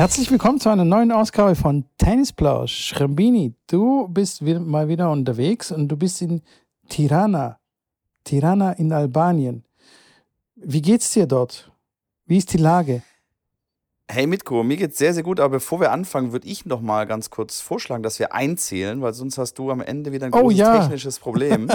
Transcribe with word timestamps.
Herzlich 0.00 0.30
willkommen 0.30 0.58
zu 0.58 0.70
einer 0.70 0.86
neuen 0.86 1.12
Ausgabe 1.12 1.54
von 1.54 1.84
Tennisplausch. 1.98 2.72
Schrambini, 2.86 3.52
du 3.66 4.08
bist 4.08 4.40
mal 4.40 4.88
wieder 4.88 5.10
unterwegs 5.10 5.70
und 5.70 5.88
du 5.88 5.96
bist 5.98 6.22
in 6.22 6.40
Tirana. 6.88 7.58
Tirana 8.24 8.72
in 8.72 8.94
Albanien. 8.94 9.62
Wie 10.56 10.80
geht's 10.80 11.10
dir 11.10 11.26
dort? 11.26 11.70
Wie 12.24 12.38
ist 12.38 12.50
die 12.54 12.56
Lage? 12.56 13.02
Hey 14.10 14.26
Mitko, 14.26 14.62
mir 14.62 14.78
geht's 14.78 14.96
sehr, 14.96 15.12
sehr 15.12 15.22
gut, 15.22 15.38
aber 15.38 15.50
bevor 15.50 15.80
wir 15.80 15.92
anfangen, 15.92 16.32
würde 16.32 16.48
ich 16.48 16.64
noch 16.64 16.80
mal 16.80 17.06
ganz 17.06 17.28
kurz 17.28 17.60
vorschlagen, 17.60 18.02
dass 18.02 18.18
wir 18.18 18.32
einzählen, 18.32 19.02
weil 19.02 19.12
sonst 19.12 19.36
hast 19.36 19.58
du 19.58 19.70
am 19.70 19.82
Ende 19.82 20.12
wieder 20.12 20.24
ein 20.24 20.32
oh 20.32 20.40
großes 20.40 20.58
ja. 20.60 20.78
technisches 20.78 21.18
Problem. 21.18 21.70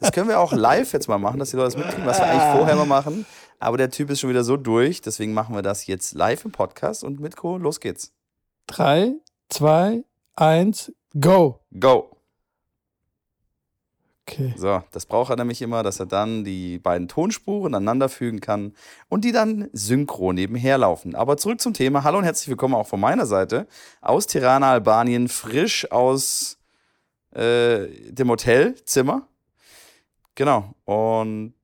Das 0.00 0.12
können 0.12 0.28
wir 0.28 0.40
auch 0.40 0.54
live 0.54 0.94
jetzt 0.94 1.08
mal 1.08 1.18
machen, 1.18 1.38
dass 1.38 1.50
die 1.50 1.56
Leute 1.56 1.76
das 1.76 1.84
mitkriegen, 1.84 2.06
was 2.06 2.20
wir 2.20 2.26
eigentlich 2.26 2.56
vorher 2.56 2.76
mal 2.76 2.86
machen. 2.86 3.26
Aber 3.58 3.76
der 3.76 3.90
Typ 3.90 4.10
ist 4.10 4.20
schon 4.20 4.30
wieder 4.30 4.44
so 4.44 4.56
durch, 4.56 5.00
deswegen 5.00 5.32
machen 5.32 5.54
wir 5.54 5.62
das 5.62 5.86
jetzt 5.86 6.14
live 6.14 6.44
im 6.44 6.52
Podcast 6.52 7.04
und 7.04 7.20
Mitko, 7.20 7.56
los 7.56 7.80
geht's. 7.80 8.12
Drei, 8.66 9.12
zwei, 9.48 10.04
eins, 10.34 10.92
go. 11.18 11.60
Go. 11.78 12.16
Okay. 14.28 14.52
So, 14.56 14.82
das 14.90 15.06
braucht 15.06 15.30
er 15.30 15.36
nämlich 15.36 15.62
immer, 15.62 15.84
dass 15.84 16.00
er 16.00 16.06
dann 16.06 16.44
die 16.44 16.78
beiden 16.80 17.06
Tonspuren 17.06 17.74
aneinander 17.74 18.08
fügen 18.08 18.40
kann 18.40 18.74
und 19.08 19.24
die 19.24 19.30
dann 19.30 19.70
synchron 19.72 20.34
nebenher 20.34 20.78
laufen. 20.78 21.14
Aber 21.14 21.36
zurück 21.36 21.60
zum 21.60 21.74
Thema. 21.74 22.02
Hallo 22.02 22.18
und 22.18 22.24
herzlich 22.24 22.48
willkommen 22.48 22.74
auch 22.74 22.88
von 22.88 22.98
meiner 22.98 23.24
Seite 23.24 23.68
aus 24.00 24.26
Tirana, 24.26 24.72
Albanien, 24.72 25.28
frisch 25.28 25.90
aus 25.92 26.58
äh, 27.30 27.86
dem 28.10 28.28
Hotelzimmer. 28.28 29.28
Genau. 30.34 30.74
Und 30.84 31.54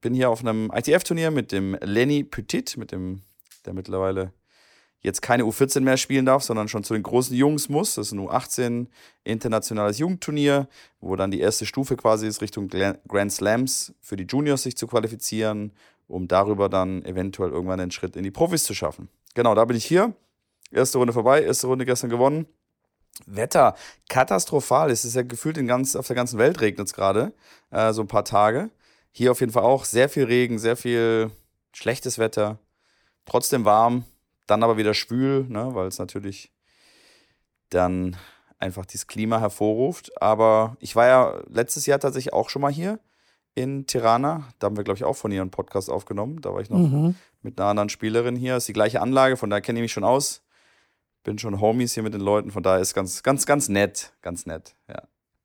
bin 0.00 0.14
hier 0.14 0.30
auf 0.30 0.40
einem 0.40 0.70
ITF-Turnier 0.74 1.30
mit 1.30 1.52
dem 1.52 1.76
Lenny 1.80 2.24
Petit, 2.24 2.76
mit 2.76 2.92
dem, 2.92 3.22
der 3.64 3.74
mittlerweile 3.74 4.32
jetzt 5.02 5.22
keine 5.22 5.44
U14 5.44 5.80
mehr 5.80 5.96
spielen 5.96 6.26
darf, 6.26 6.42
sondern 6.42 6.68
schon 6.68 6.84
zu 6.84 6.94
den 6.94 7.02
großen 7.02 7.34
Jungs 7.34 7.68
muss. 7.68 7.94
Das 7.94 8.08
ist 8.08 8.12
ein 8.12 8.20
U18 8.20 8.86
internationales 9.24 9.98
Jugendturnier, 9.98 10.68
wo 11.00 11.16
dann 11.16 11.30
die 11.30 11.40
erste 11.40 11.66
Stufe 11.66 11.96
quasi 11.96 12.26
ist, 12.26 12.42
Richtung 12.42 12.68
Grand 12.68 13.32
Slams 13.32 13.94
für 14.00 14.16
die 14.16 14.24
Juniors 14.24 14.62
sich 14.62 14.76
zu 14.76 14.86
qualifizieren, 14.86 15.72
um 16.06 16.28
darüber 16.28 16.68
dann 16.68 17.04
eventuell 17.04 17.50
irgendwann 17.50 17.78
den 17.78 17.90
Schritt 17.90 18.16
in 18.16 18.24
die 18.24 18.30
Profis 18.30 18.64
zu 18.64 18.74
schaffen. 18.74 19.08
Genau, 19.34 19.54
da 19.54 19.64
bin 19.64 19.76
ich 19.76 19.86
hier. 19.86 20.14
Erste 20.70 20.98
Runde 20.98 21.12
vorbei, 21.12 21.42
erste 21.42 21.66
Runde 21.66 21.84
gestern 21.84 22.10
gewonnen. 22.10 22.46
Wetter 23.26 23.74
katastrophal. 24.08 24.90
Es 24.90 25.04
ist 25.04 25.14
ja 25.14 25.22
gefühlt 25.22 25.58
in 25.58 25.66
ganz, 25.66 25.96
auf 25.96 26.06
der 26.06 26.16
ganzen 26.16 26.38
Welt 26.38 26.60
regnet 26.60 26.86
es 26.86 26.92
gerade, 26.92 27.32
äh, 27.70 27.92
so 27.92 28.02
ein 28.02 28.08
paar 28.08 28.24
Tage. 28.24 28.70
Hier 29.12 29.32
auf 29.32 29.40
jeden 29.40 29.52
Fall 29.52 29.64
auch 29.64 29.84
sehr 29.84 30.08
viel 30.08 30.24
Regen, 30.24 30.58
sehr 30.58 30.76
viel 30.76 31.30
schlechtes 31.72 32.18
Wetter. 32.18 32.58
Trotzdem 33.24 33.64
warm, 33.64 34.04
dann 34.46 34.62
aber 34.62 34.76
wieder 34.76 34.94
schwül, 34.94 35.46
ne, 35.48 35.74
weil 35.74 35.88
es 35.88 35.98
natürlich 35.98 36.52
dann 37.70 38.16
einfach 38.58 38.86
dieses 38.86 39.06
Klima 39.06 39.40
hervorruft. 39.40 40.20
Aber 40.20 40.76
ich 40.80 40.96
war 40.96 41.06
ja 41.06 41.42
letztes 41.48 41.86
Jahr 41.86 41.98
tatsächlich 41.98 42.32
auch 42.32 42.50
schon 42.50 42.62
mal 42.62 42.72
hier 42.72 43.00
in 43.54 43.86
Tirana. 43.86 44.48
Da 44.58 44.66
haben 44.66 44.76
wir, 44.76 44.84
glaube 44.84 44.98
ich, 44.98 45.04
auch 45.04 45.16
von 45.16 45.32
ihr 45.32 45.40
einen 45.40 45.50
Podcast 45.50 45.90
aufgenommen. 45.90 46.40
Da 46.40 46.52
war 46.52 46.60
ich 46.60 46.70
noch 46.70 46.78
mhm. 46.78 47.14
mit 47.42 47.58
einer 47.58 47.70
anderen 47.70 47.88
Spielerin 47.88 48.36
hier. 48.36 48.56
Ist 48.56 48.68
die 48.68 48.72
gleiche 48.72 49.00
Anlage, 49.00 49.36
von 49.36 49.50
daher 49.50 49.62
kenne 49.62 49.78
ich 49.80 49.84
mich 49.84 49.92
schon 49.92 50.04
aus. 50.04 50.42
Bin 51.22 51.38
schon 51.38 51.60
Homies 51.60 51.94
hier 51.94 52.02
mit 52.02 52.14
den 52.14 52.22
Leuten, 52.22 52.50
von 52.50 52.62
daher 52.62 52.80
ist 52.80 52.94
ganz, 52.94 53.22
ganz, 53.22 53.44
ganz 53.44 53.68
nett. 53.68 54.12
Ganz 54.22 54.46
nett, 54.46 54.74
ja. 54.88 55.02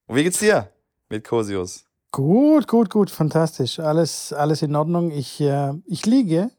Und 0.07 0.15
wie 0.15 0.23
geht's 0.23 0.39
dir 0.39 0.71
mit 1.09 1.27
Cosius? 1.27 1.85
Gut, 2.15 2.69
gut, 2.69 2.89
gut, 2.89 3.11
fantastisch. 3.11 3.77
Alles, 3.77 4.31
alles 4.31 4.61
in 4.61 4.73
Ordnung. 4.73 5.11
Ich, 5.11 5.41
äh, 5.41 5.73
ich 5.85 6.05
liege 6.05 6.49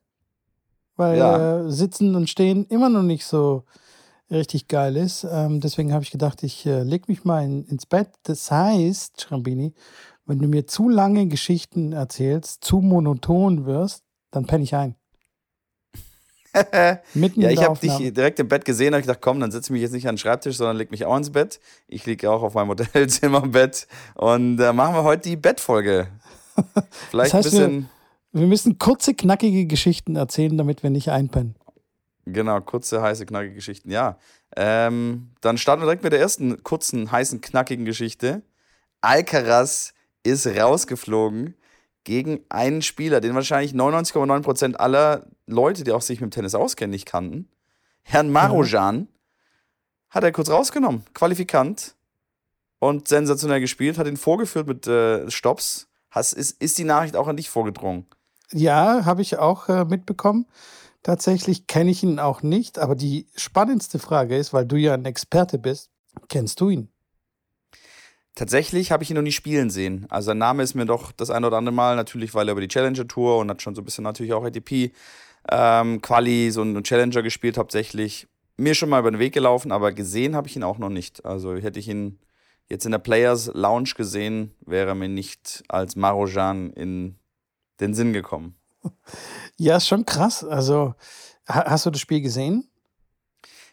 weil 0.96 1.18
ja. 1.18 1.60
äh, 1.60 1.70
Sitzen 1.70 2.14
und 2.14 2.28
Stehen 2.28 2.66
immer 2.66 2.90
noch 2.90 3.02
nicht 3.02 3.24
so 3.24 3.64
richtig 4.30 4.68
geil 4.68 4.96
ist. 4.96 5.26
Ähm, 5.30 5.60
deswegen 5.60 5.94
habe 5.94 6.02
ich 6.02 6.10
gedacht, 6.10 6.42
ich 6.42 6.66
äh, 6.66 6.82
lege 6.82 7.04
mich 7.08 7.24
mal 7.24 7.42
in, 7.42 7.64
ins 7.64 7.86
Bett. 7.86 8.10
Das 8.24 8.50
heißt, 8.50 9.22
Schrambini, 9.22 9.72
wenn 10.26 10.40
du 10.40 10.48
mir 10.48 10.66
zu 10.66 10.90
lange 10.90 11.26
Geschichten 11.26 11.92
erzählst, 11.92 12.62
zu 12.62 12.80
monoton 12.80 13.64
wirst, 13.64 14.04
dann 14.30 14.46
penne 14.46 14.64
ich 14.64 14.74
ein. 14.74 14.94
Mitten 17.14 17.40
ja, 17.40 17.50
ich 17.50 17.62
habe 17.62 17.78
dich 17.78 18.12
direkt 18.12 18.38
im 18.40 18.48
Bett 18.48 18.64
gesehen, 18.64 18.94
habe 18.94 19.00
ich 19.00 19.06
gedacht, 19.06 19.22
komm, 19.22 19.40
dann 19.40 19.50
setze 19.50 19.66
ich 19.66 19.70
mich 19.70 19.82
jetzt 19.82 19.92
nicht 19.92 20.08
an 20.08 20.14
den 20.14 20.18
Schreibtisch, 20.18 20.56
sondern 20.56 20.76
leg 20.76 20.90
mich 20.90 21.04
auch 21.04 21.16
ins 21.16 21.30
Bett. 21.30 21.60
Ich 21.88 22.06
liege 22.06 22.30
auch 22.30 22.42
auf 22.42 22.54
meinem 22.54 22.68
Hotelzimmer 22.70 23.44
im 23.44 23.52
Bett 23.52 23.86
und 24.14 24.60
äh, 24.60 24.72
machen 24.72 24.94
wir 24.94 25.04
heute 25.04 25.28
die 25.28 25.36
Bettfolge. 25.36 26.08
Vielleicht 27.10 27.34
das 27.34 27.46
heißt, 27.46 27.54
ein 27.54 27.60
bisschen 27.60 27.88
wir 28.36 28.46
müssen 28.46 28.78
kurze, 28.78 29.14
knackige 29.14 29.64
Geschichten 29.64 30.14
erzählen, 30.14 30.58
damit 30.58 30.82
wir 30.82 30.90
nicht 30.90 31.10
einpennen. 31.10 31.54
Genau, 32.26 32.60
kurze, 32.60 33.00
heiße, 33.00 33.24
knackige 33.24 33.54
Geschichten, 33.54 33.90
ja. 33.90 34.18
Ähm, 34.54 35.30
dann 35.40 35.56
starten 35.56 35.80
wir 35.80 35.86
direkt 35.86 36.02
mit 36.02 36.12
der 36.12 36.20
ersten 36.20 36.62
kurzen, 36.62 37.10
heißen, 37.10 37.40
knackigen 37.40 37.86
Geschichte. 37.86 38.42
Alcaraz 39.00 39.94
ist 40.22 40.46
rausgeflogen 40.46 41.54
gegen 42.06 42.40
einen 42.48 42.82
Spieler, 42.82 43.20
den 43.20 43.34
wahrscheinlich 43.34 43.72
99,9% 43.72 44.76
aller 44.76 45.26
Leute, 45.46 45.82
die 45.82 45.90
auch 45.90 46.00
sich 46.00 46.20
mit 46.20 46.30
dem 46.30 46.34
Tennis 46.34 46.54
auskennen, 46.54 46.92
nicht 46.92 47.04
kannten. 47.04 47.48
Herrn 48.04 48.30
Marojan 48.30 48.96
mhm. 48.96 49.08
hat 50.08 50.22
er 50.22 50.30
kurz 50.30 50.48
rausgenommen, 50.48 51.02
Qualifikant 51.14 51.96
und 52.78 53.08
sensationell 53.08 53.60
gespielt, 53.60 53.98
hat 53.98 54.06
ihn 54.06 54.16
vorgeführt 54.16 54.68
mit 54.68 54.86
äh, 54.86 55.28
Stops. 55.30 55.88
Hast, 56.10 56.32
ist, 56.32 56.62
ist 56.62 56.78
die 56.78 56.84
Nachricht 56.84 57.16
auch 57.16 57.26
an 57.26 57.36
dich 57.36 57.50
vorgedrungen? 57.50 58.06
Ja, 58.52 59.04
habe 59.04 59.22
ich 59.22 59.38
auch 59.38 59.68
äh, 59.68 59.84
mitbekommen. 59.84 60.46
Tatsächlich 61.02 61.66
kenne 61.66 61.90
ich 61.90 62.04
ihn 62.04 62.20
auch 62.20 62.42
nicht, 62.42 62.78
aber 62.78 62.94
die 62.94 63.26
spannendste 63.34 63.98
Frage 63.98 64.36
ist, 64.36 64.52
weil 64.52 64.64
du 64.64 64.76
ja 64.76 64.94
ein 64.94 65.04
Experte 65.04 65.58
bist, 65.58 65.90
kennst 66.28 66.60
du 66.60 66.70
ihn? 66.70 66.88
Tatsächlich 68.36 68.92
habe 68.92 69.02
ich 69.02 69.10
ihn 69.10 69.16
noch 69.16 69.22
nie 69.22 69.32
spielen 69.32 69.70
sehen. 69.70 70.04
Also 70.10 70.26
sein 70.26 70.38
Name 70.38 70.62
ist 70.62 70.74
mir 70.74 70.84
doch 70.84 71.10
das 71.10 71.30
ein 71.30 71.44
oder 71.44 71.56
andere 71.56 71.74
Mal, 71.74 71.96
natürlich, 71.96 72.34
weil 72.34 72.48
er 72.48 72.52
über 72.52 72.60
die 72.60 72.68
Challenger 72.68 73.08
Tour 73.08 73.38
und 73.38 73.50
hat 73.50 73.62
schon 73.62 73.74
so 73.74 73.80
ein 73.80 73.84
bisschen 73.86 74.04
natürlich 74.04 74.34
auch 74.34 74.44
ATP 74.44 74.92
ähm, 75.50 76.02
Quali, 76.02 76.50
so 76.50 76.62
ein 76.62 76.84
Challenger 76.84 77.22
gespielt 77.22 77.56
hauptsächlich. 77.56 78.28
Mir 78.58 78.74
schon 78.74 78.90
mal 78.90 79.00
über 79.00 79.10
den 79.10 79.18
Weg 79.18 79.32
gelaufen, 79.32 79.72
aber 79.72 79.92
gesehen 79.92 80.36
habe 80.36 80.48
ich 80.48 80.56
ihn 80.56 80.64
auch 80.64 80.76
noch 80.76 80.90
nicht. 80.90 81.24
Also 81.24 81.56
hätte 81.56 81.78
ich 81.78 81.88
ihn 81.88 82.18
jetzt 82.68 82.84
in 82.84 82.92
der 82.92 82.98
Players 82.98 83.50
Lounge 83.54 83.92
gesehen, 83.96 84.54
wäre 84.66 84.94
mir 84.94 85.08
nicht 85.08 85.64
als 85.68 85.96
Marojan 85.96 86.70
in 86.74 87.16
den 87.80 87.94
Sinn 87.94 88.12
gekommen. 88.12 88.54
Ja, 89.58 89.78
ist 89.78 89.88
schon 89.88 90.04
krass. 90.04 90.44
Also, 90.44 90.94
hast 91.46 91.86
du 91.86 91.90
das 91.90 91.98
Spiel 91.98 92.20
gesehen? 92.20 92.68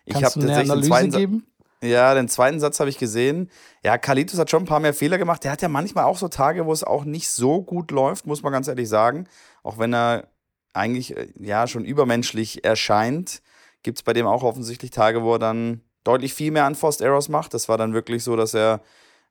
Ich 0.06 0.16
habe 0.24 0.40
eine 0.40 0.58
Analyse 0.60 1.10
geben? 1.10 1.46
Ja, 1.84 2.14
den 2.14 2.30
zweiten 2.30 2.62
Satz 2.62 2.80
habe 2.80 2.90
ich 2.90 2.98
gesehen. 2.98 3.50
Ja, 3.84 3.98
Kalitus 3.98 4.40
hat 4.40 4.50
schon 4.50 4.64
ein 4.64 4.68
paar 4.68 4.80
mehr 4.80 4.94
Fehler 4.94 5.18
gemacht. 5.18 5.44
Der 5.44 5.52
hat 5.52 5.62
ja 5.62 5.68
manchmal 5.68 6.06
auch 6.06 6.18
so 6.18 6.30
Tage, 6.30 6.66
wo 6.66 6.72
es 6.72 6.86
auch 6.86 7.04
nicht 7.04 7.28
so 7.28 7.62
gut 7.62 7.92
läuft, 7.92 8.26
muss 8.26 8.42
man 8.42 8.54
ganz 8.54 8.70
ehrlich 8.70 8.88
sagen. 8.88 9.28
Auch 9.64 9.78
wenn 9.80 9.94
er 9.94 10.30
eigentlich 10.72 11.18
äh, 11.18 11.28
ja 11.38 11.68
schon 11.68 11.84
übermenschlich 11.84 12.64
erscheint, 12.64 13.42
gibt 13.84 13.98
es 13.98 14.04
bei 14.04 14.14
dem 14.14 14.26
auch 14.26 14.44
offensichtlich 14.44 14.92
Tage, 14.92 15.24
wo 15.24 15.34
er 15.34 15.40
dann 15.40 15.82
deutlich 16.06 16.34
viel 16.34 16.52
mehr 16.52 16.68
Unforced 16.68 17.02
Errors 17.02 17.28
macht. 17.28 17.54
Das 17.54 17.68
war 17.68 17.78
dann 17.78 17.94
wirklich 17.94 18.24
so, 18.24 18.38
dass 18.38 18.54
er, 18.54 18.80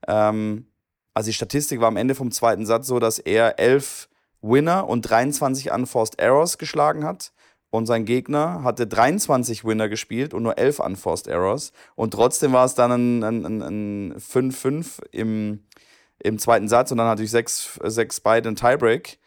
ähm, 0.07 0.67
also 1.15 1.29
die 1.29 1.35
Statistik 1.35 1.81
war 1.81 1.89
am 1.89 1.97
Ende 1.97 2.15
vom 2.15 2.31
zweiten 2.33 2.67
Satz 2.67 2.87
so, 2.87 2.99
dass 2.99 3.19
er 3.19 3.59
elf 3.61 4.11
Winner 4.43 4.89
und 4.89 5.03
23 5.09 5.73
Unforced 5.73 6.19
Errors 6.19 6.59
geschlagen 6.59 7.05
hat. 7.05 7.33
Und 7.73 7.87
sein 7.87 8.05
Gegner 8.05 8.63
hatte 8.65 8.87
23 8.87 9.65
Winner 9.65 9.89
gespielt 9.89 10.35
und 10.35 10.43
nur 10.43 10.59
11 10.59 10.79
Unforced 10.79 11.27
Errors. 11.27 11.73
Und 11.95 12.13
trotzdem 12.13 12.53
war 12.53 12.67
es 12.67 12.75
dann 12.75 13.23
ein 13.23 14.15
5-5 14.15 15.03
im, 15.11 15.61
im 16.19 16.39
zweiten 16.39 16.69
Satz 16.69 16.91
und 16.91 16.99
dann 16.99 17.07
natürlich 17.07 17.31
6, 17.31 17.81
6 17.83 18.21
beide 18.21 18.51
ein 18.51 18.57
Tiebreak. 18.57 19.19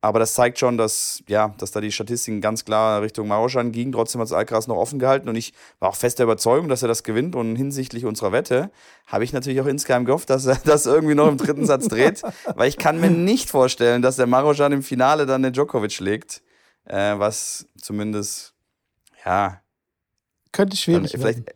Aber 0.00 0.18
das 0.18 0.34
zeigt 0.34 0.58
schon, 0.58 0.76
dass, 0.76 1.22
ja, 1.28 1.54
dass 1.58 1.70
da 1.70 1.80
die 1.80 1.92
Statistiken 1.92 2.40
ganz 2.40 2.64
klar 2.64 3.00
Richtung 3.00 3.28
Maroschan 3.28 3.70
gingen. 3.70 3.92
Trotzdem 3.92 4.20
hat 4.20 4.26
es 4.26 4.32
Alcaraz 4.32 4.66
noch 4.66 4.76
offen 4.76 4.98
gehalten 4.98 5.28
und 5.28 5.36
ich 5.36 5.54
war 5.78 5.90
auch 5.90 5.96
fest 5.96 6.18
der 6.18 6.24
Überzeugung, 6.24 6.68
dass 6.68 6.82
er 6.82 6.88
das 6.88 7.04
gewinnt. 7.04 7.36
Und 7.36 7.54
hinsichtlich 7.54 8.06
unserer 8.06 8.32
Wette 8.32 8.72
habe 9.06 9.22
ich 9.22 9.32
natürlich 9.32 9.60
auch 9.60 9.66
insgeheim 9.66 10.04
gehofft, 10.04 10.30
dass 10.30 10.46
er 10.46 10.56
das 10.64 10.86
irgendwie 10.86 11.14
noch 11.14 11.28
im 11.28 11.36
dritten 11.36 11.64
Satz 11.64 11.86
dreht. 11.86 12.22
Weil 12.56 12.68
ich 12.68 12.76
kann 12.76 13.00
mir 13.00 13.10
nicht 13.10 13.50
vorstellen, 13.50 14.02
dass 14.02 14.16
der 14.16 14.26
Maroschan 14.26 14.72
im 14.72 14.82
Finale 14.82 15.26
dann 15.26 15.44
den 15.44 15.52
Djokovic 15.52 15.92
schlägt. 15.92 16.42
Äh, 16.84 17.18
was 17.18 17.66
zumindest, 17.80 18.54
ja. 19.24 19.62
Könnte 20.52 20.76
schwierig 20.76 21.18
werden. 21.18 21.46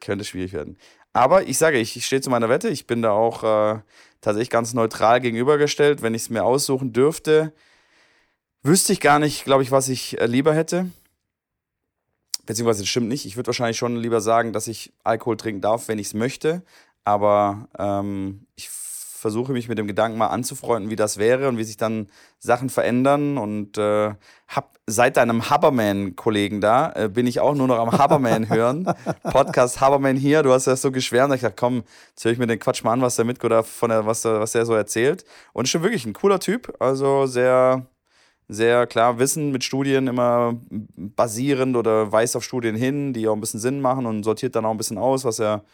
Könnte 0.00 0.24
schwierig 0.24 0.52
werden. 0.52 0.76
Aber 1.12 1.44
ich 1.44 1.58
sage, 1.58 1.78
ich, 1.78 1.96
ich 1.96 2.06
stehe 2.06 2.20
zu 2.20 2.30
meiner 2.30 2.48
Wette. 2.48 2.68
Ich 2.68 2.86
bin 2.86 3.02
da 3.02 3.10
auch 3.10 3.42
äh, 3.42 3.80
tatsächlich 4.20 4.50
ganz 4.50 4.74
neutral 4.74 5.20
gegenübergestellt. 5.20 6.02
Wenn 6.02 6.14
ich 6.14 6.22
es 6.22 6.30
mir 6.30 6.44
aussuchen 6.44 6.92
dürfte, 6.92 7.52
wüsste 8.62 8.92
ich 8.92 9.00
gar 9.00 9.18
nicht, 9.18 9.44
glaube 9.44 9.62
ich, 9.62 9.70
was 9.70 9.88
ich 9.88 10.20
äh, 10.20 10.26
lieber 10.26 10.54
hätte. 10.54 10.90
Beziehungsweise 12.46 12.82
das 12.82 12.88
stimmt 12.88 13.08
nicht. 13.08 13.26
Ich 13.26 13.36
würde 13.36 13.48
wahrscheinlich 13.48 13.76
schon 13.76 13.96
lieber 13.96 14.20
sagen, 14.20 14.52
dass 14.52 14.68
ich 14.68 14.92
Alkohol 15.04 15.36
trinken 15.36 15.60
darf, 15.60 15.88
wenn 15.88 15.98
ich 15.98 16.08
es 16.08 16.14
möchte. 16.14 16.62
Aber 17.04 17.68
ähm, 17.78 18.46
ich 18.54 18.68
versuche 19.18 19.52
mich 19.52 19.68
mit 19.68 19.78
dem 19.78 19.86
Gedanken 19.86 20.16
mal 20.16 20.28
anzufreunden, 20.28 20.90
wie 20.90 20.96
das 20.96 21.18
wäre 21.18 21.48
und 21.48 21.58
wie 21.58 21.64
sich 21.64 21.76
dann 21.76 22.06
Sachen 22.38 22.70
verändern. 22.70 23.36
Und 23.36 23.76
äh, 23.76 24.14
hab 24.46 24.78
seit 24.86 25.16
deinem 25.16 25.50
Haberman-Kollegen 25.50 26.60
da, 26.60 26.92
äh, 26.92 27.08
bin 27.08 27.26
ich 27.26 27.40
auch 27.40 27.54
nur 27.54 27.66
noch 27.66 27.78
am 27.78 27.92
Haberman 27.92 28.48
hören. 28.48 28.88
Podcast 29.24 29.80
Haberman 29.80 30.16
hier, 30.16 30.42
du 30.42 30.52
hast 30.52 30.66
ja 30.66 30.76
so 30.76 30.92
geschwärmt. 30.92 31.34
Ich 31.34 31.40
dachte, 31.40 31.56
komm, 31.58 31.82
jetzt 32.10 32.24
höre 32.24 32.32
ich 32.32 32.38
mir 32.38 32.46
den 32.46 32.60
Quatsch 32.60 32.84
mal 32.84 32.92
an, 32.92 33.02
was 33.02 33.16
der 33.16 33.24
Mitko 33.24 33.48
da 33.48 33.62
von 33.64 33.90
der, 33.90 34.06
was, 34.06 34.22
der, 34.22 34.40
was 34.40 34.52
der 34.52 34.64
so 34.64 34.74
erzählt. 34.74 35.24
Und 35.52 35.64
ist 35.64 35.70
schon 35.70 35.82
wirklich 35.82 36.06
ein 36.06 36.12
cooler 36.12 36.38
Typ. 36.38 36.76
Also 36.78 37.26
sehr, 37.26 37.86
sehr 38.46 38.86
klar 38.86 39.18
Wissen 39.18 39.50
mit 39.50 39.64
Studien 39.64 40.06
immer 40.06 40.54
basierend 40.70 41.76
oder 41.76 42.12
weist 42.12 42.36
auf 42.36 42.44
Studien 42.44 42.76
hin, 42.76 43.12
die 43.12 43.26
auch 43.26 43.34
ein 43.34 43.40
bisschen 43.40 43.60
Sinn 43.60 43.80
machen 43.80 44.06
und 44.06 44.22
sortiert 44.22 44.54
dann 44.54 44.64
auch 44.64 44.70
ein 44.70 44.78
bisschen 44.78 44.98
aus, 44.98 45.24
was 45.24 45.40
er 45.40 45.64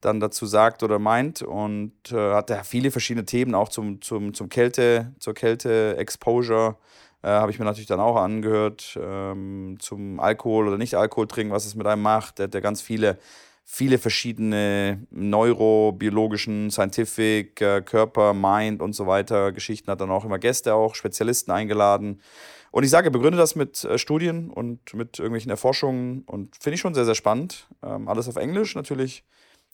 dann 0.00 0.20
dazu 0.20 0.46
sagt 0.46 0.82
oder 0.82 0.98
meint 0.98 1.42
und 1.42 1.92
äh, 2.10 2.34
hat 2.34 2.50
da 2.50 2.62
viele 2.62 2.90
verschiedene 2.90 3.26
Themen 3.26 3.54
auch 3.54 3.68
zum, 3.68 4.00
zum, 4.00 4.32
zum 4.34 4.48
Kälte, 4.48 5.12
zur 5.18 5.34
Kälte-Exposure. 5.34 6.76
Äh, 7.22 7.28
Habe 7.28 7.50
ich 7.50 7.58
mir 7.58 7.66
natürlich 7.66 7.88
dann 7.88 8.00
auch 8.00 8.16
angehört, 8.16 8.98
ähm, 9.00 9.76
zum 9.78 10.18
Alkohol 10.20 10.68
oder 10.68 10.78
nicht 10.78 10.94
Alkohol 10.94 11.26
trinken, 11.26 11.52
was 11.52 11.66
es 11.66 11.74
mit 11.74 11.86
einem 11.86 12.02
macht. 12.02 12.38
Der 12.38 12.44
hat 12.44 12.54
ja 12.54 12.60
ganz 12.60 12.80
viele, 12.80 13.18
viele 13.64 13.98
verschiedene 13.98 15.06
neurobiologischen, 15.10 16.70
scientific, 16.70 17.60
äh, 17.60 17.82
Körper, 17.82 18.32
Mind 18.32 18.80
und 18.80 18.94
so 18.94 19.06
weiter 19.06 19.52
Geschichten. 19.52 19.90
Hat 19.90 20.00
dann 20.00 20.10
auch 20.10 20.24
immer 20.24 20.38
Gäste, 20.38 20.74
auch 20.74 20.94
Spezialisten 20.94 21.50
eingeladen. 21.52 22.22
Und 22.70 22.84
ich 22.84 22.90
sage, 22.90 23.10
begründe 23.10 23.36
das 23.36 23.54
mit 23.54 23.84
äh, 23.84 23.98
Studien 23.98 24.48
und 24.48 24.94
mit 24.94 25.18
irgendwelchen 25.18 25.50
Erforschungen 25.50 26.22
und 26.22 26.56
finde 26.58 26.76
ich 26.76 26.80
schon 26.80 26.94
sehr, 26.94 27.04
sehr 27.04 27.14
spannend. 27.14 27.68
Ähm, 27.82 28.08
alles 28.08 28.28
auf 28.28 28.36
Englisch 28.36 28.74
natürlich 28.74 29.24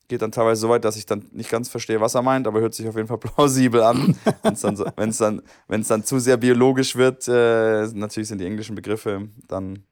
geht 0.09 0.23
dann 0.23 0.33
teilweise 0.33 0.61
so 0.61 0.69
weit, 0.69 0.85
dass 0.85 0.97
ich 0.97 1.07
dann 1.07 1.29
nicht 1.33 1.51
ganz 1.51 1.69
verstehe, 1.69 2.01
was 2.01 2.15
er 2.15 2.23
meint, 2.23 2.47
aber 2.47 2.61
hört 2.61 2.75
sich 2.75 2.89
auf 2.89 2.97
jeden 2.97 3.09
Fall 3.09 3.19
plausibel 3.19 3.83
an. 3.83 4.17
Wenn 4.43 4.53
es 4.53 4.61
dann, 5.19 5.43
dann, 5.69 5.83
dann 5.83 6.05
zu 6.05 6.19
sehr 6.19 6.37
biologisch 6.37 6.97
wird, 6.97 7.27
äh, 7.29 7.87
natürlich 7.93 8.29
sind 8.29 8.41
die 8.41 8.47
englischen 8.47 8.75
Begriffe 8.75 9.29
dann 9.49 9.73
ein 9.73 9.85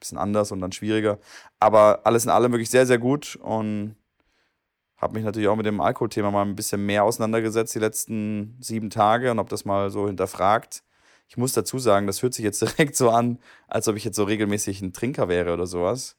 bisschen 0.00 0.18
anders 0.18 0.52
und 0.52 0.60
dann 0.60 0.72
schwieriger. 0.72 1.18
Aber 1.60 2.00
alles 2.04 2.24
in 2.24 2.30
allem 2.30 2.52
wirklich 2.52 2.70
sehr, 2.70 2.86
sehr 2.86 2.98
gut 2.98 3.36
und 3.36 3.96
habe 4.96 5.14
mich 5.14 5.24
natürlich 5.24 5.48
auch 5.48 5.56
mit 5.56 5.66
dem 5.66 5.80
Alkoholthema 5.80 6.30
mal 6.30 6.42
ein 6.42 6.56
bisschen 6.56 6.84
mehr 6.84 7.04
auseinandergesetzt 7.04 7.74
die 7.74 7.80
letzten 7.80 8.56
sieben 8.60 8.90
Tage 8.90 9.30
und 9.30 9.38
habe 9.38 9.50
das 9.50 9.64
mal 9.64 9.90
so 9.90 10.06
hinterfragt. 10.06 10.82
Ich 11.28 11.36
muss 11.36 11.52
dazu 11.52 11.78
sagen, 11.78 12.06
das 12.06 12.22
hört 12.22 12.34
sich 12.34 12.44
jetzt 12.44 12.62
direkt 12.78 12.96
so 12.96 13.10
an, 13.10 13.38
als 13.68 13.88
ob 13.88 13.96
ich 13.96 14.04
jetzt 14.04 14.16
so 14.16 14.24
regelmäßig 14.24 14.82
ein 14.82 14.92
Trinker 14.92 15.28
wäre 15.28 15.52
oder 15.52 15.66
sowas. 15.66 16.16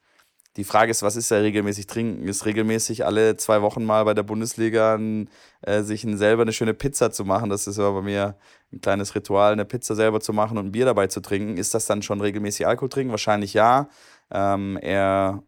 Die 0.57 0.63
Frage 0.63 0.92
ist, 0.92 1.04
was 1.04 1.18
ist 1.18 1.31
ja 1.31 1.38
regelmäßig 1.38 1.86
trinken? 1.88 2.28
Ist 2.28 2.46
regelmäßig 2.46 3.06
alle 3.06 3.36
zwei 3.36 3.62
Wochen 3.62 3.84
mal 3.84 4.06
bei 4.06 4.13
der 4.13 4.24
Bundesliga 4.24 4.96
ein, 4.96 5.30
äh, 5.62 5.81
sich 5.84 6.06
ein, 6.06 6.18
selber 6.18 6.44
eine 6.44 6.54
schöne 6.54 6.74
Pizza 6.74 7.12
zu 7.12 7.25
machen? 7.25 7.50
Das 7.50 7.68
ist 7.68 7.78
aber 7.78 8.00
bei 8.00 8.02
mir 8.04 8.36
ein 8.72 8.80
kleines 8.80 9.16
Ritual, 9.16 9.52
eine 9.52 9.66
Pizza 9.66 9.96
selber 9.96 10.22
zu 10.22 10.31
machen 10.31 10.57
und 10.57 10.68
ein 10.68 10.72
Bier 10.72 10.86
dabei 10.86 11.07
zu 11.07 11.19
trinken. 11.19 11.57
Ist 11.57 11.74
das 11.74 11.86
dann 11.88 12.02
schon 12.02 12.22
regelmäßig 12.22 12.66
Alkohol 12.68 12.90
trinken? 12.90 13.12
Wahrscheinlich 13.12 13.54
ja. 13.54 13.90
Ähm, 14.31 14.78
er 14.81 15.44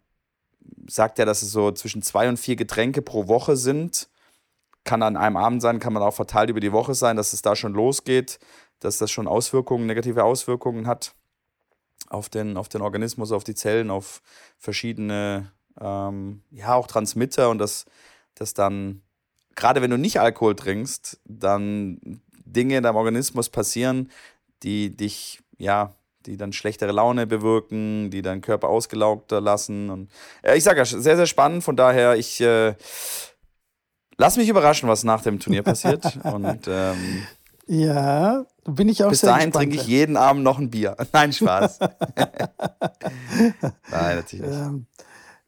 sagt 0.88 1.20
ja, 1.20 1.26
dass 1.26 1.42
es 1.42 1.52
so 1.52 1.72
zwischen 1.72 2.02
zwei 2.02 2.28
und 2.28 2.38
vier 2.38 2.58
Getränke 2.58 3.02
pro 3.02 3.30
Woche 3.30 3.56
sind. 3.56 4.10
Kann 4.84 5.04
an 5.04 5.16
einem 5.16 5.38
Abend 5.38 5.62
sein, 5.62 5.80
kann 5.80 5.94
man 5.94 6.04
auch 6.04 6.14
verteilt 6.14 6.50
über 6.50 6.60
die 6.60 6.74
Woche 6.74 6.94
sein, 6.96 7.16
dass 7.16 7.32
es 7.32 7.42
da 7.42 7.56
schon 7.56 7.74
losgeht, 7.74 8.40
dass 8.82 8.98
das 8.98 9.10
schon 9.10 9.28
Auswirkungen, 9.28 9.86
negative 9.86 10.24
Auswirkungen 10.26 10.86
hat 10.86 11.14
auf 12.10 12.30
den, 12.30 12.58
auf 12.58 12.70
den 12.70 12.82
Organismus, 12.82 13.32
auf 13.32 13.44
die 13.44 13.56
Zellen, 13.56 13.90
auf 13.90 14.22
verschiedene, 14.58 15.52
ähm, 15.80 16.42
ja, 16.52 16.76
auch 16.76 16.88
Transmitter 16.88 17.50
und 17.50 17.58
dass 17.58 17.86
das 18.36 18.54
dann, 18.54 19.02
gerade 19.56 19.82
wenn 19.82 19.92
du 19.92 19.98
nicht 19.98 20.20
Alkohol 20.20 20.56
trinkst, 20.56 21.20
dann 21.26 22.22
Dinge 22.46 22.78
in 22.78 22.84
deinem 22.84 22.96
Organismus 22.96 23.50
passieren, 23.50 24.12
die 24.64 24.96
dich, 24.96 25.42
ja, 25.58 25.94
die 26.26 26.38
dann 26.38 26.54
schlechtere 26.54 26.92
Laune 26.92 27.26
bewirken, 27.26 28.12
die 28.12 28.22
deinen 28.22 28.42
Körper 28.42 28.70
ausgelaugter 28.70 29.42
lassen. 29.42 29.90
Und 29.90 30.12
äh, 30.44 30.58
ich 30.58 30.64
sage 30.64 30.80
ja, 30.80 30.86
sehr, 30.86 31.16
sehr 31.16 31.26
spannend. 31.26 31.64
Von 31.64 31.76
daher, 31.76 32.16
ich 32.16 32.42
äh, 32.42 32.76
lass 34.18 34.38
mich 34.38 34.50
überraschen, 34.50 34.90
was 34.90 35.04
nach 35.04 35.22
dem 35.22 35.40
Turnier 35.40 35.64
passiert. 35.64 36.04
und 36.24 36.68
ähm, 36.68 37.28
ja, 37.68 38.46
bin 38.66 38.90
ich 38.90 39.04
auch 39.04 39.10
Bis 39.10 39.22
dahin 39.22 39.52
trinke 39.52 39.76
ich 39.76 39.88
jeden 39.88 40.18
Abend 40.18 40.44
noch 40.44 40.58
ein 40.58 40.70
Bier. 40.70 40.96
Nein, 41.14 41.34
Spaß. 41.34 41.80
Nein, 42.20 42.36
natürlich 43.92 44.46
nicht. 44.46 44.58
Ähm, 44.58 44.88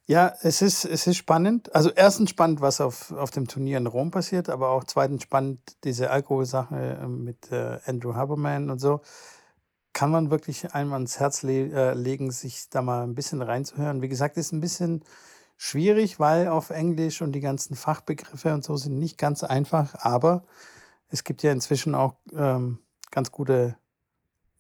ja, 0.06 0.34
es 0.42 0.62
ist, 0.62 0.86
es 0.86 1.06
ist 1.06 1.18
spannend. 1.18 1.74
Also 1.76 1.92
erstens 1.92 2.32
spannend, 2.32 2.62
was 2.62 2.82
auf, 2.82 3.12
auf 3.12 3.30
dem 3.32 3.48
Turnier 3.48 3.78
in 3.78 3.88
Rom 3.88 4.10
passiert, 4.12 4.50
aber 4.50 4.70
auch 4.70 4.84
zweitens 4.84 5.24
spannend 5.24 5.60
diese 5.84 6.10
Alkoholsache 6.10 6.98
ähm, 7.02 7.24
mit 7.24 7.52
äh, 7.52 7.78
Andrew 7.86 8.16
Haberman 8.16 8.70
und 8.70 8.80
so. 8.80 9.02
Kann 9.94 10.10
man 10.12 10.32
wirklich 10.32 10.74
einem 10.74 10.94
ans 10.94 11.20
Herz 11.20 11.44
le 11.44 11.72
äh, 11.72 11.94
legen, 11.94 12.32
sich 12.32 12.70
da 12.70 12.82
mal 12.82 13.04
ein 13.04 13.16
bisschen 13.16 13.42
reinzuhören. 13.42 14.02
Wie 14.02 14.10
gesagt, 14.10 14.38
ist 14.38 14.52
ein 14.52 14.62
bisschen 14.62 15.04
schwierig, 15.58 16.20
weil 16.20 16.48
auf 16.48 16.72
Englisch 16.72 17.22
und 17.22 17.34
die 17.34 17.40
ganzen 17.40 17.76
Fachbegriffe 17.76 18.54
und 18.54 18.64
so 18.64 18.78
sind 18.78 18.98
nicht 18.98 19.18
ganz 19.18 19.44
einfach, 19.44 19.94
aber 20.00 20.44
es 21.10 21.24
gibt 21.24 21.44
ja 21.44 21.52
inzwischen 21.52 21.96
auch 21.96 22.16
ähm, 22.34 22.80
ganz 23.12 23.32
gute 23.32 23.76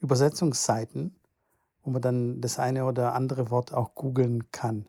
Übersetzungsseiten, 0.01 1.16
wo 1.84 1.92
man 1.92 2.01
dann 2.01 2.42
das 2.42 2.60
eine 2.60 2.86
oder 2.86 3.13
andere 3.13 3.50
Wort 3.50 3.74
auch 3.74 3.96
googeln 3.96 4.51
kann. 4.51 4.88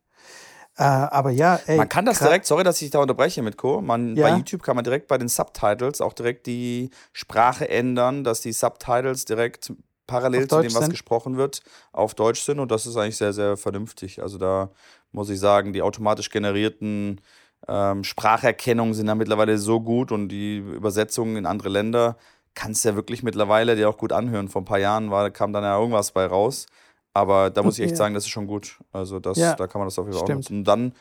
Äh, 0.77 0.85
aber 0.85 1.31
ja, 1.31 1.61
ey, 1.67 1.77
Man 1.77 1.89
kann 1.89 2.07
das 2.07 2.21
direkt, 2.21 2.47
sorry, 2.47 2.65
dass 2.65 2.81
ich 2.81 2.91
da 2.91 3.01
unterbreche 3.01 3.43
mit 3.43 3.57
Co. 3.57 3.81
Man, 3.81 4.17
ja? 4.17 4.29
Bei 4.29 4.37
YouTube 4.37 4.63
kann 4.63 4.77
man 4.77 4.85
direkt 4.85 5.09
bei 5.09 5.19
den 5.19 5.29
Subtitles 5.29 6.01
auch 6.01 6.13
direkt 6.13 6.47
die 6.47 6.91
Sprache 7.13 7.69
ändern, 7.69 8.25
dass 8.25 8.41
die 8.41 8.53
Subtitles 8.53 9.25
direkt 9.25 9.73
parallel 10.07 10.49
zu 10.49 10.61
dem, 10.63 10.75
was 10.75 10.81
sind. 10.81 10.91
gesprochen 10.91 11.37
wird, 11.37 11.63
auf 11.93 12.15
Deutsch 12.15 12.41
sind. 12.43 12.61
Und 12.61 12.71
das 12.71 12.87
ist 12.87 12.97
eigentlich 12.97 13.17
sehr, 13.17 13.33
sehr 13.33 13.57
vernünftig. 13.57 14.23
Also 14.23 14.39
da 14.39 14.71
muss 15.13 15.29
ich 15.29 15.39
sagen, 15.39 15.73
die 15.73 15.83
automatisch 15.83 16.31
generierten 16.31 17.21
ähm, 17.69 18.05
Spracherkennungen 18.05 18.95
sind 18.95 19.07
da 19.07 19.15
mittlerweile 19.15 19.59
so 19.59 19.81
gut 19.81 20.13
und 20.13 20.29
die 20.29 20.59
Übersetzungen 20.59 21.37
in 21.37 21.47
andere 21.47 21.69
Länder 21.69 22.17
kannst 22.55 22.85
du 22.85 22.91
ja 22.91 22.97
wirklich 22.97 23.23
mittlerweile 23.23 23.77
dir 23.77 23.89
auch 23.89 23.99
gut 23.99 24.13
anhören. 24.13 24.49
Vor 24.49 24.63
ein 24.63 24.67
paar 24.67 24.79
Jahren 24.79 25.11
war, 25.11 25.31
kam 25.31 25.53
dann 25.53 25.65
ja 25.65 25.79
irgendwas 25.79 26.13
bei 26.13 26.27
raus. 26.27 26.67
Aber 27.13 27.51
da 27.51 27.63
muss 27.63 27.79
ich 27.79 27.85
echt 27.85 27.97
sagen, 27.97 28.15
das 28.15 28.25
ist 28.25 28.31
schon 28.31 28.47
gut. 28.47 28.79
Also 28.93 29.19
das, 29.19 29.37
ja, 29.37 29.55
da 29.55 29.67
kann 29.67 29.81
man 29.81 29.89
das 29.89 29.99
auf 29.99 30.07
jeden 30.07 30.17
Fall 30.17 30.25
auch 30.25 30.35
nutzen. 30.37 30.59
Und 30.59 30.65
dann, 30.65 30.95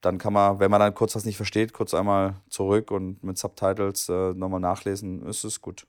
dann 0.00 0.18
kann 0.18 0.32
man, 0.32 0.60
wenn 0.60 0.70
man 0.70 0.80
dann 0.80 0.94
kurz 0.94 1.16
was 1.16 1.24
nicht 1.24 1.36
versteht, 1.36 1.72
kurz 1.72 1.92
einmal 1.92 2.36
zurück 2.48 2.90
und 2.90 3.22
mit 3.24 3.36
Subtitles 3.36 4.08
äh, 4.08 4.32
nochmal 4.34 4.60
nachlesen, 4.60 5.26
ist 5.26 5.44
es 5.44 5.60
gut. 5.60 5.86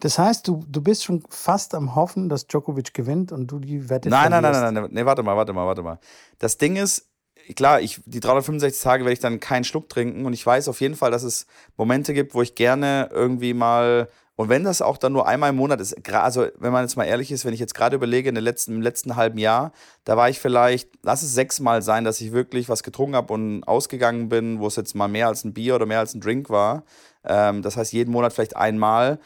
Das 0.00 0.18
heißt, 0.18 0.46
du, 0.46 0.64
du 0.68 0.80
bist 0.80 1.04
schon 1.04 1.22
fast 1.28 1.74
am 1.74 1.94
Hoffen, 1.94 2.28
dass 2.28 2.46
Djokovic 2.46 2.94
gewinnt 2.94 3.32
und 3.32 3.48
du 3.48 3.58
die 3.58 3.90
Wette 3.90 4.08
Nein, 4.08 4.30
nein, 4.30 4.42
nein, 4.42 4.52
nein, 4.52 4.74
nein, 4.74 4.88
nee, 4.90 5.04
warte 5.04 5.22
mal, 5.22 5.36
warte 5.36 5.52
mal, 5.52 5.66
warte 5.66 5.82
mal. 5.82 5.98
Das 6.38 6.56
Ding 6.56 6.76
ist, 6.76 7.08
klar, 7.54 7.80
ich, 7.80 8.00
die 8.06 8.20
365 8.20 8.82
Tage 8.82 9.04
werde 9.04 9.12
ich 9.12 9.20
dann 9.20 9.40
keinen 9.40 9.64
Schluck 9.64 9.88
trinken 9.88 10.26
und 10.26 10.32
ich 10.32 10.44
weiß 10.44 10.68
auf 10.68 10.80
jeden 10.80 10.96
Fall, 10.96 11.10
dass 11.10 11.22
es 11.22 11.46
Momente 11.76 12.14
gibt, 12.14 12.34
wo 12.34 12.42
ich 12.42 12.54
gerne 12.54 13.08
irgendwie 13.12 13.54
mal 13.54 14.08
und 14.38 14.48
wenn 14.48 14.62
das 14.62 14.82
auch 14.82 14.98
dann 14.98 15.14
nur 15.14 15.26
einmal 15.26 15.50
im 15.50 15.56
Monat 15.56 15.80
ist, 15.80 15.96
also 16.14 16.46
wenn 16.60 16.70
man 16.70 16.84
jetzt 16.84 16.96
mal 16.96 17.06
ehrlich 17.06 17.32
ist, 17.32 17.44
wenn 17.44 17.52
ich 17.52 17.58
jetzt 17.58 17.74
gerade 17.74 17.96
überlege, 17.96 18.28
in 18.28 18.36
den 18.36 18.44
letzten, 18.44 18.76
im 18.76 18.82
letzten 18.82 19.16
halben 19.16 19.36
Jahr, 19.36 19.72
da 20.04 20.16
war 20.16 20.30
ich 20.30 20.38
vielleicht, 20.38 20.90
lass 21.02 21.24
es 21.24 21.34
sechsmal 21.34 21.82
sein, 21.82 22.04
dass 22.04 22.20
ich 22.20 22.30
wirklich 22.30 22.68
was 22.68 22.84
getrunken 22.84 23.16
habe 23.16 23.32
und 23.32 23.64
ausgegangen 23.64 24.28
bin, 24.28 24.60
wo 24.60 24.68
es 24.68 24.76
jetzt 24.76 24.94
mal 24.94 25.08
mehr 25.08 25.26
als 25.26 25.42
ein 25.42 25.54
Bier 25.54 25.74
oder 25.74 25.86
mehr 25.86 25.98
als 25.98 26.14
ein 26.14 26.20
Drink 26.20 26.50
war. 26.50 26.84
Ähm, 27.24 27.62
das 27.62 27.76
heißt, 27.76 27.92
jeden 27.92 28.12
Monat 28.12 28.32
vielleicht 28.32 28.54
einmal 28.54 29.18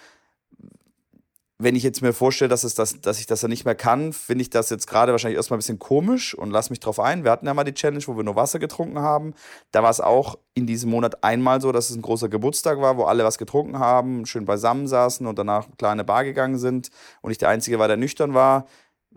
wenn 1.62 1.76
ich 1.76 1.83
jetzt 1.83 2.02
mir 2.02 2.12
vorstelle, 2.12 2.49
dass, 2.49 2.64
es 2.64 2.75
das, 2.75 3.00
dass 3.00 3.21
ich 3.21 3.26
das 3.26 3.40
dann 3.40 3.50
nicht 3.50 3.64
mehr 3.64 3.75
kann, 3.75 4.12
finde 4.12 4.42
ich 4.42 4.50
das 4.50 4.71
jetzt 4.71 4.87
gerade 4.87 5.12
wahrscheinlich 5.12 5.37
erstmal 5.37 5.57
ein 5.57 5.61
bisschen 5.61 5.78
komisch 5.78 6.35
und 6.35 6.50
lass 6.50 6.71
mich 6.71 6.81
drauf 6.81 6.99
ein. 6.99 7.25
Wir 7.25 7.31
hatten 7.31 7.47
ja 7.47 7.54
mal 7.54 7.64
die 7.64 7.75
Challenge, 7.75 8.02
wo 8.07 8.16
wir 8.16 8.25
nur 8.25 8.37
Wasser 8.37 8.59
getrunken 8.59 8.99
haben. 8.99 9.35
Da 9.71 9.83
war 9.83 9.90
es 9.90 10.00
auch 10.00 10.38
in 10.54 10.66
diesem 10.66 10.90
Monat 10.90 11.23
einmal 11.23 11.61
so, 11.61 11.71
dass 11.71 11.90
es 11.90 11.97
ein 11.97 12.02
großer 12.02 12.28
Geburtstag 12.28 12.81
war, 12.81 12.97
wo 12.97 13.04
alle 13.04 13.25
was 13.25 13.38
getrunken 13.38 13.78
haben, 13.78 14.26
schön 14.26 14.45
beisammen 14.45 14.88
saßen 14.88 15.26
und 15.26 15.38
danach 15.38 15.66
eine 15.66 15.76
kleine 15.76 16.04
Bar 16.04 16.25
gegangen 16.25 16.59
sind 16.59 16.90
und 17.21 17.31
ich 17.31 17.38
der 17.38 17.49
Einzige 17.49 17.78
war, 17.78 17.88
der 17.88 17.97
nüchtern 17.97 18.35
war. 18.35 18.66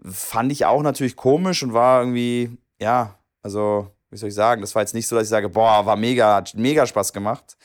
Fand 0.04 0.52
ich 0.52 0.66
auch 0.66 0.84
natürlich 0.84 1.16
komisch 1.16 1.64
und 1.64 1.74
war 1.74 2.02
irgendwie, 2.02 2.58
ja, 2.80 3.18
also 3.42 3.95
wie 4.16 4.20
soll 4.20 4.30
ich 4.30 4.36
sagen, 4.36 4.62
das 4.62 4.74
war 4.74 4.82
jetzt 4.82 4.94
nicht 4.94 5.08
so, 5.08 5.18
dass 5.18 5.26
ich 5.26 5.30
sage, 5.30 5.50
boah, 5.50 5.86
war 5.86 5.98
mega, 5.98 6.36
hat 6.36 6.54
mega 6.56 6.88
Spaß 6.88 7.12
gemacht. 7.12 7.58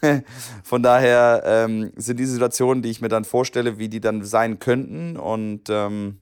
Von 0.62 0.80
daher 0.84 1.42
ähm, 1.44 1.92
sind 1.96 2.20
diese 2.20 2.32
Situationen, 2.32 2.80
die 2.80 2.90
ich 2.90 3.00
mir 3.00 3.08
dann 3.08 3.24
vorstelle, 3.24 3.76
wie 3.76 3.88
die 3.88 4.00
dann 4.00 4.24
sein 4.24 4.60
könnten. 4.60 5.16
Und 5.16 5.68
ähm, 5.68 6.20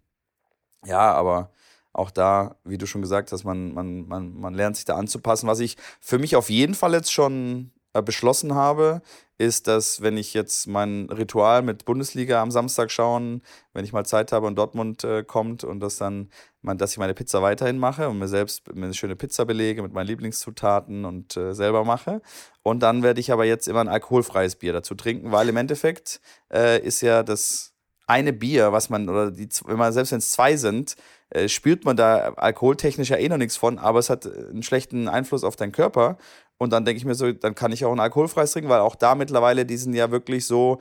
ja, 0.87 1.13
aber 1.13 1.51
auch 1.93 2.11
da, 2.11 2.57
wie 2.65 2.79
du 2.79 2.87
schon 2.87 3.03
gesagt 3.03 3.31
hast, 3.31 3.45
man, 3.45 3.75
man, 3.75 4.09
man, 4.09 4.35
man 4.41 4.55
lernt 4.55 4.77
sich 4.77 4.87
da 4.87 4.97
anzupassen. 4.97 5.49
Was 5.49 5.61
ich 5.61 5.77
für 6.01 6.19
mich 6.19 6.35
auf 6.35 6.49
jeden 6.49 6.75
Fall 6.75 6.95
jetzt 6.95 7.13
schon 7.13 7.71
beschlossen 8.03 8.55
habe, 8.55 9.03
ist, 9.39 9.67
dass 9.67 10.01
wenn 10.01 10.17
ich 10.17 10.33
jetzt 10.33 10.67
mein 10.69 11.09
Ritual 11.11 11.63
mit 11.63 11.85
Bundesliga 11.85 12.41
am 12.41 12.51
Samstag 12.51 12.91
schauen, 12.91 13.43
wenn 13.73 13.85
ich 13.85 13.93
mal 13.93 14.07
Zeit 14.07 14.31
habe 14.31 14.47
und 14.47 14.57
Dortmund 14.57 15.03
äh, 15.03 15.25
kommt 15.25 15.65
und 15.65 15.81
das 15.81 15.97
dann, 15.97 16.31
man, 16.63 16.79
dass 16.79 16.93
ich 16.93 16.99
meine 16.99 17.15
Pizza 17.15 17.43
weiterhin 17.43 17.79
mache 17.79 18.09
und 18.09 18.19
mir 18.19 18.29
selbst 18.29 18.63
eine 18.71 18.95
schöne 18.95 19.17
Pizza 19.17 19.45
belege 19.45 19.83
mit 19.83 19.93
meinen 19.93 20.07
Lieblingszutaten 20.07 21.05
und 21.05 21.37
äh, 21.37 21.53
selber 21.53 21.85
mache. 21.85 22.23
Und 22.63 22.83
dann 22.83 23.03
werde 23.03 23.21
ich 23.21 23.33
aber 23.33 23.45
jetzt 23.45 23.67
immer 23.67 23.81
ein 23.81 23.89
alkoholfreies 23.89 24.57
Bier 24.57 24.73
dazu 24.73 24.95
trinken, 24.95 25.33
weil 25.33 25.49
im 25.49 25.57
Endeffekt 25.57 26.21
äh, 26.53 26.81
ist 26.81 27.01
ja 27.01 27.25
das 27.25 27.74
eine 28.07 28.33
Bier, 28.33 28.73
was 28.73 28.91
man, 28.91 29.09
oder 29.09 29.31
die, 29.31 29.49
wenn 29.67 29.77
man, 29.77 29.93
selbst 29.93 30.13
wenn 30.13 30.19
es 30.19 30.33
zwei 30.33 30.57
sind, 30.57 30.97
äh, 31.31 31.49
spürt 31.49 31.85
man 31.85 31.97
da 31.97 32.35
alkoholtechnisch 32.35 33.11
ja 33.11 33.17
eh 33.17 33.29
noch 33.29 33.39
nichts 33.39 33.57
von, 33.57 33.79
aber 33.79 33.99
es 33.99 34.11
hat 34.11 34.27
einen 34.27 34.63
schlechten 34.63 35.09
Einfluss 35.09 35.45
auf 35.45 35.57
deinen 35.57 35.73
Körper. 35.73 36.19
Und 36.59 36.73
dann 36.73 36.85
denke 36.85 36.99
ich 36.99 37.05
mir 37.05 37.15
so, 37.15 37.33
dann 37.33 37.55
kann 37.55 37.73
ich 37.73 37.85
auch 37.85 37.93
ein 37.93 38.01
alkoholfreies 38.01 38.53
trinken, 38.53 38.71
weil 38.71 38.81
auch 38.81 38.95
da 38.95 39.15
mittlerweile, 39.15 39.67
die 39.67 39.77
sind 39.77 39.95
ja 39.95 40.11
wirklich 40.11 40.47
so, 40.47 40.81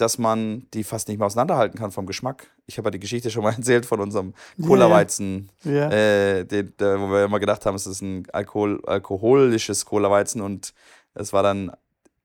dass 0.00 0.18
man 0.18 0.66
die 0.72 0.84
fast 0.84 1.08
nicht 1.08 1.18
mehr 1.18 1.26
auseinanderhalten 1.26 1.78
kann 1.78 1.90
vom 1.90 2.06
Geschmack. 2.06 2.46
Ich 2.66 2.78
habe 2.78 2.86
ja 2.86 2.90
die 2.92 3.00
Geschichte 3.00 3.30
schon 3.30 3.42
mal 3.42 3.52
erzählt 3.56 3.84
von 3.84 4.00
unserem 4.00 4.34
Cola-Weizen, 4.64 5.50
yeah. 5.66 5.90
äh, 5.90 6.44
wo 6.48 7.10
wir 7.10 7.24
immer 7.24 7.40
gedacht 7.40 7.66
haben, 7.66 7.74
es 7.74 7.86
ist 7.86 8.00
ein 8.00 8.26
Alkohol, 8.32 8.80
alkoholisches 8.86 9.84
Cola-Weizen 9.84 10.40
und 10.40 10.72
es 11.14 11.32
war 11.32 11.42
dann, 11.42 11.72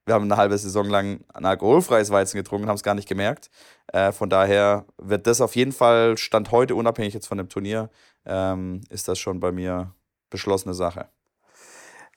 wir 0.05 0.13
haben 0.13 0.25
eine 0.25 0.37
halbe 0.37 0.57
Saison 0.57 0.87
lang 0.87 1.21
ein 1.33 1.45
alkoholfreies 1.45 2.11
Weizen 2.11 2.37
getrunken, 2.37 2.67
haben 2.67 2.75
es 2.75 2.83
gar 2.83 2.95
nicht 2.95 3.07
gemerkt. 3.07 3.49
Äh, 3.87 4.11
von 4.11 4.29
daher 4.29 4.85
wird 4.97 5.27
das 5.27 5.41
auf 5.41 5.55
jeden 5.55 5.71
Fall, 5.71 6.17
Stand 6.17 6.51
heute, 6.51 6.75
unabhängig 6.75 7.13
jetzt 7.13 7.27
von 7.27 7.37
dem 7.37 7.49
Turnier, 7.49 7.89
ähm, 8.25 8.81
ist 8.89 9.07
das 9.07 9.17
schon 9.17 9.39
bei 9.39 9.51
mir 9.51 9.93
beschlossene 10.29 10.73
Sache. 10.73 11.07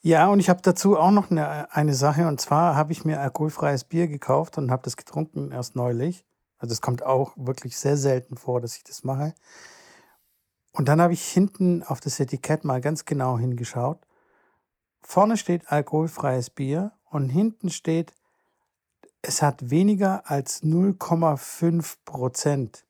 Ja, 0.00 0.28
und 0.28 0.38
ich 0.38 0.48
habe 0.48 0.60
dazu 0.62 0.96
auch 0.96 1.10
noch 1.10 1.30
eine, 1.30 1.74
eine 1.74 1.94
Sache. 1.94 2.28
Und 2.28 2.40
zwar 2.40 2.76
habe 2.76 2.92
ich 2.92 3.04
mir 3.04 3.20
alkoholfreies 3.20 3.84
Bier 3.84 4.06
gekauft 4.06 4.58
und 4.58 4.70
habe 4.70 4.82
das 4.84 4.96
getrunken 4.96 5.50
erst 5.50 5.74
neulich. 5.74 6.24
Also 6.58 6.72
es 6.72 6.80
kommt 6.80 7.02
auch 7.02 7.32
wirklich 7.36 7.78
sehr 7.78 7.96
selten 7.96 8.36
vor, 8.36 8.60
dass 8.60 8.76
ich 8.76 8.84
das 8.84 9.02
mache. 9.02 9.34
Und 10.72 10.88
dann 10.88 11.00
habe 11.00 11.14
ich 11.14 11.24
hinten 11.24 11.82
auf 11.82 12.00
das 12.00 12.20
Etikett 12.20 12.64
mal 12.64 12.80
ganz 12.80 13.04
genau 13.04 13.38
hingeschaut. 13.38 13.98
Vorne 15.00 15.36
steht 15.36 15.70
alkoholfreies 15.72 16.50
Bier 16.50 16.92
und 17.10 17.28
hinten 17.28 17.70
steht, 17.70 18.14
es 19.22 19.42
hat 19.42 19.70
weniger 19.70 20.30
als 20.30 20.62
0,5 20.62 21.96
Prozent. 22.04 22.86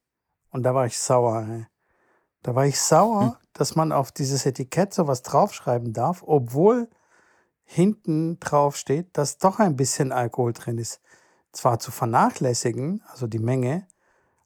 Und 0.50 0.62
da 0.62 0.75
war 0.75 0.87
ich 0.87 0.98
sauer. 0.98 1.46
Ey. 1.48 1.66
Da 2.42 2.54
war 2.54 2.66
ich 2.66 2.80
sauer, 2.80 3.22
hm. 3.22 3.37
dass 3.52 3.76
man 3.76 3.92
auf 3.92 4.12
dieses 4.12 4.46
Etikett 4.46 4.94
sowas 4.94 5.22
draufschreiben 5.22 5.92
darf, 5.92 6.22
obwohl 6.26 6.88
hinten 7.64 8.40
drauf 8.40 8.76
steht, 8.76 9.16
dass 9.16 9.38
doch 9.38 9.58
ein 9.58 9.76
bisschen 9.76 10.12
Alkohol 10.12 10.52
drin 10.52 10.78
ist. 10.78 11.00
Zwar 11.52 11.78
zu 11.78 11.90
vernachlässigen, 11.90 13.02
also 13.08 13.26
die 13.26 13.38
Menge, 13.38 13.87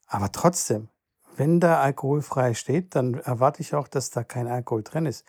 aber 0.07 0.31
trotzdem, 0.31 0.89
wenn 1.35 1.59
da 1.59 1.79
alkoholfrei 1.81 2.53
steht, 2.53 2.95
dann 2.95 3.15
erwarte 3.15 3.61
ich 3.61 3.73
auch, 3.75 3.87
dass 3.87 4.09
da 4.09 4.23
kein 4.23 4.47
Alkohol 4.47 4.83
drin 4.83 5.05
ist. 5.05 5.25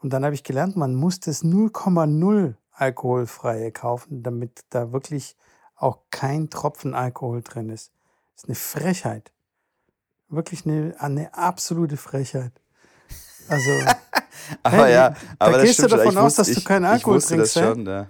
Und 0.00 0.12
dann 0.12 0.24
habe 0.24 0.34
ich 0.34 0.44
gelernt, 0.44 0.76
man 0.76 0.94
muss 0.94 1.20
das 1.20 1.44
0,0 1.44 2.54
alkoholfreie 2.80 3.72
kaufen, 3.72 4.22
damit 4.22 4.64
da 4.70 4.92
wirklich 4.92 5.36
auch 5.76 6.00
kein 6.10 6.50
Tropfen 6.50 6.94
Alkohol 6.94 7.42
drin 7.42 7.68
ist. 7.68 7.92
Das 8.34 8.44
ist 8.44 8.48
eine 8.48 8.54
Frechheit. 8.56 9.32
Wirklich 10.28 10.66
eine, 10.66 10.94
eine 10.98 11.34
absolute 11.34 11.96
Frechheit. 11.96 12.52
Also 13.48 13.70
aber 14.62 14.84
hey, 14.84 14.94
ja, 14.94 15.14
aber 15.38 15.58
da 15.58 15.64
gehst 15.64 15.78
du 15.82 15.86
davon 15.86 16.06
wusste, 16.06 16.20
aus, 16.20 16.34
dass 16.34 16.52
du 16.52 16.62
keinen 16.62 16.84
Alkohol 16.84 17.20
trinkst. 17.20 17.54
Schon, 17.54 17.86
ja. 17.86 18.08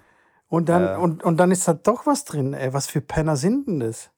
Und 0.48 0.68
dann, 0.68 0.82
ja. 0.82 0.96
und, 0.96 1.22
und 1.22 1.36
dann 1.36 1.50
ist 1.50 1.68
da 1.68 1.74
doch 1.74 2.06
was 2.06 2.24
drin, 2.24 2.54
ey. 2.54 2.72
Was 2.72 2.86
für 2.86 3.00
Penner 3.00 3.36
sind 3.36 3.68
denn 3.68 3.80
das? 3.80 4.10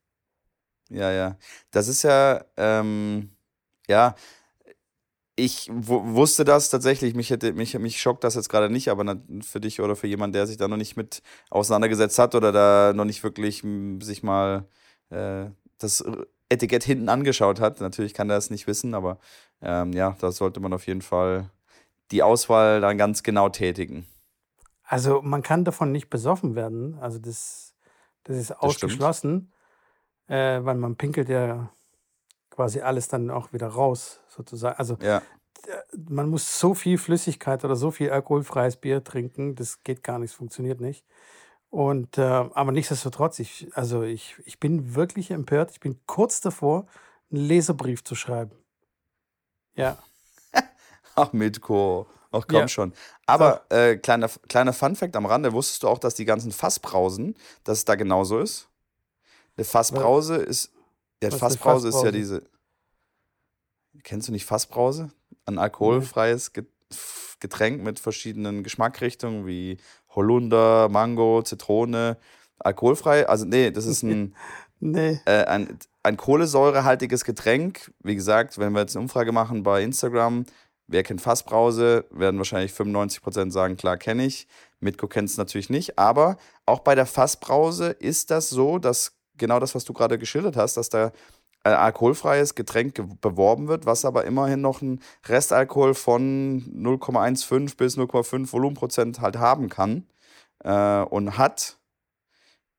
Ja, 0.89 1.11
ja. 1.11 1.37
Das 1.71 1.89
ist 1.89 2.03
ja, 2.03 2.45
ähm, 2.57 3.31
ja, 3.89 4.15
ich 5.37 5.69
wusste 5.73 6.45
das 6.45 6.71
tatsächlich, 6.71 7.15
mich, 7.15 7.31
hätte, 7.31 7.53
mich, 7.53 7.79
mich 7.79 8.01
schockt 8.01 8.25
das 8.25 8.35
jetzt 8.35 8.49
gerade 8.49 8.71
nicht, 8.71 8.89
aber 8.89 9.17
für 9.43 9.61
dich 9.61 9.81
oder 9.81 9.97
für 9.97 10.07
jemanden, 10.07 10.35
der 10.35 10.47
sich 10.47 10.57
da 10.57 10.69
noch 10.69 10.77
nicht 10.77 10.97
mit 10.97 11.23
auseinandergesetzt 11.51 12.19
hat 12.19 12.35
oder 12.35 12.53
da 12.53 12.93
noch 12.95 13.05
nicht 13.05 13.23
wirklich 13.23 13.65
sich 14.01 14.23
mal 14.23 14.67
äh, 15.11 15.47
das 15.79 16.05
Etikett 16.49 16.85
hinten 16.85 17.09
angeschaut 17.09 17.61
hat, 17.61 17.81
natürlich 17.81 18.13
kann 18.13 18.29
er 18.29 18.37
das 18.37 18.51
nicht 18.51 18.67
wissen, 18.67 18.95
aber 18.95 19.19
ähm, 19.63 19.93
ja, 19.93 20.17
da 20.21 20.33
sollte 20.33 20.61
man 20.61 20.73
auf 20.73 20.87
jeden 20.87 21.03
Fall 21.03 21.49
die 22.11 22.23
Auswahl 22.23 22.81
dann 22.81 22.99
ganz 22.99 23.23
genau 23.23 23.49
tätigen. 23.49 24.07
Also 24.83 25.23
man 25.23 25.43
kann 25.43 25.65
davon 25.65 25.93
nicht 25.93 26.11
besoffen 26.11 26.57
werden. 26.57 26.99
Also 26.99 27.21
das, 27.21 27.75
das 28.25 28.37
ist 28.37 28.53
ausgeschlossen, 28.53 29.53
äh, 30.27 30.65
weil 30.65 30.75
man 30.75 30.97
pinkelt 30.97 31.29
ja 31.29 31.71
quasi 32.61 32.83
alles 32.83 33.09
dann 33.09 33.31
auch 33.31 33.55
wieder 33.55 33.69
raus, 33.69 34.21
sozusagen. 34.29 34.77
Also 34.79 34.99
ja. 35.01 35.23
man 36.11 36.29
muss 36.29 36.61
so 36.61 36.75
viel 36.75 36.99
Flüssigkeit 36.99 37.65
oder 37.65 37.75
so 37.75 37.91
viel 37.91 38.11
alkoholfreies 38.11 38.77
Bier 38.77 39.03
trinken, 39.03 39.55
das 39.55 39.83
geht 39.83 40.03
gar 40.03 40.19
nicht, 40.19 40.35
funktioniert 40.35 40.79
nicht. 40.79 41.07
Und 41.71 42.19
äh, 42.19 42.23
aber 42.23 42.71
nichtsdestotrotz, 42.71 43.39
ich, 43.39 43.69
also 43.73 44.03
ich, 44.03 44.37
ich 44.45 44.61
bin 44.61 44.95
wirklich 44.95 45.31
empört. 45.31 45.71
Ich 45.71 45.81
bin 45.81 45.99
kurz 46.05 46.43
davor, 46.43 46.85
einen 47.31 47.47
Leserbrief 47.47 48.05
zu 48.05 48.15
schreiben. 48.15 48.53
Ja. 49.75 49.97
Ach, 51.15 51.33
Mitko. 51.33 52.09
Ach 52.31 52.45
komm 52.47 52.59
ja. 52.59 52.69
schon. 52.69 52.93
Aber 53.25 53.63
äh, 53.71 53.97
kleiner, 53.97 54.29
kleiner 54.51 54.75
Fun-Fact 54.75 55.17
am 55.17 55.25
Rande: 55.25 55.55
Wusstest 55.55 55.83
du 55.83 55.89
auch, 55.89 55.99
dass 55.99 56.15
die 56.15 56.27
ganzen 56.27 56.53
Fassbrausen, 56.53 57.37
dass 57.65 57.79
es 57.79 57.85
da 57.87 57.95
genauso 57.95 58.39
ist? 58.39 58.69
Eine 59.57 59.65
Fassbrause 59.65 60.41
Was? 60.41 60.47
ist. 60.47 60.73
Ja, 61.23 61.31
Fassbrause, 61.31 61.59
Fassbrause 61.59 61.89
ist 61.89 62.05
ja 62.05 62.11
diese. 62.11 62.43
Kennst 64.03 64.29
du 64.29 64.33
nicht 64.33 64.47
Fassbrause? 64.47 65.11
Ein 65.47 65.59
alkoholfreies 65.59 66.53
Getränk 67.41 67.83
mit 67.83 67.99
verschiedenen 67.99 68.63
Geschmackrichtungen 68.63 69.47
wie 69.47 69.79
Holunder, 70.15 70.89
Mango, 70.89 71.43
Zitrone. 71.43 72.17
Alkoholfrei? 72.59 73.29
Also, 73.29 73.45
nee, 73.45 73.71
das 73.71 73.87
ist 73.87 74.03
ein. 74.03 74.35
nee. 74.81 75.21
Äh, 75.25 75.45
ein, 75.45 75.79
ein 76.03 76.17
kohlensäurehaltiges 76.17 77.25
Getränk. 77.25 77.93
Wie 78.03 78.15
gesagt, 78.15 78.59
wenn 78.59 78.73
wir 78.73 78.81
jetzt 78.81 78.97
eine 78.97 79.03
Umfrage 79.03 79.33
machen 79.33 79.63
bei 79.63 79.83
Instagram, 79.83 80.47
Wer 80.93 81.05
kennt 81.05 81.21
Fassbrause? 81.21 82.05
Werden 82.11 82.39
wahrscheinlich 82.39 82.73
95% 82.73 83.53
sagen, 83.53 83.77
klar 83.77 83.97
kenne 83.97 84.27
ich. 84.27 84.49
Mitko 84.81 85.07
kennt 85.07 85.29
es 85.29 85.37
natürlich 85.37 85.71
nicht. 85.71 86.01
Aber 86.01 86.37
auch 86.67 86.81
bei 86.81 86.97
der 86.97 87.07
Fassbrause 87.07 87.91
ist 87.91 88.33
das 88.33 88.51
so, 88.51 88.79
dass 88.79 89.20
genau 89.41 89.59
das, 89.59 89.75
was 89.75 89.85
du 89.85 89.93
gerade 89.93 90.19
geschildert 90.19 90.57
hast, 90.57 90.77
dass 90.77 90.89
da 90.89 91.11
ein 91.65 91.75
alkoholfreies 91.75 92.55
Getränk 92.55 93.21
beworben 93.21 93.69
wird, 93.69 93.85
was 93.85 94.05
aber 94.05 94.25
immerhin 94.25 94.61
noch 94.61 94.81
einen 94.81 95.01
Restalkohol 95.27 95.95
von 95.95 96.63
0,15 96.75 97.77
bis 97.77 97.99
0,5 97.99 98.53
Volumenprozent 98.53 99.21
halt 99.21 99.39
haben 99.39 99.69
kann 99.69 100.07
äh, 100.65 101.03
und 101.03 101.37
hat. 101.37 101.79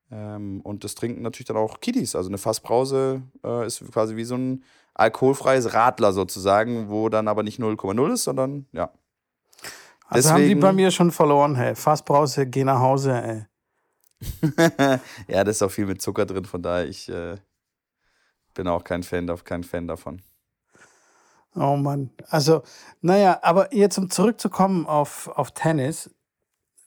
Ähm, 0.10 0.62
und 0.64 0.84
das 0.84 0.96
trinken 0.96 1.22
natürlich 1.22 1.48
dann 1.48 1.58
auch 1.58 1.80
Kiddies. 1.80 2.16
Also 2.16 2.30
eine 2.30 2.38
Fassbrause 2.40 3.22
äh, 3.44 3.68
ist 3.68 3.84
quasi 3.92 4.16
wie 4.16 4.24
so 4.24 4.36
ein 4.36 4.64
alkoholfreies 4.96 5.74
Radler 5.74 6.12
sozusagen, 6.12 6.90
wo 6.90 7.10
dann 7.10 7.28
aber 7.28 7.44
nicht 7.44 7.60
0,0 7.60 8.14
ist, 8.14 8.24
sondern 8.24 8.66
ja. 8.72 8.92
Also 10.08 10.30
Deswegen, 10.30 10.34
haben 10.34 10.48
die 10.48 10.56
bei 10.56 10.74
mir 10.74 10.92
schon 10.92 11.12
verloren, 11.12 11.56
hey. 11.56 11.76
Fassbrause, 11.76 12.46
geh 12.46 12.66
nach 12.66 12.80
Hause, 12.80 13.14
ey. 13.14 13.46
ja, 15.28 15.44
da 15.44 15.52
ist 15.52 15.62
auch 15.62 15.72
viel 15.72 15.86
mit 15.86 16.02
Zucker 16.02 16.26
drin, 16.26 16.46
von 16.46 16.62
daher 16.62 16.88
ich 16.88 17.10
äh, 17.10 17.38
bin 18.54 18.68
auch 18.68 18.84
kein 18.84 19.04
Fan, 19.04 19.28
kein 19.44 19.64
Fan 19.64 19.88
davon. 19.88 20.22
Oh 21.56 21.76
Mann. 21.76 22.12
Also, 22.30 22.64
naja, 23.02 23.40
aber 23.42 23.74
jetzt 23.74 23.98
um 23.98 24.10
zurückzukommen 24.10 24.86
auf, 24.86 25.28
auf 25.28 25.52
Tennis. 25.52 26.10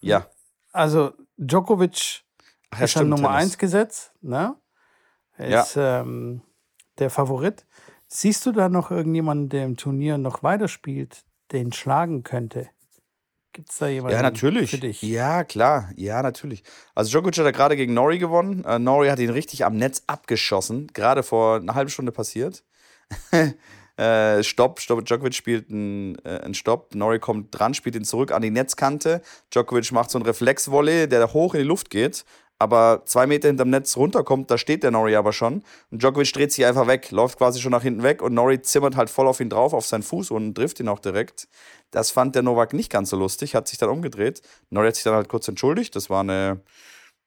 Ja. 0.00 0.26
Also, 0.72 1.12
Djokovic 1.36 2.24
Ach, 2.70 2.78
ja, 2.78 2.84
ist 2.84 2.92
stimmt, 2.92 3.10
Nummer 3.10 3.30
1 3.30 3.58
Gesetz, 3.58 4.12
ne? 4.22 4.56
Er 5.36 5.48
ja. 5.48 5.60
ist 5.60 5.76
ähm, 5.76 6.42
der 6.98 7.10
Favorit. 7.10 7.66
Siehst 8.08 8.46
du 8.46 8.52
da 8.52 8.68
noch 8.68 8.90
irgendjemanden, 8.90 9.48
der 9.48 9.64
im 9.64 9.76
Turnier 9.76 10.18
noch 10.18 10.42
weiterspielt, 10.42 11.24
den 11.52 11.72
schlagen 11.72 12.22
könnte? 12.22 12.70
Gibt 13.54 13.70
es 13.70 13.78
da 13.78 13.86
jemanden 13.86 14.16
ja, 14.16 14.22
natürlich. 14.22 14.72
für 14.72 14.78
dich? 14.78 15.00
Ja, 15.00 15.44
klar. 15.44 15.90
Ja, 15.94 16.22
natürlich. 16.22 16.64
Also 16.96 17.12
Djokovic 17.12 17.38
hat 17.38 17.54
gerade 17.54 17.76
gegen 17.76 17.94
Nori 17.94 18.18
gewonnen. 18.18 18.64
Äh, 18.64 18.80
Nori 18.80 19.08
hat 19.08 19.20
ihn 19.20 19.30
richtig 19.30 19.64
am 19.64 19.76
Netz 19.76 20.02
abgeschossen. 20.08 20.88
Gerade 20.92 21.22
vor 21.22 21.58
einer 21.58 21.76
halben 21.76 21.88
Stunde 21.88 22.10
passiert. 22.10 22.64
äh, 23.96 24.42
Stopp, 24.42 24.80
Stopp. 24.80 25.04
Djokovic 25.04 25.34
spielt 25.34 25.70
einen, 25.70 26.16
äh, 26.24 26.40
einen 26.40 26.54
Stopp. 26.54 26.96
Nori 26.96 27.20
kommt 27.20 27.56
dran, 27.56 27.74
spielt 27.74 27.94
ihn 27.94 28.04
zurück 28.04 28.32
an 28.32 28.42
die 28.42 28.50
Netzkante. 28.50 29.22
Djokovic 29.52 29.92
macht 29.92 30.10
so 30.10 30.18
einen 30.18 30.26
Reflexvolley, 30.26 31.08
der 31.08 31.32
hoch 31.32 31.54
in 31.54 31.60
die 31.60 31.66
Luft 31.66 31.90
geht 31.90 32.24
aber 32.58 33.02
zwei 33.04 33.26
Meter 33.26 33.48
hinterm 33.48 33.70
Netz 33.70 33.96
runterkommt, 33.96 34.50
da 34.50 34.58
steht 34.58 34.82
der 34.82 34.90
Nori 34.90 35.16
aber 35.16 35.32
schon. 35.32 35.62
Und 35.90 36.02
Djokovic 36.02 36.32
dreht 36.32 36.52
sich 36.52 36.64
einfach 36.64 36.86
weg, 36.86 37.10
läuft 37.10 37.38
quasi 37.38 37.60
schon 37.60 37.72
nach 37.72 37.82
hinten 37.82 38.02
weg 38.02 38.22
und 38.22 38.34
Nori 38.34 38.62
zimmert 38.62 38.96
halt 38.96 39.10
voll 39.10 39.26
auf 39.26 39.40
ihn 39.40 39.50
drauf, 39.50 39.72
auf 39.72 39.86
seinen 39.86 40.02
Fuß 40.02 40.30
und 40.30 40.54
trifft 40.54 40.80
ihn 40.80 40.88
auch 40.88 41.00
direkt. 41.00 41.48
Das 41.90 42.10
fand 42.10 42.34
der 42.34 42.42
Novak 42.42 42.72
nicht 42.72 42.90
ganz 42.90 43.10
so 43.10 43.16
lustig, 43.16 43.54
hat 43.54 43.68
sich 43.68 43.78
dann 43.78 43.90
umgedreht. 43.90 44.42
Nori 44.70 44.86
hat 44.86 44.94
sich 44.94 45.04
dann 45.04 45.14
halt 45.14 45.28
kurz 45.28 45.48
entschuldigt. 45.48 45.96
Das 45.96 46.10
war 46.10 46.20
eine, 46.20 46.60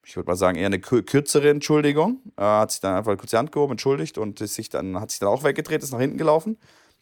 ich 0.04 0.16
würde 0.16 0.28
mal 0.28 0.36
sagen, 0.36 0.58
eher 0.58 0.66
eine 0.66 0.80
kürzere 0.80 1.50
Entschuldigung. 1.50 2.22
Er 2.36 2.60
hat 2.60 2.72
sich 2.72 2.80
dann 2.80 2.96
einfach 2.96 3.16
kurz 3.18 3.30
die 3.30 3.36
Hand 3.36 3.52
gehoben, 3.52 3.72
entschuldigt 3.72 4.18
und 4.18 4.40
ist 4.40 4.54
sich 4.54 4.70
dann, 4.70 4.98
hat 4.98 5.10
sich 5.10 5.20
dann 5.20 5.28
auch 5.28 5.44
weggedreht, 5.44 5.82
ist 5.82 5.92
nach 5.92 6.00
hinten 6.00 6.18
gelaufen. 6.18 6.58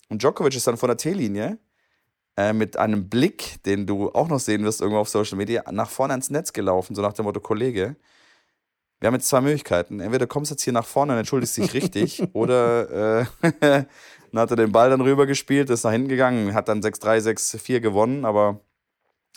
Und 0.09 0.23
Djokovic 0.23 0.54
ist 0.54 0.66
dann 0.66 0.76
von 0.76 0.88
der 0.88 0.97
T-Linie 0.97 1.59
äh, 2.37 2.52
mit 2.52 2.76
einem 2.76 3.09
Blick, 3.09 3.62
den 3.64 3.87
du 3.87 4.11
auch 4.12 4.28
noch 4.28 4.40
sehen 4.40 4.64
wirst 4.64 4.80
irgendwo 4.80 5.00
auf 5.00 5.09
Social 5.09 5.38
Media, 5.38 5.64
nach 5.73 5.90
vorne 5.90 6.12
ans 6.12 6.30
Netz 6.30 6.52
gelaufen, 6.52 6.95
so 6.95 7.02
nach 7.02 7.12
dem 7.12 7.25
Motto, 7.25 7.40
Kollege, 7.40 7.97
wir 9.00 9.08
haben 9.08 9.14
jetzt 9.14 9.28
zwei 9.28 9.40
Möglichkeiten. 9.40 10.00
Entweder 10.00 10.26
kommst 10.26 10.50
du 10.50 10.54
jetzt 10.54 10.62
hier 10.62 10.72
nach 10.72 10.86
vorne 10.86 11.12
und 11.12 11.18
entschuldigst 11.18 11.56
dich 11.56 11.74
richtig, 11.74 12.22
oder 12.32 13.20
äh, 13.42 13.50
dann 13.60 14.40
hat 14.40 14.50
er 14.50 14.56
den 14.56 14.72
Ball 14.72 14.90
dann 14.90 15.00
rüber 15.00 15.26
gespielt, 15.26 15.70
ist 15.70 15.84
nach 15.84 15.92
hinten 15.92 16.08
gegangen, 16.08 16.54
hat 16.54 16.68
dann 16.68 16.80
6-3, 16.80 17.20
6-4 17.20 17.80
gewonnen, 17.80 18.24
aber 18.24 18.60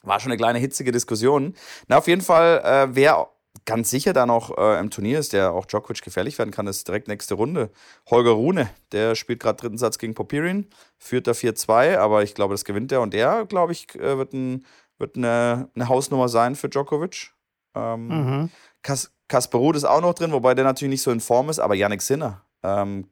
war 0.03 0.19
schon 0.19 0.31
eine 0.31 0.37
kleine 0.37 0.59
hitzige 0.59 0.91
Diskussion. 0.91 1.55
Na, 1.87 1.97
auf 1.97 2.07
jeden 2.07 2.21
Fall, 2.21 2.61
äh, 2.63 2.95
wer 2.95 3.29
ganz 3.65 3.89
sicher 3.89 4.13
da 4.13 4.25
noch 4.25 4.57
äh, 4.57 4.79
im 4.79 4.89
Turnier 4.89 5.19
ist, 5.19 5.33
der 5.33 5.51
auch 5.51 5.65
Djokovic 5.65 6.01
gefährlich 6.01 6.37
werden 6.39 6.51
kann, 6.51 6.67
ist 6.67 6.87
direkt 6.87 7.07
nächste 7.07 7.35
Runde. 7.35 7.69
Holger 8.09 8.31
Rune, 8.31 8.69
der 8.91 9.15
spielt 9.15 9.39
gerade 9.39 9.59
dritten 9.59 9.77
Satz 9.77 9.97
gegen 9.97 10.15
Popirin, 10.15 10.67
führt 10.97 11.27
da 11.27 11.31
4-2, 11.31 11.97
aber 11.97 12.23
ich 12.23 12.33
glaube, 12.33 12.53
das 12.53 12.65
gewinnt 12.65 12.91
er 12.91 13.01
und 13.01 13.13
der, 13.13 13.45
glaube 13.45 13.73
ich, 13.73 13.93
äh, 13.95 14.17
wird, 14.17 14.33
ein, 14.33 14.65
wird 14.97 15.17
eine, 15.17 15.69
eine 15.75 15.89
Hausnummer 15.89 16.29
sein 16.29 16.55
für 16.55 16.69
Djokovic. 16.69 17.33
Ähm, 17.75 18.07
mhm. 18.07 18.51
Kas 18.81 19.11
Kasper 19.29 19.59
Ruud 19.59 19.77
ist 19.77 19.85
auch 19.85 20.01
noch 20.01 20.13
drin, 20.13 20.33
wobei 20.33 20.53
der 20.53 20.65
natürlich 20.65 20.91
nicht 20.91 21.01
so 21.01 21.11
in 21.11 21.21
Form 21.21 21.49
ist, 21.49 21.59
aber 21.59 21.75
Yannick 21.75 22.01
Sinner. 22.01 22.41
Ähm, 22.63 23.07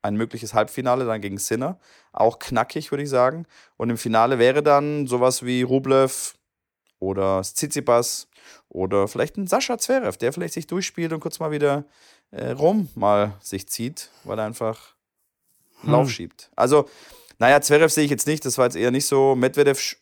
ein 0.00 0.16
mögliches 0.16 0.54
Halbfinale 0.54 1.04
dann 1.04 1.20
gegen 1.20 1.38
Sinner. 1.38 1.78
Auch 2.12 2.38
knackig, 2.38 2.90
würde 2.90 3.04
ich 3.04 3.10
sagen. 3.10 3.46
Und 3.76 3.90
im 3.90 3.98
Finale 3.98 4.38
wäre 4.38 4.62
dann 4.62 5.06
sowas 5.06 5.44
wie 5.44 5.62
Rublev 5.62 6.34
oder 6.98 7.42
Tsitsipas 7.42 8.28
oder 8.68 9.08
vielleicht 9.08 9.36
ein 9.36 9.46
Sascha 9.46 9.78
Zverev, 9.78 10.16
der 10.16 10.32
vielleicht 10.32 10.54
sich 10.54 10.66
durchspielt 10.66 11.12
und 11.12 11.20
kurz 11.20 11.38
mal 11.38 11.50
wieder 11.50 11.84
äh, 12.30 12.50
rum 12.50 12.88
mal 12.94 13.34
sich 13.40 13.68
zieht, 13.68 14.10
weil 14.24 14.38
er 14.38 14.46
einfach 14.46 14.94
hm. 15.82 15.92
Lauf 15.92 16.10
schiebt. 16.10 16.50
Also, 16.56 16.88
naja, 17.38 17.60
Zverev 17.60 17.92
sehe 17.92 18.04
ich 18.04 18.10
jetzt 18.10 18.26
nicht, 18.26 18.44
das 18.44 18.58
war 18.58 18.66
jetzt 18.66 18.76
eher 18.76 18.90
nicht 18.90 19.06
so. 19.06 19.34
Medvedev 19.34 19.96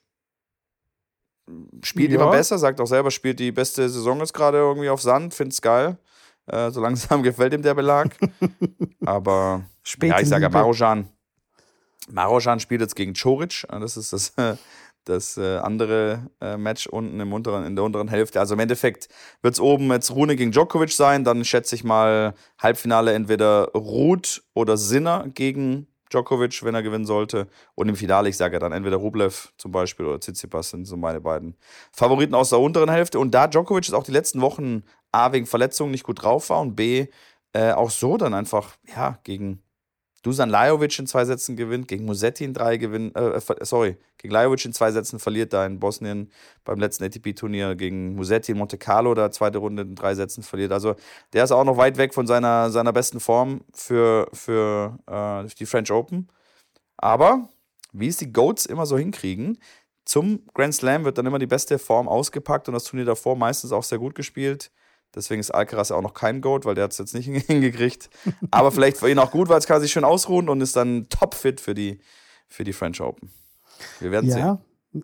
spielt 1.83 2.11
ja. 2.11 2.21
immer 2.21 2.31
besser, 2.31 2.59
sagt 2.59 2.81
auch 2.81 2.87
selber, 2.87 3.11
spielt 3.11 3.39
die 3.39 3.53
beste 3.53 3.89
Saison 3.89 4.19
jetzt 4.21 4.35
gerade 4.35 4.59
irgendwie 4.59 4.89
auf 4.89 5.03
Sand, 5.03 5.35
find's 5.35 5.61
geil. 5.61 5.99
Äh, 6.47 6.71
so 6.71 6.81
langsam 6.81 7.23
gefällt 7.25 7.55
ihm 7.55 7.63
der 7.63 7.75
Belag. 7.75 8.17
Aber 9.05 9.65
Spät 9.83 10.11
ja, 10.11 10.21
ich 10.21 10.29
sage 10.29 10.45
ja, 10.45 10.49
Marojan. 10.49 11.09
Marojan 12.11 12.61
spielt 12.61 12.81
jetzt 12.81 12.97
gegen 12.97 13.15
Choric. 13.15 13.67
Das 13.71 13.97
ist 13.97 14.13
das, 14.13 14.35
das 15.05 15.37
äh, 15.37 15.59
andere 15.59 16.31
äh, 16.41 16.57
Match 16.57 16.87
unten 16.87 17.21
im 17.21 17.33
unteren, 17.33 17.65
in 17.67 17.77
der 17.77 17.85
unteren 17.85 18.09
Hälfte. 18.09 18.41
Also 18.41 18.55
im 18.55 18.61
Endeffekt 18.61 19.09
wird 19.43 19.55
es 19.55 19.61
oben 19.61 19.91
jetzt 19.91 20.11
Rune 20.11 20.37
gegen 20.37 20.53
Djokovic 20.53 20.93
sein. 20.93 21.25
Dann 21.25 21.45
schätze 21.45 21.75
ich 21.75 21.85
mal 21.85 22.35
Halbfinale 22.59 23.13
entweder 23.13 23.71
Ruth 23.73 24.43
oder 24.55 24.77
Sinner 24.77 25.27
gegen 25.35 25.87
Djokovic, 26.11 26.63
wenn 26.63 26.75
er 26.75 26.83
gewinnen 26.83 27.07
sollte. 27.07 27.47
Und 27.75 27.89
im 27.89 27.97
Finale, 27.97 28.29
ich 28.29 28.37
sage 28.37 28.55
ja 28.55 28.59
dann 28.59 28.73
entweder 28.73 28.97
Rublev 28.97 29.53
zum 29.57 29.73
Beispiel 29.73 30.07
oder 30.07 30.21
Tsitsipas 30.21 30.71
sind 30.71 30.85
so 30.85 30.97
meine 30.97 31.21
beiden 31.21 31.57
Favoriten 31.93 32.35
aus 32.35 32.51
der 32.51 32.61
unteren 32.61 32.91
Hälfte. 32.91 33.19
Und 33.19 33.33
da 33.33 33.47
Djokovic 33.47 33.85
jetzt 33.85 33.95
auch 33.95 34.05
die 34.05 34.13
letzten 34.13 34.41
Wochen 34.41 34.83
A 35.13 35.33
wegen 35.33 35.47
Verletzungen 35.47 35.91
nicht 35.91 36.05
gut 36.05 36.23
drauf 36.23 36.51
war 36.51 36.61
und 36.61 36.77
B 36.77 37.07
äh, 37.53 37.73
auch 37.73 37.91
so 37.91 38.17
dann 38.17 38.35
einfach 38.35 38.77
ja 38.95 39.19
gegen 39.25 39.63
Dusan 40.23 40.51
Lajovic 40.51 40.99
in 40.99 41.07
zwei 41.07 41.25
Sätzen 41.25 41.57
gewinnt, 41.57 41.89
gegen 41.89 42.05
Musetti 42.05 42.45
in 42.45 42.53
drei 42.53 42.77
gewinnt, 42.77 43.17
äh, 43.17 43.37
äh 43.37 43.65
sorry, 43.65 43.97
gegen 44.19 44.35
Lajovic 44.35 44.65
in 44.67 44.73
zwei 44.73 44.93
Sätzen 44.93 45.19
verliert 45.19 45.53
da 45.53 45.65
in 45.65 45.81
Bosnien 45.81 46.31
beim 46.65 46.79
letzten 46.79 47.05
ATP-Turnier 47.05 47.75
gegen 47.75 48.15
Musetti 48.15 48.53
in 48.53 48.59
Monte 48.59 48.77
Carlo, 48.77 49.15
da 49.15 49.31
zweite 49.31 49.59
Runde 49.59 49.83
in 49.83 49.95
drei 49.95 50.15
Sätzen 50.15 50.43
verliert. 50.43 50.73
Also 50.73 50.95
der 51.33 51.45
ist 51.45 51.53
auch 51.53 51.65
noch 51.65 51.79
weit 51.79 51.97
weg 51.97 52.13
von 52.13 52.27
seiner, 52.27 52.71
seiner 52.71 52.93
besten 52.93 53.21
Form 53.21 53.63
für, 53.73 54.29
für 54.35 54.99
äh, 55.07 55.49
die 55.59 55.67
French 55.67 55.91
Open. 55.91 56.29
Aber 56.99 57.49
wie 57.93 58.09
es 58.09 58.19
die 58.19 58.33
Goats 58.33 58.67
immer 58.67 58.85
so 58.85 58.99
hinkriegen, 58.99 59.59
zum 60.05 60.45
Grand 60.55 60.75
Slam 60.75 61.05
wird 61.05 61.19
dann 61.19 61.27
immer 61.27 61.39
die 61.39 61.47
beste 61.47 61.79
Form 61.79 62.09
ausgepackt 62.09 62.69
und 62.69 62.75
das 62.75 62.85
Turnier 62.85 63.07
davor 63.07 63.37
meistens 63.37 63.73
auch 63.73 63.85
sehr 63.85 63.99
gut 63.99 64.15
gespielt. 64.15 64.71
Deswegen 65.15 65.41
ist 65.41 65.51
Alcaraz 65.51 65.89
ja 65.89 65.97
auch 65.97 66.03
noch 66.03 66.15
kein 66.15 66.41
Goat, 66.41 66.65
weil 66.65 66.75
der 66.75 66.85
hat 66.85 66.93
es 66.93 66.99
jetzt 66.99 67.15
nicht 67.15 67.27
hingekriegt. 67.47 68.11
Aber 68.51 68.71
vielleicht 68.71 68.99
für 68.99 69.11
ihn 69.11 69.19
auch 69.19 69.31
gut, 69.31 69.49
weil 69.49 69.59
es 69.59 69.67
kann 69.67 69.81
sich 69.81 69.93
schön 69.93 70.05
ausruhen 70.05 70.49
und 70.49 70.61
ist 70.61 70.77
dann 70.77 71.09
topfit 71.09 71.61
für 71.61 71.75
die, 71.75 72.01
für 72.49 72.65
die 72.65 72.73
French 72.73 73.01
Open. 73.01 73.31
Wir 73.99 74.11
werden 74.11 74.29
ja, 74.29 74.35
sehen. 74.35 74.43
Ja, 74.43 74.61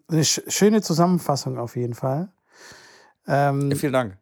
eine 0.09 0.25
schöne 0.25 0.83
Zusammenfassung 0.83 1.59
auf 1.59 1.77
jeden 1.77 1.95
Fall. 1.95 2.31
Ähm, 3.27 3.71
ja, 3.71 3.77
vielen 3.77 3.93
Dank. 3.93 4.19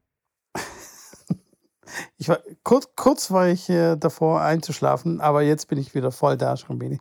ich 2.17 2.29
war, 2.29 2.41
kurz, 2.63 2.89
kurz 2.97 3.31
war 3.31 3.49
ich 3.49 3.69
äh, 3.69 3.97
davor 3.97 4.41
einzuschlafen, 4.41 5.21
aber 5.21 5.43
jetzt 5.43 5.69
bin 5.69 5.79
ich 5.79 5.95
wieder 5.95 6.13
voll 6.13 6.37
da, 6.37 6.57
Schrambini. 6.57 7.01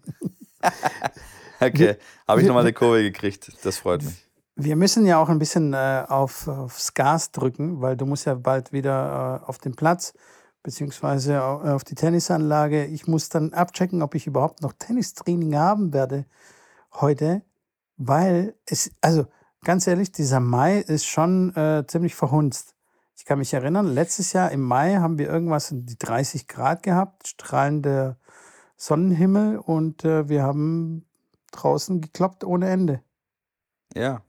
okay, 1.60 1.98
habe 2.28 2.42
ich 2.42 2.48
nochmal 2.48 2.64
eine 2.64 2.74
Kurve 2.74 3.04
gekriegt. 3.04 3.52
Das 3.64 3.78
freut 3.78 4.04
mich. 4.04 4.26
Wir 4.56 4.76
müssen 4.76 5.06
ja 5.08 5.18
auch 5.18 5.30
ein 5.30 5.40
bisschen 5.40 5.74
äh, 5.74 6.06
auf, 6.08 6.48
aufs 6.48 6.94
Gas 6.94 7.32
drücken, 7.32 7.82
weil 7.82 7.98
du 7.98 8.06
musst 8.06 8.26
ja 8.26 8.36
bald 8.36 8.72
wieder 8.72 9.42
äh, 9.44 9.48
auf 9.48 9.58
den 9.58 9.76
Platz 9.76 10.14
beziehungsweise 10.64 11.34
äh, 11.34 11.40
auf 11.40 11.84
die 11.84 11.96
Tennisanlage. 11.96 12.86
Ich 12.86 13.08
muss 13.08 13.30
dann 13.30 13.54
abchecken, 13.54 14.02
ob 14.02 14.16
ich 14.16 14.28
überhaupt 14.28 14.62
noch 14.62 14.74
Tennistraining 14.74 15.56
haben 15.56 15.94
werde 15.94 16.26
heute, 16.94 17.42
weil 17.98 18.56
es, 18.66 18.92
also 19.02 19.26
ganz 19.64 19.88
ehrlich, 19.88 20.12
dieser 20.12 20.40
Mai 20.40 20.80
ist 20.80 21.06
schon 21.06 21.56
äh, 21.56 21.86
ziemlich 21.88 22.16
verhunzt. 22.16 22.76
Ich 23.16 23.26
kann 23.26 23.40
mich 23.40 23.54
erinnern, 23.54 23.88
letztes 23.88 24.34
Jahr 24.34 24.52
im 24.52 24.62
Mai 24.62 24.96
haben 24.96 25.18
wir 25.18 25.30
irgendwas 25.30 25.72
in 25.72 25.86
die 25.86 25.98
30 25.98 26.48
Grad 26.48 26.84
gehabt, 26.84 27.28
strahlender 27.28 28.18
Sonnenhimmel 28.78 29.58
und 29.58 30.04
äh, 30.06 30.30
wir 30.30 30.44
haben 30.44 31.06
draußen 31.52 32.02
gekloppt 32.02 32.44
ohne 32.44 32.70
Ende. 32.70 33.02
Ja. 33.96 34.22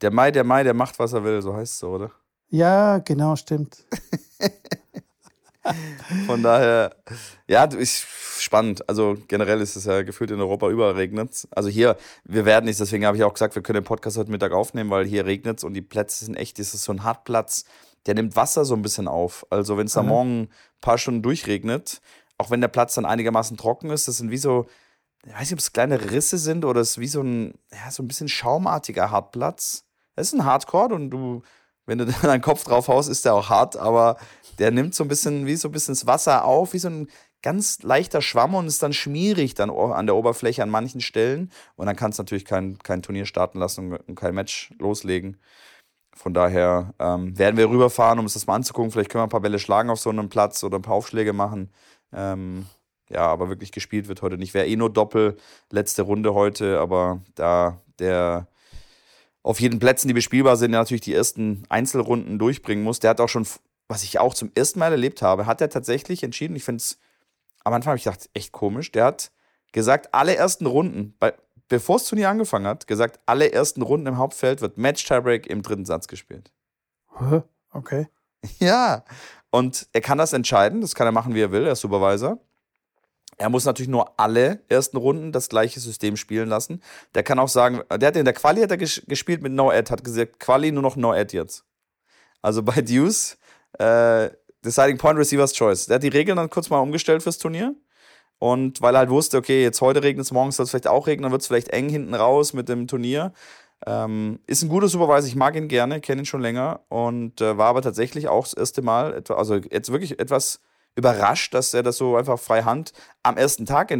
Der 0.00 0.10
Mai, 0.10 0.30
der 0.30 0.44
Mai, 0.44 0.62
der 0.62 0.74
macht, 0.74 0.98
was 0.98 1.12
er 1.12 1.24
will, 1.24 1.42
so 1.42 1.54
heißt 1.54 1.72
es 1.72 1.78
so, 1.78 1.90
oder? 1.90 2.10
Ja, 2.48 2.98
genau, 2.98 3.36
stimmt. 3.36 3.84
Von 6.26 6.42
daher, 6.42 6.96
ja, 7.46 7.64
ist 7.64 8.04
spannend. 8.38 8.88
Also 8.88 9.16
generell 9.28 9.60
ist 9.60 9.76
es 9.76 9.84
ja 9.84 10.02
gefühlt 10.02 10.32
in 10.32 10.40
Europa 10.40 10.68
überall 10.68 10.94
regnet 10.94 11.46
Also 11.52 11.68
hier, 11.68 11.96
wir 12.24 12.44
werden 12.44 12.64
nicht, 12.64 12.80
deswegen 12.80 13.06
habe 13.06 13.16
ich 13.16 13.22
auch 13.22 13.32
gesagt, 13.32 13.54
wir 13.54 13.62
können 13.62 13.80
den 13.80 13.84
Podcast 13.84 14.18
heute 14.18 14.30
Mittag 14.30 14.52
aufnehmen, 14.52 14.90
weil 14.90 15.06
hier 15.06 15.24
regnet 15.24 15.58
es 15.58 15.64
und 15.64 15.74
die 15.74 15.82
Plätze 15.82 16.24
sind 16.24 16.34
echt, 16.34 16.58
das 16.58 16.74
ist 16.74 16.82
so 16.82 16.92
ein 16.92 17.04
Hartplatz, 17.04 17.64
der 18.06 18.14
nimmt 18.14 18.34
Wasser 18.34 18.64
so 18.64 18.74
ein 18.74 18.82
bisschen 18.82 19.06
auf. 19.06 19.46
Also 19.50 19.78
wenn 19.78 19.86
es 19.86 19.92
da 19.92 20.02
morgen 20.02 20.42
ein 20.42 20.48
paar 20.80 20.98
Stunden 20.98 21.22
durchregnet, 21.22 22.00
auch 22.38 22.50
wenn 22.50 22.60
der 22.60 22.68
Platz 22.68 22.94
dann 22.94 23.04
einigermaßen 23.04 23.56
trocken 23.56 23.90
ist, 23.90 24.08
das 24.08 24.16
sind 24.16 24.30
wie 24.30 24.38
so, 24.38 24.66
ich 25.26 25.32
weiß 25.32 25.40
nicht, 25.40 25.52
ob 25.52 25.58
es 25.58 25.72
kleine 25.72 26.10
Risse 26.10 26.38
sind 26.38 26.64
oder 26.64 26.80
es 26.80 26.98
wie 26.98 27.06
so 27.06 27.22
ein, 27.22 27.54
ja, 27.70 27.90
so 27.90 28.02
ein 28.02 28.08
bisschen 28.08 28.28
schaumartiger 28.28 29.10
Hartplatz. 29.10 29.84
Das 30.16 30.28
ist 30.28 30.34
ein 30.34 30.44
Hardcore 30.44 30.94
und 30.94 31.10
du, 31.10 31.42
wenn 31.86 31.98
du 31.98 32.06
deinen 32.22 32.42
Kopf 32.42 32.64
drauf 32.64 32.88
haust, 32.88 33.08
ist 33.08 33.24
der 33.24 33.34
auch 33.34 33.48
hart, 33.48 33.76
aber 33.76 34.16
der 34.58 34.70
nimmt 34.70 34.94
so 34.94 35.04
ein 35.04 35.08
bisschen, 35.08 35.46
wie 35.46 35.56
so 35.56 35.68
ein 35.68 35.72
bisschen 35.72 35.94
das 35.94 36.06
Wasser 36.06 36.44
auf, 36.44 36.72
wie 36.72 36.78
so 36.78 36.88
ein 36.88 37.08
ganz 37.42 37.82
leichter 37.82 38.22
Schwamm 38.22 38.54
und 38.54 38.66
ist 38.66 38.82
dann 38.82 38.92
schmierig 38.92 39.54
dann 39.54 39.70
an 39.70 40.06
der 40.06 40.14
Oberfläche 40.14 40.62
an 40.62 40.70
manchen 40.70 41.00
Stellen. 41.00 41.50
Und 41.76 41.86
dann 41.86 41.96
kannst 41.96 42.18
du 42.18 42.22
natürlich 42.22 42.44
kein, 42.44 42.78
kein 42.78 43.02
Turnier 43.02 43.26
starten 43.26 43.58
lassen 43.58 43.96
und 43.96 44.14
kein 44.14 44.34
Match 44.34 44.72
loslegen. 44.78 45.38
Von 46.14 46.34
daher 46.34 46.94
ähm, 46.98 47.36
werden 47.36 47.56
wir 47.56 47.68
rüberfahren, 47.68 48.18
um 48.18 48.26
uns 48.26 48.34
das 48.34 48.46
mal 48.46 48.54
anzugucken. 48.54 48.90
Vielleicht 48.90 49.10
können 49.10 49.22
wir 49.22 49.26
ein 49.26 49.30
paar 49.30 49.40
Bälle 49.40 49.58
schlagen 49.58 49.90
auf 49.90 49.98
so 49.98 50.10
einem 50.10 50.28
Platz 50.28 50.62
oder 50.62 50.78
ein 50.78 50.82
paar 50.82 50.94
Aufschläge 50.94 51.32
machen. 51.32 51.72
Ähm, 52.12 52.66
ja, 53.12 53.26
aber 53.26 53.48
wirklich 53.48 53.72
gespielt 53.72 54.08
wird 54.08 54.22
heute 54.22 54.38
nicht. 54.38 54.54
Wäre 54.54 54.66
eh 54.66 54.76
nur 54.76 54.92
Doppel, 54.92 55.36
letzte 55.70 56.02
Runde 56.02 56.34
heute, 56.34 56.80
aber 56.80 57.22
da 57.34 57.80
der 57.98 58.48
auf 59.42 59.60
jeden 59.60 59.78
Plätzen, 59.78 60.08
die 60.08 60.14
bespielbar 60.14 60.56
sind, 60.56 60.70
natürlich 60.70 61.00
die 61.00 61.14
ersten 61.14 61.64
Einzelrunden 61.68 62.38
durchbringen 62.38 62.84
muss. 62.84 63.00
Der 63.00 63.10
hat 63.10 63.20
auch 63.20 63.28
schon, 63.28 63.46
was 63.88 64.04
ich 64.04 64.18
auch 64.18 64.34
zum 64.34 64.52
ersten 64.54 64.78
Mal 64.78 64.92
erlebt 64.92 65.22
habe, 65.22 65.46
hat 65.46 65.60
er 65.60 65.68
tatsächlich 65.68 66.22
entschieden, 66.22 66.56
ich 66.56 66.64
finde 66.64 66.80
es, 66.80 66.98
am 67.64 67.72
Anfang 67.72 67.90
habe 67.90 67.98
ich 67.98 68.04
gedacht, 68.04 68.30
echt 68.34 68.52
komisch, 68.52 68.92
der 68.92 69.04
hat 69.04 69.32
gesagt, 69.72 70.14
alle 70.14 70.36
ersten 70.36 70.66
Runden, 70.66 71.14
bei, 71.18 71.34
bevor 71.68 71.96
das 71.96 72.06
Turnier 72.06 72.28
angefangen 72.28 72.66
hat, 72.66 72.86
gesagt, 72.86 73.20
alle 73.26 73.52
ersten 73.52 73.82
Runden 73.82 74.06
im 74.06 74.18
Hauptfeld 74.18 74.60
wird 74.60 74.78
Match-Tiebreak 74.78 75.46
im 75.46 75.62
dritten 75.62 75.84
Satz 75.84 76.08
gespielt. 76.08 76.52
Okay. 77.72 78.08
Ja, 78.58 79.04
und 79.52 79.86
er 79.92 80.00
kann 80.00 80.18
das 80.18 80.32
entscheiden, 80.32 80.80
das 80.80 80.96
kann 80.96 81.06
er 81.06 81.12
machen, 81.12 81.32
wie 81.32 81.42
er 81.42 81.52
will, 81.52 81.64
er 81.64 81.74
ist 81.74 81.80
Supervisor. 81.80 82.40
Er 83.42 83.50
muss 83.50 83.64
natürlich 83.64 83.90
nur 83.90 84.20
alle 84.20 84.60
ersten 84.68 84.96
Runden 84.96 85.32
das 85.32 85.48
gleiche 85.48 85.80
System 85.80 86.16
spielen 86.16 86.48
lassen. 86.48 86.80
Der 87.16 87.24
kann 87.24 87.40
auch 87.40 87.48
sagen, 87.48 87.80
der 87.90 88.06
hat 88.06 88.16
in 88.16 88.24
der 88.24 88.34
Quali 88.34 88.60
hat 88.60 88.70
er 88.70 88.76
gespielt 88.76 89.42
mit 89.42 89.52
No-Ad, 89.52 89.90
hat 89.90 90.04
gesagt, 90.04 90.38
Quali 90.38 90.70
nur 90.70 90.82
noch 90.82 90.94
No-Ad 90.94 91.36
jetzt. 91.36 91.64
Also 92.40 92.62
bei 92.62 92.80
Deuce, 92.82 93.36
äh, 93.80 94.30
Deciding 94.64 94.96
Point 94.96 95.18
Receiver's 95.18 95.54
Choice. 95.54 95.86
Der 95.86 95.96
hat 95.96 96.04
die 96.04 96.08
Regeln 96.08 96.36
dann 96.36 96.50
kurz 96.50 96.70
mal 96.70 96.78
umgestellt 96.78 97.24
fürs 97.24 97.38
Turnier. 97.38 97.74
Und 98.38 98.80
weil 98.80 98.94
er 98.94 99.00
halt 99.00 99.10
wusste, 99.10 99.38
okay, 99.38 99.64
jetzt 99.64 99.80
heute 99.80 100.04
regnet 100.04 100.24
es, 100.24 100.30
morgen 100.30 100.52
soll 100.52 100.62
es 100.62 100.70
vielleicht 100.70 100.86
auch 100.86 101.08
regnen, 101.08 101.24
dann 101.24 101.32
wird 101.32 101.42
es 101.42 101.48
vielleicht 101.48 101.70
eng 101.70 101.88
hinten 101.88 102.14
raus 102.14 102.52
mit 102.52 102.68
dem 102.68 102.86
Turnier. 102.86 103.32
Ähm, 103.84 104.38
ist 104.46 104.62
ein 104.62 104.68
guter 104.68 104.86
Supervisor, 104.86 105.26
ich 105.26 105.34
mag 105.34 105.56
ihn 105.56 105.66
gerne, 105.66 106.00
kenne 106.00 106.22
ihn 106.22 106.26
schon 106.26 106.42
länger 106.42 106.82
und 106.88 107.40
äh, 107.40 107.58
war 107.58 107.66
aber 107.66 107.82
tatsächlich 107.82 108.28
auch 108.28 108.44
das 108.44 108.54
erste 108.54 108.82
Mal, 108.82 109.20
also 109.30 109.56
jetzt 109.56 109.90
wirklich 109.90 110.20
etwas 110.20 110.60
überrascht, 110.94 111.54
dass 111.54 111.74
er 111.74 111.82
das 111.82 111.96
so 111.96 112.16
einfach 112.16 112.38
frei 112.38 112.62
Hand 112.62 112.92
am 113.22 113.36
ersten 113.36 113.66
Tag 113.66 113.92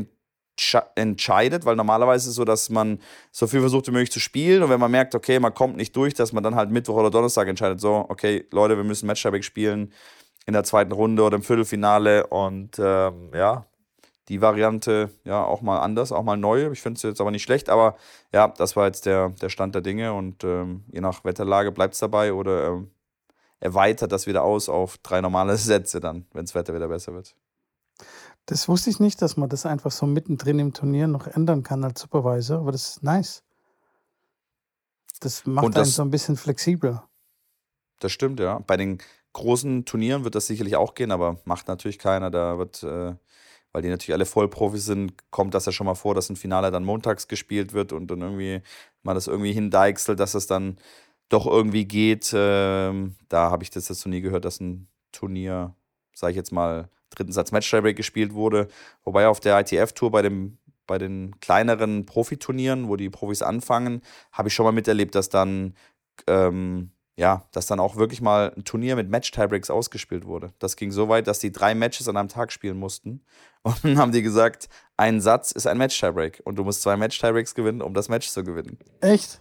entscheidet, 0.95 1.65
weil 1.65 1.77
normalerweise 1.77 2.25
ist 2.25 2.31
es 2.31 2.35
so, 2.37 2.45
dass 2.45 2.69
man 2.71 3.01
so 3.31 3.47
viel 3.47 3.61
versucht 3.61 3.87
wie 3.89 3.93
möglich 3.93 4.13
zu 4.13 4.21
spielen 4.21 4.63
und 4.63 4.71
wenn 4.71 4.81
man 4.81 4.91
merkt, 4.91 5.15
okay, 5.15 5.41
man 5.41 5.55
kommt 5.55 5.77
nicht 5.77 5.97
durch, 5.97 6.15
dass 6.15 6.33
man 6.33 6.43
dann 6.43 6.55
halt 6.55 6.71
Mittwoch 6.71 6.97
oder 6.97 7.11
Donnerstag 7.11 7.49
entscheidet, 7.49 7.81
so, 7.81 8.07
okay, 8.09 8.47
Leute, 8.51 8.77
wir 8.77 8.85
müssen 8.85 9.07
Matchback 9.07 9.45
spielen 9.45 9.93
in 10.47 10.53
der 10.53 10.65
zweiten 10.65 10.93
Runde 10.93 11.23
oder 11.23 11.37
im 11.37 11.43
Viertelfinale 11.43 12.27
und 12.27 12.79
ähm, 12.79 13.31
ja, 13.35 13.67
die 14.29 14.41
Variante 14.41 15.11
ja 15.25 15.43
auch 15.45 15.63
mal 15.63 15.81
anders, 15.81 16.13
auch 16.13 16.23
mal 16.23 16.37
neu. 16.37 16.71
Ich 16.71 16.81
finde 16.81 16.97
es 16.97 17.03
jetzt 17.03 17.21
aber 17.21 17.31
nicht 17.31 17.43
schlecht, 17.43 17.69
aber 17.69 17.97
ja, 18.33 18.49
das 18.49 18.77
war 18.77 18.87
jetzt 18.87 19.07
der, 19.07 19.31
der 19.31 19.49
Stand 19.49 19.75
der 19.75 19.83
Dinge 19.83 20.13
und 20.13 20.45
ähm, 20.45 20.85
je 20.93 21.01
nach 21.01 21.25
Wetterlage 21.25 21.73
bleibt 21.73 21.95
es 21.95 22.01
dabei 22.01 22.33
oder 22.33 22.69
ähm, 22.69 22.91
erweitert 23.63 24.11
das 24.11 24.27
wieder 24.27 24.43
aus 24.43 24.69
auf 24.69 24.99
drei 24.99 25.21
normale 25.21 25.57
Sätze 25.57 26.01
dann, 26.01 26.27
wenn 26.33 26.45
das 26.45 26.55
Wetter 26.55 26.75
wieder 26.75 26.89
besser 26.89 27.15
wird. 27.15 27.35
Das 28.47 28.69
wusste 28.69 28.91
ich 28.91 28.99
nicht, 28.99 29.23
dass 29.23 29.37
man 29.37 29.49
das 29.49 29.67
einfach 29.67 29.93
so 29.93 30.05
mittendrin 30.05 30.59
im 30.59 30.73
Turnier 30.73 31.07
noch 31.07 31.29
ändern 31.29 31.63
kann 31.63 31.85
als 31.85 32.01
Supervisor, 32.01 32.59
aber 32.59 32.73
das 32.73 32.91
ist 32.91 33.03
nice. 33.05 33.45
Das 35.21 35.47
macht 35.47 35.77
das, 35.77 35.77
einen 35.77 35.93
so 35.93 36.03
ein 36.03 36.11
bisschen 36.11 36.37
flexibler. 36.37 37.09
Das 38.01 38.11
stimmt, 38.11 38.41
ja. 38.41 38.59
Bei 38.67 38.77
den 38.77 38.99
großen 39.33 39.85
Turnieren 39.85 40.25
wird 40.25 40.35
das 40.35 40.49
sicherlich 40.49 40.75
auch 40.75 40.95
gehen, 40.95 41.13
aber 41.13 41.39
macht 41.45 41.69
natürlich 41.69 42.01
keiner. 42.01 42.33
Da 42.33 42.59
wird, 42.59 42.83
äh, 42.83 43.15
weil 43.71 43.83
die 43.83 43.89
natürlich 43.89 44.15
alle 44.15 44.27
Vollprofis 44.27 44.85
sind, 44.85 45.15
kommt 45.31 45.55
das 45.55 45.67
ja 45.67 45.71
schon 45.71 45.87
mal 45.87 45.95
vor, 45.95 46.17
dass 46.17 46.29
ein 46.29 46.35
Finale 46.35 46.73
dann 46.73 46.85
montags 46.85 47.29
gespielt 47.29 47.73
wird 47.73 47.93
und 47.93 48.09
dann 48.09 48.21
irgendwie 48.23 48.63
man 49.05 49.15
das 49.15 49.29
irgendwie 49.29 49.53
hindeichselt, 49.53 50.19
dass 50.19 50.35
es 50.35 50.49
dann 50.49 50.79
doch 51.29 51.47
irgendwie 51.47 51.85
geht. 51.85 52.33
Ähm, 52.35 53.17
da 53.29 53.51
habe 53.51 53.63
ich 53.63 53.71
das 53.71 53.89
jetzt 53.89 54.05
noch 54.05 54.11
nie 54.11 54.21
gehört, 54.21 54.45
dass 54.45 54.61
ein 54.61 54.89
Turnier, 55.13 55.75
sage 56.15 56.33
ich 56.33 56.37
jetzt 56.37 56.53
mal, 56.53 56.89
dritten 57.11 57.33
Satz 57.33 57.53
Match 57.53 57.69
Tiebreak 57.71 57.97
gespielt 57.97 58.35
wurde. 58.35 58.69
Wobei 59.05 59.29
auf 59.29 59.41
der 59.41 59.59
ITF-Tour 59.61 60.11
bei 60.11 60.23
dem 60.23 60.59
bei 60.89 60.99
den 60.99 61.39
kleineren 61.41 62.07
Profiturnieren, 62.07 62.89
wo 62.89 62.97
die 62.97 63.09
Profis 63.09 63.41
anfangen, 63.41 64.03
habe 64.33 64.49
ich 64.49 64.55
schon 64.55 64.65
mal 64.65 64.73
miterlebt, 64.73 65.15
dass 65.15 65.29
dann 65.29 65.75
ähm, 66.27 66.91
ja, 67.17 67.47
dass 67.53 67.67
dann 67.67 67.79
auch 67.79 67.97
wirklich 67.97 68.21
mal 68.21 68.53
ein 68.57 68.65
Turnier 68.65 68.97
mit 68.97 69.09
Match-Tiebreaks 69.09 69.71
ausgespielt 69.71 70.25
wurde. 70.25 70.53
Das 70.59 70.77
ging 70.77 70.91
so 70.91 71.09
weit, 71.09 71.27
dass 71.27 71.39
die 71.39 71.53
drei 71.53 71.75
Matches 71.75 72.09
an 72.09 72.17
einem 72.17 72.29
Tag 72.29 72.53
spielen 72.53 72.79
mussten. 72.79 73.23
Und 73.63 73.85
dann 73.85 73.99
haben 73.99 74.13
die 74.13 74.23
gesagt, 74.23 74.69
ein 74.97 75.21
Satz 75.21 75.53
ist 75.53 75.67
ein 75.67 75.79
Match-Tiebreak 75.79 76.43
und 76.45 76.57
du 76.57 76.65
musst 76.65 76.83
zwei 76.83 76.97
Match-Tiebreaks 76.97 77.55
gewinnen, 77.55 77.81
um 77.81 77.95
das 77.95 78.09
Match 78.09 78.29
zu 78.29 78.43
gewinnen. 78.43 78.77
Echt? 79.01 79.41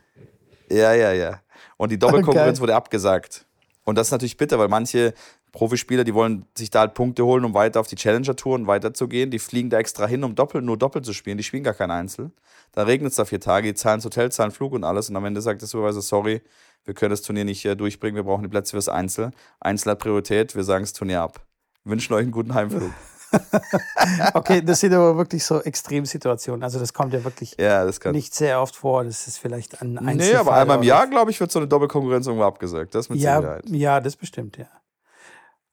Ja, 0.69 0.93
ja, 0.93 1.11
ja. 1.11 1.41
Und 1.77 1.91
die 1.91 1.99
Doppelkonkurrenz 1.99 2.57
okay. 2.57 2.61
wurde 2.63 2.75
abgesagt. 2.75 3.45
Und 3.83 3.97
das 3.97 4.07
ist 4.07 4.11
natürlich 4.11 4.37
bitter, 4.37 4.59
weil 4.59 4.67
manche 4.67 5.13
Profispieler, 5.51 6.03
die 6.03 6.13
wollen 6.13 6.45
sich 6.57 6.69
da 6.69 6.81
halt 6.81 6.93
Punkte 6.93 7.25
holen, 7.25 7.43
um 7.43 7.53
weiter 7.53 7.79
auf 7.79 7.87
die 7.87 7.95
Challenger-Touren 7.95 8.67
weiterzugehen. 8.67 9.31
Die 9.31 9.39
fliegen 9.39 9.69
da 9.69 9.79
extra 9.79 10.07
hin, 10.07 10.23
um 10.23 10.35
doppelt, 10.35 10.63
nur 10.63 10.77
doppelt 10.77 11.05
zu 11.05 11.13
spielen. 11.13 11.37
Die 11.37 11.43
spielen 11.43 11.63
gar 11.63 11.73
kein 11.73 11.91
Einzel. 11.91 12.31
Da 12.71 12.83
regnet 12.83 13.11
es 13.11 13.17
da 13.17 13.25
vier 13.25 13.41
Tage, 13.41 13.67
die 13.67 13.73
zahlen 13.73 13.97
das 13.97 14.05
Hotel, 14.05 14.31
zahlen 14.31 14.51
Flug 14.51 14.71
und 14.73 14.83
alles. 14.83 15.09
Und 15.09 15.15
am 15.17 15.25
Ende 15.25 15.41
sagt 15.41 15.61
der 15.61 15.67
Supervisor, 15.67 16.01
sorry, 16.01 16.41
wir 16.85 16.93
können 16.93 17.11
das 17.11 17.21
Turnier 17.21 17.43
nicht 17.43 17.65
äh, 17.65 17.75
durchbringen, 17.75 18.15
wir 18.15 18.23
brauchen 18.23 18.43
die 18.43 18.49
Plätze 18.49 18.71
fürs 18.71 18.87
Einzel. 18.87 19.31
Einzel 19.59 19.91
hat 19.91 19.99
Priorität, 19.99 20.55
wir 20.55 20.63
sagen 20.63 20.83
das 20.83 20.93
Turnier 20.93 21.21
ab. 21.21 21.41
Wir 21.83 21.91
wünschen 21.91 22.13
euch 22.13 22.23
einen 22.23 22.31
guten 22.31 22.53
Heimflug. 22.53 22.91
okay, 24.33 24.61
das 24.61 24.79
sind 24.79 24.93
aber 24.93 25.17
wirklich 25.17 25.43
so 25.43 25.61
Extremsituationen. 25.61 26.63
Also 26.63 26.79
das 26.79 26.93
kommt 26.93 27.13
ja 27.13 27.23
wirklich 27.23 27.55
ja, 27.59 27.89
nicht 28.11 28.35
sehr 28.35 28.61
oft 28.61 28.75
vor. 28.75 29.03
Das 29.03 29.27
ist 29.27 29.37
vielleicht 29.37 29.81
ein 29.81 29.97
Einzelfall. 29.97 30.33
Nee, 30.33 30.35
aber 30.35 30.53
einmal 30.53 30.77
im 30.77 30.83
Jahr, 30.83 31.07
glaube 31.07 31.31
ich, 31.31 31.39
wird 31.39 31.51
so 31.51 31.59
eine 31.59 31.67
Doppelkonkurrenz 31.67 32.27
irgendwo 32.27 32.45
abgesagt. 32.45 32.93
Das 32.95 33.09
mit 33.09 33.19
ja, 33.19 33.37
Sicherheit. 33.37 33.69
Ja, 33.69 33.99
das 33.99 34.15
bestimmt, 34.15 34.57
ja. 34.57 34.67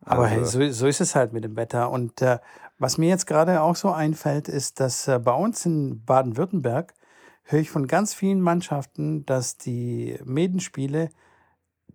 Aber 0.05 0.25
also. 0.25 0.61
hey, 0.61 0.71
so, 0.71 0.81
so, 0.81 0.87
ist 0.87 1.01
es 1.01 1.15
halt 1.15 1.33
mit 1.33 1.45
dem 1.45 1.57
Wetter. 1.57 1.91
Und 1.91 2.23
äh, 2.23 2.39
was 2.79 2.99
mir 2.99 3.09
jetzt 3.09 3.27
gerade 3.27 3.61
auch 3.63 3.77
so 3.77 3.91
einfällt, 3.91 4.49
ist, 4.49 4.81
dass 4.81 5.09
äh, 5.09 5.19
bei 5.19 5.35
uns 5.35 5.67
in 5.67 6.05
Baden-Württemberg 6.05 6.95
höre 7.43 7.61
ich 7.61 7.71
von 7.71 7.87
ganz 7.87 8.15
vielen 8.15 8.41
Mannschaften, 8.41 9.27
dass 9.27 9.57
die 9.57 10.19
Medenspiele 10.25 11.11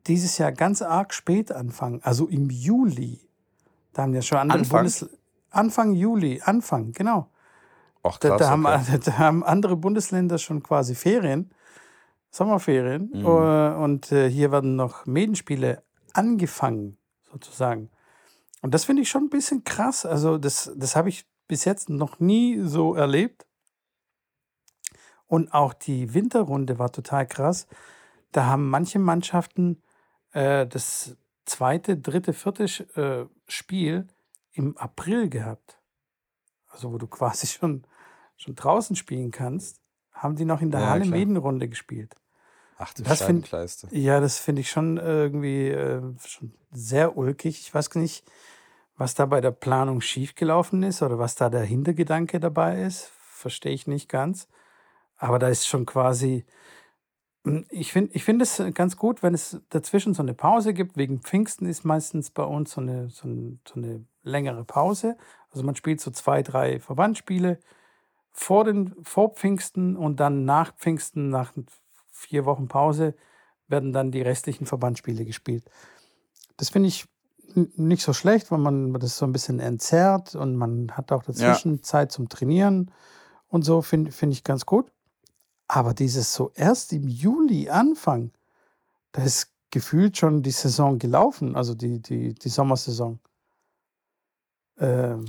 dieses 0.08 0.38
Jahr 0.38 0.52
ganz 0.52 0.82
arg 0.82 1.14
spät 1.14 1.52
anfangen, 1.52 2.02
also 2.04 2.28
im 2.28 2.50
Juli. 2.50 3.22
Da 3.94 4.02
haben 4.04 4.14
ja 4.14 4.22
schon 4.22 4.40
andere 4.40 4.60
Anfang? 4.60 4.80
Bundes 4.80 5.10
Anfang 5.54 5.94
Juli, 5.94 6.42
Anfang, 6.44 6.92
genau. 6.92 7.30
Ach, 8.02 8.20
krass, 8.20 8.32
da, 8.32 8.38
da, 8.38 8.50
haben, 8.50 8.66
okay. 8.66 9.00
da, 9.06 9.18
haben, 9.18 9.44
andere 9.44 9.78
Bundesländer 9.78 10.38
schon 10.38 10.64
quasi 10.64 10.96
Ferien, 10.96 11.52
Sommerferien. 12.32 13.12
Mhm. 13.14 13.26
Äh, 13.26 13.76
und 13.76 14.12
äh, 14.12 14.30
hier 14.30 14.52
werden 14.52 14.76
noch 14.76 15.06
Medenspiele 15.06 15.84
angefangen, 16.14 16.98
sozusagen. 17.32 17.90
Und 18.62 18.74
das 18.74 18.86
finde 18.86 19.04
ich 19.04 19.10
schon 19.10 19.26
ein 19.26 19.30
bisschen 19.30 19.64
krass. 19.64 20.06
Also, 20.06 20.38
das, 20.38 20.72
das 20.76 20.96
habe 20.96 21.10
ich 21.10 21.26
bis 21.48 21.66
jetzt 21.66 21.90
noch 21.90 22.20
nie 22.20 22.60
so 22.62 22.96
erlebt. 22.96 23.46
Und 25.28 25.54
auch 25.54 25.74
die 25.74 26.14
Winterrunde 26.14 26.80
war 26.80 26.92
total 26.92 27.28
krass. 27.28 27.68
Da 28.32 28.46
haben 28.46 28.70
manche 28.70 29.00
Mannschaften 29.00 29.82
äh, 30.32 30.66
das 30.66 31.16
zweite, 31.46 31.98
dritte, 31.98 32.34
vierte 32.34 32.66
äh, 32.96 33.26
Spiel 33.48 34.08
im 34.54 34.78
April 34.78 35.30
gehabt. 35.30 35.80
Also 36.68 36.92
wo 36.92 36.98
du 36.98 37.08
quasi 37.08 37.48
schon, 37.48 37.84
schon 38.38 38.56
draußen 38.56 38.96
spielen 38.96 39.32
kannst, 39.32 39.82
haben 40.12 40.36
die 40.36 40.46
noch 40.46 40.62
in 40.62 40.72
der 40.72 40.82
ja, 40.82 40.90
Halle 40.90 41.06
Medenrunde 41.06 41.68
gespielt. 41.68 42.16
Ach 42.78 42.94
du 42.94 43.04
das 43.04 43.22
find, 43.22 43.52
Ja, 43.92 44.20
das 44.20 44.40
finde 44.40 44.62
ich 44.62 44.70
schon 44.70 44.98
irgendwie 44.98 45.70
äh, 45.70 46.02
schon 46.26 46.54
sehr 46.72 47.18
ulkig. 47.18 47.60
Ich 47.60 47.74
weiß 47.74 47.94
nicht, 47.96 48.26
was 48.98 49.16
da 49.16 49.26
bei 49.26 49.42
der 49.42 49.52
Planung 49.52 50.02
schiefgelaufen 50.02 50.84
ist 50.84 51.02
oder 51.02 51.20
was 51.20 51.36
da 51.36 51.50
der 51.50 51.64
Hintergedanke 51.64 52.40
dabei 52.40 52.84
ist. 52.84 53.12
Verstehe 53.20 53.74
ich 53.74 53.88
nicht 53.88 54.10
ganz. 54.10 54.48
Aber 55.18 55.40
da 55.40 55.48
ist 55.48 55.68
schon 55.68 55.86
quasi, 55.86 56.46
hm, 57.44 57.66
ich 57.70 57.92
finde 57.92 58.14
ich 58.14 58.24
find 58.24 58.42
es 58.42 58.62
ganz 58.74 58.98
gut, 58.98 59.24
wenn 59.24 59.34
es 59.34 59.62
dazwischen 59.70 60.14
so 60.14 60.24
eine 60.24 60.34
Pause 60.34 60.74
gibt. 60.74 60.98
Wegen 60.98 61.22
Pfingsten 61.22 61.66
ist 61.68 61.86
meistens 61.86 62.32
bei 62.32 62.44
uns 62.44 62.72
so 62.72 62.82
eine, 62.82 63.10
so, 63.10 63.28
ein, 63.28 63.60
so 63.68 63.76
eine 63.76 64.06
längere 64.24 64.64
Pause. 64.66 65.18
Also 65.52 65.64
man 65.64 65.76
spielt 65.76 66.02
so 66.02 66.12
zwei, 66.12 66.42
drei 66.42 66.80
Verbandsspiele 66.80 67.60
vor, 68.32 68.64
den, 68.64 68.96
vor 69.04 69.34
Pfingsten 69.34 69.96
und 69.96 70.20
dann 70.20 70.46
nach 70.46 70.76
Pfingsten, 70.76 71.30
nach 71.30 71.54
vier 72.12 72.46
Wochen 72.46 72.68
Pause, 72.68 73.16
werden 73.68 73.94
dann 73.94 74.12
die 74.12 74.22
restlichen 74.22 74.66
Verbandsspiele 74.66 75.26
gespielt. 75.26 75.64
Das 76.58 76.70
finde 76.70 76.90
ich 76.90 77.06
nicht 77.56 78.04
so 78.04 78.14
schlecht, 78.14 78.52
weil 78.52 78.60
man 78.60 78.94
das 78.94 79.18
so 79.18 79.26
ein 79.26 79.32
bisschen 79.32 79.60
entzerrt 79.60 80.36
und 80.36 80.56
man 80.56 80.92
hat 80.92 81.12
auch 81.12 81.24
dazwischen 81.24 81.76
ja. 81.76 81.82
Zeit 81.82 82.12
zum 82.12 82.30
Trainieren 82.30 82.92
und 83.48 83.64
so, 83.64 83.82
finde 83.82 84.12
find 84.12 84.34
ich 84.34 84.44
ganz 84.44 84.66
gut. 84.66 84.92
Aber 85.68 85.94
dieses 85.94 86.34
so 86.34 86.52
erst 86.56 86.94
im 86.94 87.08
Juli 87.08 87.70
Anfang, 87.70 88.32
da 89.12 89.24
ist 89.24 89.52
gefühlt 89.72 90.18
schon 90.18 90.44
die 90.44 90.52
Saison 90.52 91.00
gelaufen, 91.00 91.56
also 91.56 91.74
die, 91.74 92.00
die, 92.00 92.34
die 92.34 92.50
Sommersaison. 92.50 93.20
Ähm, 94.80 95.26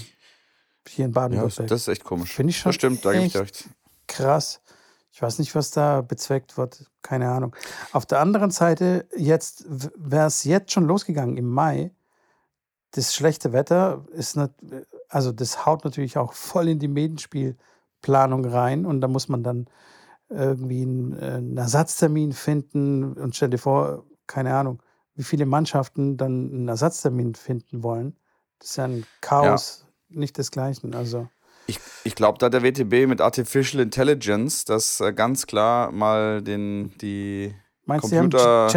hier 0.88 1.06
in 1.06 1.12
Baden-Württemberg. 1.12 1.70
Ja, 1.70 1.74
das 1.74 1.82
ist 1.82 1.88
echt 1.88 2.04
komisch. 2.04 2.32
Finde 2.32 2.50
ich 2.50 2.58
schon. 2.58 2.70
Das 2.70 2.76
stimmt, 2.76 3.04
da 3.04 3.12
gebe 3.12 3.24
ich 3.24 3.36
recht. 3.36 3.68
Krass. 4.06 4.60
Ich 5.12 5.22
weiß 5.22 5.38
nicht, 5.38 5.54
was 5.54 5.70
da 5.70 6.00
bezweckt 6.00 6.58
wird. 6.58 6.90
Keine 7.00 7.30
Ahnung. 7.30 7.54
Auf 7.92 8.04
der 8.04 8.20
anderen 8.20 8.50
Seite, 8.50 9.06
jetzt 9.16 9.64
wäre 9.96 10.26
es 10.26 10.44
jetzt 10.44 10.72
schon 10.72 10.86
losgegangen 10.86 11.36
im 11.36 11.48
Mai. 11.48 11.92
Das 12.90 13.14
schlechte 13.14 13.52
Wetter 13.52 14.04
ist 14.12 14.36
nicht, 14.36 14.50
also 15.08 15.32
das 15.32 15.66
haut 15.66 15.84
natürlich 15.84 16.18
auch 16.18 16.32
voll 16.32 16.68
in 16.68 16.78
die 16.78 16.88
Medenspielplanung 16.88 18.44
rein 18.44 18.86
und 18.86 19.00
da 19.00 19.08
muss 19.08 19.28
man 19.28 19.42
dann 19.42 19.68
irgendwie 20.28 20.82
einen, 20.82 21.12
äh, 21.18 21.34
einen 21.36 21.56
Ersatztermin 21.56 22.32
finden 22.32 23.12
und 23.14 23.36
stell 23.36 23.50
dir 23.50 23.58
vor, 23.58 24.04
keine 24.26 24.54
Ahnung, 24.54 24.82
wie 25.14 25.22
viele 25.22 25.46
Mannschaften 25.46 26.16
dann 26.16 26.50
einen 26.50 26.68
Ersatztermin 26.68 27.34
finden 27.34 27.82
wollen. 27.82 28.16
Das 28.64 28.70
ist 28.70 28.76
ja 28.78 28.84
ein 28.84 29.06
Chaos, 29.20 29.84
ja. 30.08 30.20
nicht 30.20 30.38
desgleichen. 30.38 30.94
Also. 30.94 31.28
Ich, 31.66 31.78
ich 32.04 32.14
glaube, 32.14 32.38
da 32.38 32.48
der 32.48 32.62
WTB 32.62 33.06
mit 33.06 33.20
Artificial 33.20 33.82
Intelligence 33.82 34.64
das 34.64 35.00
äh, 35.00 35.12
ganz 35.12 35.46
klar 35.46 35.92
mal 35.92 36.40
den, 36.40 36.96
die 36.96 37.54
Meinst 37.84 38.08
Computer 38.08 38.68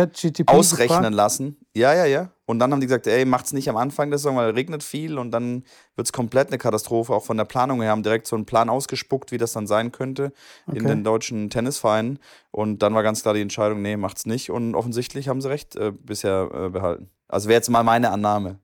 ausrechnen 0.47 0.88
gefragt? 0.89 1.13
lassen. 1.13 1.58
Ja, 1.73 1.93
ja, 1.93 2.04
ja. 2.04 2.32
Und 2.45 2.60
dann 2.60 2.73
haben 2.73 2.82
die 2.82 2.88
gesagt, 2.88 3.08
ey, 3.08 3.23
macht's 3.23 3.54
nicht 3.54 3.69
am 3.69 3.78
Anfang 3.78 4.10
der 4.10 4.19
Saison, 4.19 4.36
weil 4.36 4.50
es 4.50 4.56
regnet 4.58 4.84
viel 4.84 5.17
und 5.17 5.32
dann 5.32 5.63
wird 5.95 6.08
es 6.08 6.12
komplett 6.12 6.50
eine 6.50 6.58
Katastrophe, 6.58 7.13
auch 7.13 7.23
von 7.23 7.38
der 7.38 7.45
Planung 7.45 7.82
her. 7.82 7.91
Haben 7.91 8.04
direkt 8.04 8.28
so 8.28 8.36
einen 8.36 8.45
Plan 8.45 8.69
ausgespuckt, 8.69 9.32
wie 9.32 9.38
das 9.38 9.54
dann 9.54 9.67
sein 9.67 9.93
könnte 9.93 10.34
okay. 10.67 10.80
in 10.80 10.86
den 10.86 11.06
deutschen 11.06 11.50
Tennisvereinen. 11.50 12.19
Und 12.52 12.80
dann 12.84 12.93
war 12.93 13.04
ganz 13.04 13.21
klar 13.21 13.34
die 13.34 13.41
Entscheidung, 13.41 13.82
nee, 13.82 13.95
macht's 13.95 14.26
nicht. 14.26 14.52
Und 14.52 14.76
offensichtlich 14.76 15.30
haben 15.30 15.39
sie 15.39 15.50
recht 15.50 15.78
äh, 15.78 15.93
bisher 15.93 16.50
äh, 16.54 16.69
behalten. 16.69 17.10
Also 17.30 17.47
wäre 17.47 17.56
jetzt 17.58 17.69
mal 17.69 17.84
meine 17.84 18.12
Annahme. 18.12 18.60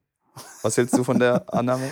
Was 0.62 0.78
hältst 0.78 0.98
du 0.98 1.04
von 1.04 1.19
der 1.19 1.46
Annahme? 1.54 1.91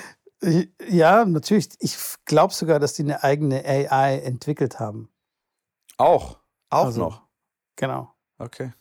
Ja, 0.88 1.26
natürlich. 1.26 1.70
Ich 1.80 1.98
glaube 2.26 2.54
sogar, 2.54 2.80
dass 2.80 2.94
die 2.94 3.04
eine 3.04 3.24
eigene 3.24 3.64
AI 3.64 4.20
entwickelt 4.20 4.80
haben. 4.80 5.10
Auch. 5.98 6.40
Auch 6.70 6.86
also, 6.86 7.02
noch. 7.02 7.22
Genau. 7.76 8.14
Okay. 8.40 8.74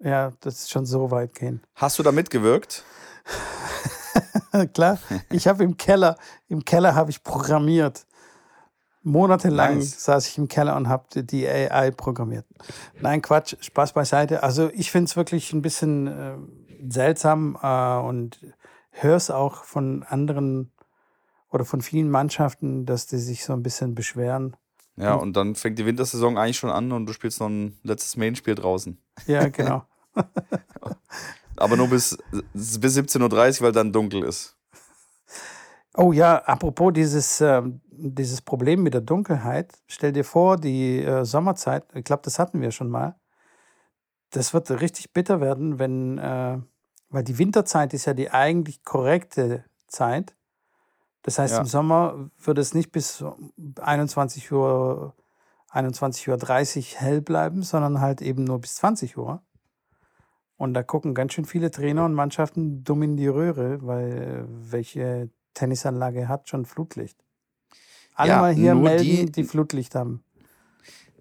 Ja, 0.00 0.32
das 0.40 0.60
ist 0.60 0.70
schon 0.70 0.84
so 0.84 1.10
weit 1.10 1.34
gehen. 1.34 1.62
Hast 1.74 1.98
du 1.98 2.02
da 2.02 2.12
mitgewirkt? 2.12 2.84
Klar, 4.74 4.98
ich 5.30 5.46
habe 5.46 5.64
im 5.64 5.76
Keller, 5.76 6.18
im 6.48 6.64
Keller 6.64 6.94
habe 6.94 7.10
ich 7.10 7.22
programmiert. 7.22 8.06
Monatelang 9.02 9.78
nice. 9.78 10.04
saß 10.04 10.28
ich 10.28 10.38
im 10.38 10.48
Keller 10.48 10.76
und 10.76 10.88
habe 10.88 11.22
die 11.24 11.48
AI 11.48 11.90
programmiert. 11.90 12.46
Nein, 13.00 13.22
Quatsch, 13.22 13.56
Spaß 13.60 13.92
beiseite. 13.92 14.42
Also 14.42 14.70
ich 14.74 14.90
finde 14.90 15.06
es 15.06 15.16
wirklich 15.16 15.52
ein 15.52 15.62
bisschen 15.62 16.06
äh, 16.06 16.36
seltsam 16.88 17.58
äh, 17.60 17.96
und 17.96 18.38
höre 18.92 19.16
es 19.16 19.30
auch 19.30 19.64
von 19.64 20.02
anderen 20.04 20.72
oder 21.50 21.64
von 21.64 21.80
vielen 21.80 22.10
Mannschaften, 22.10 22.86
dass 22.86 23.06
die 23.06 23.18
sich 23.18 23.44
so 23.44 23.52
ein 23.52 23.62
bisschen 23.62 23.94
beschweren. 23.94 24.56
Ja, 24.96 25.14
und 25.14 25.34
dann 25.34 25.54
fängt 25.54 25.78
die 25.78 25.86
Wintersaison 25.86 26.36
eigentlich 26.36 26.58
schon 26.58 26.70
an 26.70 26.92
und 26.92 27.06
du 27.06 27.12
spielst 27.12 27.40
noch 27.40 27.48
ein 27.48 27.78
letztes 27.82 28.16
Main-Spiel 28.16 28.54
draußen. 28.54 28.98
Ja, 29.26 29.48
genau. 29.48 29.84
Aber 31.56 31.76
nur 31.76 31.88
bis, 31.88 32.16
bis 32.52 32.96
17.30 32.96 33.60
Uhr, 33.60 33.66
weil 33.66 33.72
dann 33.72 33.92
dunkel 33.92 34.24
ist. 34.24 34.56
Oh 35.94 36.12
ja, 36.12 36.38
apropos 36.38 36.92
dieses, 36.92 37.40
äh, 37.40 37.62
dieses 37.90 38.40
Problem 38.40 38.82
mit 38.82 38.94
der 38.94 39.02
Dunkelheit, 39.02 39.72
stell 39.86 40.12
dir 40.12 40.24
vor, 40.24 40.56
die 40.56 41.02
äh, 41.02 41.24
Sommerzeit, 41.24 41.84
ich 41.94 42.04
glaube, 42.04 42.22
das 42.24 42.38
hatten 42.38 42.60
wir 42.62 42.70
schon 42.70 42.88
mal, 42.88 43.16
das 44.30 44.54
wird 44.54 44.70
richtig 44.70 45.12
bitter 45.12 45.40
werden, 45.40 45.78
wenn, 45.78 46.16
äh, 46.16 46.58
weil 47.12 47.22
die 47.22 47.38
Winterzeit 47.38 47.94
ist 47.94 48.06
ja 48.06 48.14
die 48.14 48.30
eigentlich 48.30 48.82
korrekte 48.84 49.64
Zeit. 49.86 50.34
Das 51.22 51.38
heißt, 51.38 51.54
ja. 51.54 51.60
im 51.60 51.66
Sommer 51.66 52.30
wird 52.38 52.58
es 52.58 52.74
nicht 52.74 52.90
bis 52.90 53.24
21 53.80 54.50
Uhr, 54.50 55.14
21 55.68 56.28
Uhr 56.28 56.36
30 56.36 56.98
hell 57.00 57.20
bleiben, 57.20 57.62
sondern 57.62 58.00
halt 58.00 58.22
eben 58.22 58.44
nur 58.44 58.60
bis 58.60 58.74
20 58.76 59.16
Uhr. 59.16 59.42
Und 60.56 60.74
da 60.74 60.82
gucken 60.82 61.14
ganz 61.14 61.32
schön 61.32 61.44
viele 61.44 61.70
Trainer 61.70 62.04
und 62.04 62.14
Mannschaften 62.14 62.82
dumm 62.82 63.02
in 63.02 63.16
die 63.16 63.28
Röhre, 63.28 63.78
weil 63.86 64.46
welche 64.48 65.30
Tennisanlage 65.54 66.28
hat 66.28 66.48
schon 66.48 66.64
Flutlicht. 66.64 67.18
Alle 68.14 68.30
ja, 68.30 68.40
mal 68.40 68.52
hier 68.52 68.74
melden, 68.74 69.04
die, 69.26 69.32
die 69.32 69.44
Flutlicht 69.44 69.94
haben. 69.94 70.24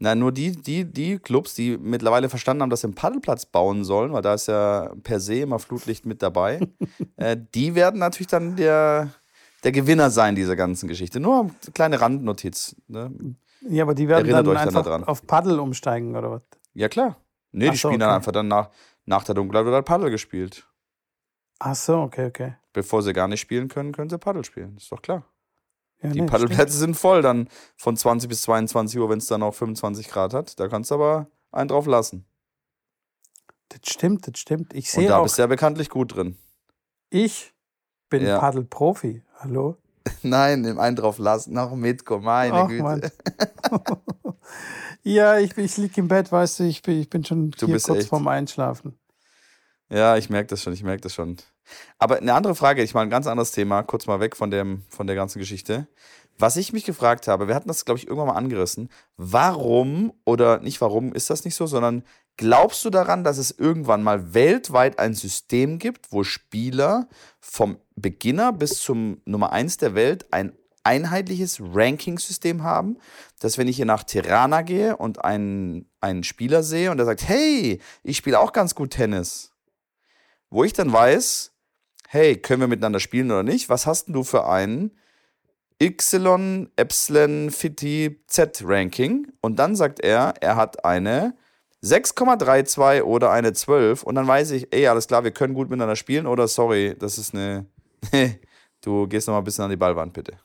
Na, 0.03 0.15
nur 0.15 0.31
die, 0.31 0.53
die, 0.53 0.83
die 0.83 1.19
Clubs, 1.19 1.53
die 1.53 1.77
mittlerweile 1.77 2.27
verstanden 2.27 2.63
haben, 2.63 2.71
dass 2.71 2.81
sie 2.81 2.87
einen 2.87 2.95
Paddelplatz 2.95 3.45
bauen 3.45 3.83
sollen, 3.83 4.13
weil 4.13 4.23
da 4.23 4.33
ist 4.33 4.47
ja 4.47 4.91
per 5.03 5.19
se 5.19 5.35
immer 5.35 5.59
Flutlicht 5.59 6.07
mit 6.07 6.23
dabei, 6.23 6.59
äh, 7.17 7.37
die 7.53 7.75
werden 7.75 7.99
natürlich 7.99 8.29
dann 8.29 8.55
der, 8.55 9.09
der 9.63 9.71
Gewinner 9.71 10.09
sein 10.09 10.33
dieser 10.33 10.55
ganzen 10.55 10.87
Geschichte. 10.87 11.19
Nur 11.19 11.41
eine 11.41 11.51
kleine 11.75 12.01
Randnotiz. 12.01 12.75
Ne? 12.87 13.11
Ja, 13.69 13.83
aber 13.83 13.93
die 13.93 14.07
werden 14.07 14.25
Erinnert 14.25 14.47
dann 14.47 14.57
einfach 14.57 14.83
dann 14.83 15.03
auf 15.03 15.27
Paddel 15.27 15.59
umsteigen, 15.59 16.15
oder 16.15 16.31
was? 16.31 16.41
Ja, 16.73 16.89
klar. 16.89 17.17
Nee, 17.51 17.67
Ach 17.67 17.71
die 17.73 17.77
so, 17.77 17.89
spielen 17.89 18.01
okay. 18.01 18.09
dann 18.09 18.15
einfach 18.15 18.31
dann 18.31 18.47
nach, 18.47 18.69
nach 19.05 19.23
der 19.23 19.35
Dunkelheit 19.35 19.65
wird 19.65 19.75
halt 19.75 19.85
Paddel 19.85 20.09
gespielt. 20.09 20.65
Ach 21.59 21.75
so, 21.75 21.99
okay, 21.99 22.25
okay. 22.25 22.55
Bevor 22.73 23.03
sie 23.03 23.13
gar 23.13 23.27
nicht 23.27 23.41
spielen 23.41 23.67
können, 23.67 23.91
können 23.91 24.09
sie 24.09 24.17
Paddel 24.17 24.43
spielen. 24.45 24.77
Ist 24.77 24.91
doch 24.91 25.03
klar. 25.03 25.25
Ja, 26.01 26.09
die 26.09 26.21
nee, 26.21 26.27
Paddelplätze 26.27 26.77
sind 26.77 26.95
voll 26.95 27.21
dann 27.21 27.47
von 27.77 27.95
20 27.95 28.27
bis 28.27 28.41
22 28.43 28.99
Uhr, 28.99 29.09
wenn 29.09 29.19
es 29.19 29.27
dann 29.27 29.43
auch 29.43 29.53
25 29.53 30.07
Grad 30.09 30.33
hat. 30.33 30.59
Da 30.59 30.67
kannst 30.67 30.89
du 30.91 30.95
aber 30.95 31.27
einen 31.51 31.67
drauf 31.67 31.85
lassen. 31.85 32.25
Das 33.69 33.81
stimmt, 33.83 34.27
das 34.27 34.39
stimmt. 34.39 34.73
Ich 34.73 34.91
sehe 34.91 35.03
Und 35.03 35.09
da 35.09 35.19
auch, 35.19 35.23
bist 35.23 35.37
du 35.37 35.43
ja 35.43 35.47
bekanntlich 35.47 35.89
gut 35.89 36.15
drin. 36.15 36.37
Ich 37.09 37.53
bin 38.09 38.25
ja. 38.25 38.39
Paddelprofi. 38.39 39.21
Hallo? 39.39 39.77
Nein, 40.23 40.65
im 40.65 40.79
einen 40.79 40.95
drauf 40.95 41.19
lassen, 41.19 41.53
noch 41.53 41.75
mitkommen, 41.75 42.25
meine 42.25 42.53
Ach, 42.53 42.67
Güte. 42.67 43.11
ja, 45.03 45.37
ich, 45.37 45.55
ich 45.57 45.77
liege 45.77 46.01
im 46.01 46.07
Bett, 46.07 46.31
weißt 46.31 46.59
du, 46.59 46.63
ich 46.63 46.81
bin, 46.81 46.99
ich 46.99 47.09
bin 47.09 47.23
schon 47.23 47.51
du 47.51 47.67
hier 47.67 47.79
kurz 47.79 47.99
echt. 47.99 48.09
vorm 48.09 48.27
Einschlafen. 48.27 48.97
Ja, 49.91 50.15
ich 50.15 50.29
merke 50.29 50.47
das 50.47 50.63
schon, 50.63 50.71
ich 50.71 50.83
merke 50.83 51.01
das 51.01 51.13
schon. 51.13 51.35
Aber 51.99 52.17
eine 52.17 52.33
andere 52.33 52.55
Frage, 52.55 52.81
ich 52.81 52.93
mal 52.93 53.01
ein 53.01 53.09
ganz 53.09 53.27
anderes 53.27 53.51
Thema, 53.51 53.83
kurz 53.83 54.07
mal 54.07 54.21
weg 54.21 54.37
von, 54.37 54.49
dem, 54.49 54.83
von 54.87 55.05
der 55.05 55.17
ganzen 55.17 55.39
Geschichte. 55.39 55.87
Was 56.37 56.55
ich 56.55 56.71
mich 56.71 56.85
gefragt 56.85 57.27
habe, 57.27 57.49
wir 57.49 57.55
hatten 57.55 57.67
das, 57.67 57.83
glaube 57.83 57.99
ich, 57.99 58.07
irgendwann 58.07 58.29
mal 58.29 58.35
angerissen. 58.35 58.89
Warum 59.17 60.13
oder 60.23 60.59
nicht 60.59 60.79
warum 60.79 61.13
ist 61.13 61.29
das 61.29 61.43
nicht 61.43 61.55
so, 61.55 61.67
sondern 61.67 62.03
glaubst 62.37 62.85
du 62.85 62.89
daran, 62.89 63.25
dass 63.25 63.37
es 63.37 63.51
irgendwann 63.51 64.01
mal 64.01 64.33
weltweit 64.33 64.97
ein 64.97 65.13
System 65.13 65.77
gibt, 65.77 66.11
wo 66.13 66.23
Spieler 66.23 67.09
vom 67.41 67.77
Beginner 67.95 68.53
bis 68.53 68.79
zum 68.79 69.21
Nummer 69.25 69.51
1 69.51 69.77
der 69.77 69.93
Welt 69.93 70.25
ein 70.31 70.53
einheitliches 70.83 71.59
Ranking-System 71.61 72.63
haben, 72.63 72.97
dass 73.39 73.57
wenn 73.57 73.67
ich 73.67 73.75
hier 73.75 73.85
nach 73.85 74.03
Tirana 74.03 74.61
gehe 74.61 74.95
und 74.95 75.23
einen, 75.23 75.85
einen 75.99 76.23
Spieler 76.23 76.63
sehe 76.63 76.91
und 76.91 76.97
der 76.97 77.05
sagt, 77.05 77.27
hey, 77.27 77.79
ich 78.03 78.17
spiele 78.17 78.39
auch 78.39 78.53
ganz 78.53 78.73
gut 78.73 78.91
Tennis, 78.91 79.50
wo 80.51 80.63
ich 80.63 80.73
dann 80.73 80.93
weiß, 80.93 81.53
hey, 82.07 82.37
können 82.37 82.61
wir 82.61 82.67
miteinander 82.67 82.99
spielen 82.99 83.31
oder 83.31 83.41
nicht? 83.41 83.69
Was 83.69 83.87
hast 83.87 84.07
denn 84.07 84.13
du 84.13 84.23
für 84.23 84.45
einen 84.47 84.91
Y, 85.81 86.69
Epsilon, 86.75 87.49
Fitti, 87.49 88.21
Z 88.27 88.61
Ranking? 88.63 89.31
Und 89.41 89.57
dann 89.57 89.75
sagt 89.75 90.01
er, 90.01 90.35
er 90.41 90.57
hat 90.57 90.85
eine 90.85 91.35
6,32 91.83 93.01
oder 93.01 93.31
eine 93.31 93.53
12 93.53 94.03
und 94.03 94.13
dann 94.13 94.27
weiß 94.27 94.51
ich, 94.51 94.71
ey, 94.73 94.85
alles 94.87 95.07
klar, 95.07 95.23
wir 95.23 95.31
können 95.31 95.55
gut 95.55 95.69
miteinander 95.69 95.95
spielen 95.95 96.27
oder 96.27 96.47
sorry, 96.47 96.95
das 96.99 97.17
ist 97.17 97.33
eine, 97.33 97.65
du 98.81 99.07
gehst 99.07 99.27
noch 99.27 99.33
mal 99.33 99.39
ein 99.39 99.43
bisschen 99.45 99.63
an 99.63 99.71
die 99.71 99.77
Ballwand, 99.77 100.13
bitte. 100.13 100.37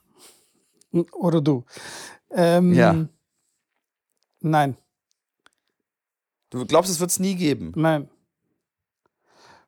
Oder 1.12 1.42
du. 1.42 1.64
Ähm, 2.30 2.72
ja. 2.72 3.06
Nein. 4.40 4.76
Du 6.48 6.64
glaubst, 6.64 6.90
es 6.90 7.00
wird 7.00 7.10
es 7.10 7.18
nie 7.18 7.34
geben? 7.34 7.72
Nein 7.74 8.08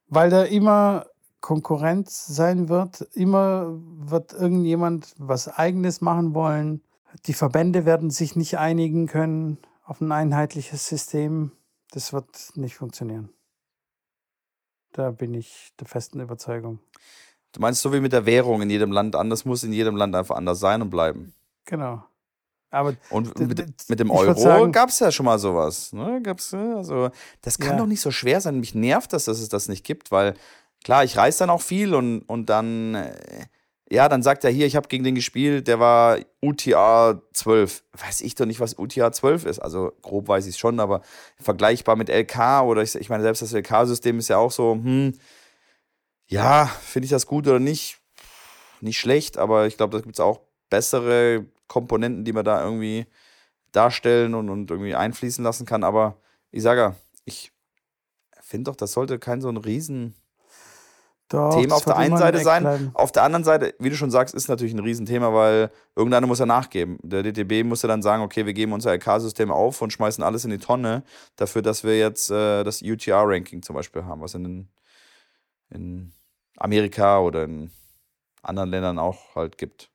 weil 0.09 0.31
da 0.31 0.43
immer 0.43 1.07
Konkurrenz 1.41 2.27
sein 2.27 2.69
wird. 2.69 3.03
Immer 3.15 3.79
wird 3.79 4.33
irgendjemand 4.33 5.15
was 5.19 5.49
Eigenes 5.49 6.01
machen 6.01 6.35
wollen. 6.35 6.83
Die 7.27 7.35
Verbände 7.35 7.87
werden 7.87 8.11
sich 8.11 8.37
nicht 8.37 8.59
einigen 8.59 9.07
können 9.07 9.59
auf 9.85 10.01
ein 10.01 10.13
einheitliches 10.13 10.87
System. 10.87 11.53
Das 11.91 12.13
wird 12.13 12.53
nicht 12.55 12.77
funktionieren. 12.77 13.31
Da 14.93 15.11
bin 15.11 15.35
ich 15.35 15.73
der 15.79 15.87
festen 15.87 16.21
Überzeugung. 16.21 16.81
Du 17.53 17.61
meinst 17.61 17.81
so 17.81 17.93
wie 17.93 18.01
mit 18.01 18.13
der 18.13 18.27
Währung 18.27 18.61
in 18.63 18.71
jedem 18.71 18.93
Land 18.93 19.17
anders 19.17 19.45
muss 19.45 19.63
in 19.63 19.73
jedem 19.73 19.97
Land 19.97 20.15
einfach 20.15 20.37
anders 20.37 20.61
sein 20.61 20.83
und 20.83 20.91
bleiben. 20.91 21.33
Genau. 21.65 22.05
Aber 22.71 22.95
und 23.11 23.39
mit, 23.39 23.89
mit 23.89 24.01
dem 24.01 24.11
Euro 24.11 24.71
gab 24.71 24.91
es 24.91 24.99
ja 24.99 25.11
schon 25.11 25.25
mal 25.25 25.39
sowas. 25.39 25.93
Ne? 25.93 26.21
Gab's, 26.23 26.53
also, 26.53 27.11
das 27.41 27.59
kann 27.59 27.73
ja. 27.73 27.79
doch 27.79 27.87
nicht 27.87 28.01
so 28.01 28.11
schwer 28.11 28.41
sein. 28.41 28.61
Mich 28.61 28.75
nervt 28.75 29.13
das, 29.13 29.25
dass 29.25 29.41
es 29.41 29.49
das 29.49 29.69
nicht 29.69 29.85
gibt, 29.85 30.11
weil 30.11 30.35
klar, 30.85 31.05
ich 31.05 31.17
reise 31.17 31.41
dann 31.41 31.51
auch 31.51 31.63
viel 31.63 31.95
und, 31.95 32.21
und 32.23 32.51
dann, 32.51 32.95
äh, 32.95 33.47
ja, 33.91 34.11
dann 34.11 34.23
sagt 34.23 34.45
er 34.45 34.51
hier, 34.51 34.67
ich 34.67 34.77
habe 34.77 34.89
gegen 34.89 35.03
den 35.03 35.15
gespielt, 35.15 35.67
der 35.67 35.81
war 35.81 36.19
UTA 36.43 37.23
12. 37.33 37.85
Weiß 37.93 38.21
ich 38.21 38.35
doch 38.35 38.45
nicht, 38.45 38.61
was 38.61 38.79
UTA 38.79 39.13
12 39.13 39.47
ist. 39.47 39.59
Also 39.61 39.93
grob 40.03 40.29
weiß 40.29 40.45
ich 40.47 40.55
es 40.55 40.59
schon, 40.59 40.79
aber 40.79 41.01
vergleichbar 41.41 41.97
mit 41.97 42.11
LK 42.11 42.65
oder 42.65 42.83
ich, 42.83 42.95
ich 42.95 43.09
meine, 43.09 43.23
selbst 43.23 43.41
das 43.41 43.55
LK-System 43.55 44.19
ist 44.19 44.29
ja 44.29 44.37
auch 44.37 44.53
so, 44.53 44.75
hm, 44.75 45.15
ja, 46.27 46.67
finde 46.67 47.07
ich 47.07 47.11
das 47.11 47.27
gut 47.27 47.47
oder 47.47 47.61
nicht? 47.61 47.99
Nicht 48.83 48.99
schlecht, 48.99 49.39
aber 49.39 49.67
ich 49.67 49.79
glaube, 49.79 49.97
da 49.97 50.03
gibt 50.03 50.17
es 50.17 50.21
auch 50.21 50.41
bessere 50.69 51.47
Komponenten, 51.69 52.25
die 52.25 52.33
man 52.33 52.45
da 52.45 52.65
irgendwie 52.65 53.07
darstellen 53.73 54.35
und, 54.35 54.49
und 54.49 54.71
irgendwie 54.71 54.95
einfließen 54.95 55.45
lassen 55.45 55.67
kann. 55.67 55.85
Aber 55.85 56.17
ich 56.51 56.63
sage 56.63 56.81
ja, 56.81 56.95
ich 57.25 57.53
finde 58.41 58.71
doch, 58.71 58.77
das 58.77 58.93
sollte 58.93 59.19
kein 59.19 59.41
so 59.41 59.49
ein 59.49 59.59
riesen 59.59 60.15
doch, 61.29 61.61
Thema 61.61 61.77
auf 61.77 61.85
der 61.85 61.97
einen 61.97 62.17
Seite 62.17 62.39
sein. 62.39 62.63
Bleiben. 62.63 62.91
Auf 62.95 63.13
der 63.13 63.23
anderen 63.23 63.45
Seite, 63.45 63.75
wie 63.79 63.91
du 63.91 63.97
schon 63.97 64.11
sagst, 64.11 64.35
ist 64.35 64.49
natürlich 64.49 64.73
ein 64.73 64.79
Riesenthema, 64.79 65.35
weil 65.35 65.71
irgendeiner 65.95 66.27
muss 66.27 66.39
ja 66.39 66.47
nachgeben. 66.47 66.99
Der 67.03 67.23
DTB 67.23 67.67
muss 67.67 67.83
ja 67.83 67.89
dann 67.89 68.01
sagen, 68.01 68.23
okay, 68.23 68.47
wir 68.47 68.55
geben 68.55 68.73
unser 68.73 68.95
LK-System 68.95 69.51
auf 69.51 69.83
und 69.83 69.93
schmeißen 69.93 70.25
alles 70.25 70.45
in 70.45 70.51
die 70.51 70.59
Tonne 70.59 71.03
dafür, 71.37 71.61
dass 71.61 71.85
wir 71.85 71.99
jetzt 71.99 72.31
äh, 72.31 72.65
das 72.65 72.81
UTR-Ranking 72.81 73.63
zum 73.63 73.77
Beispiel 73.77 74.05
haben, 74.05 74.23
was 74.23 74.35
in, 74.35 74.69
in 75.69 76.13
Amerika 76.57 77.21
oder 77.21 77.45
in 77.45 77.71
anderen 78.43 78.71
Ländern 78.71 78.99
auch 78.99 79.35
halt 79.35 79.59
gibt. 79.59 79.91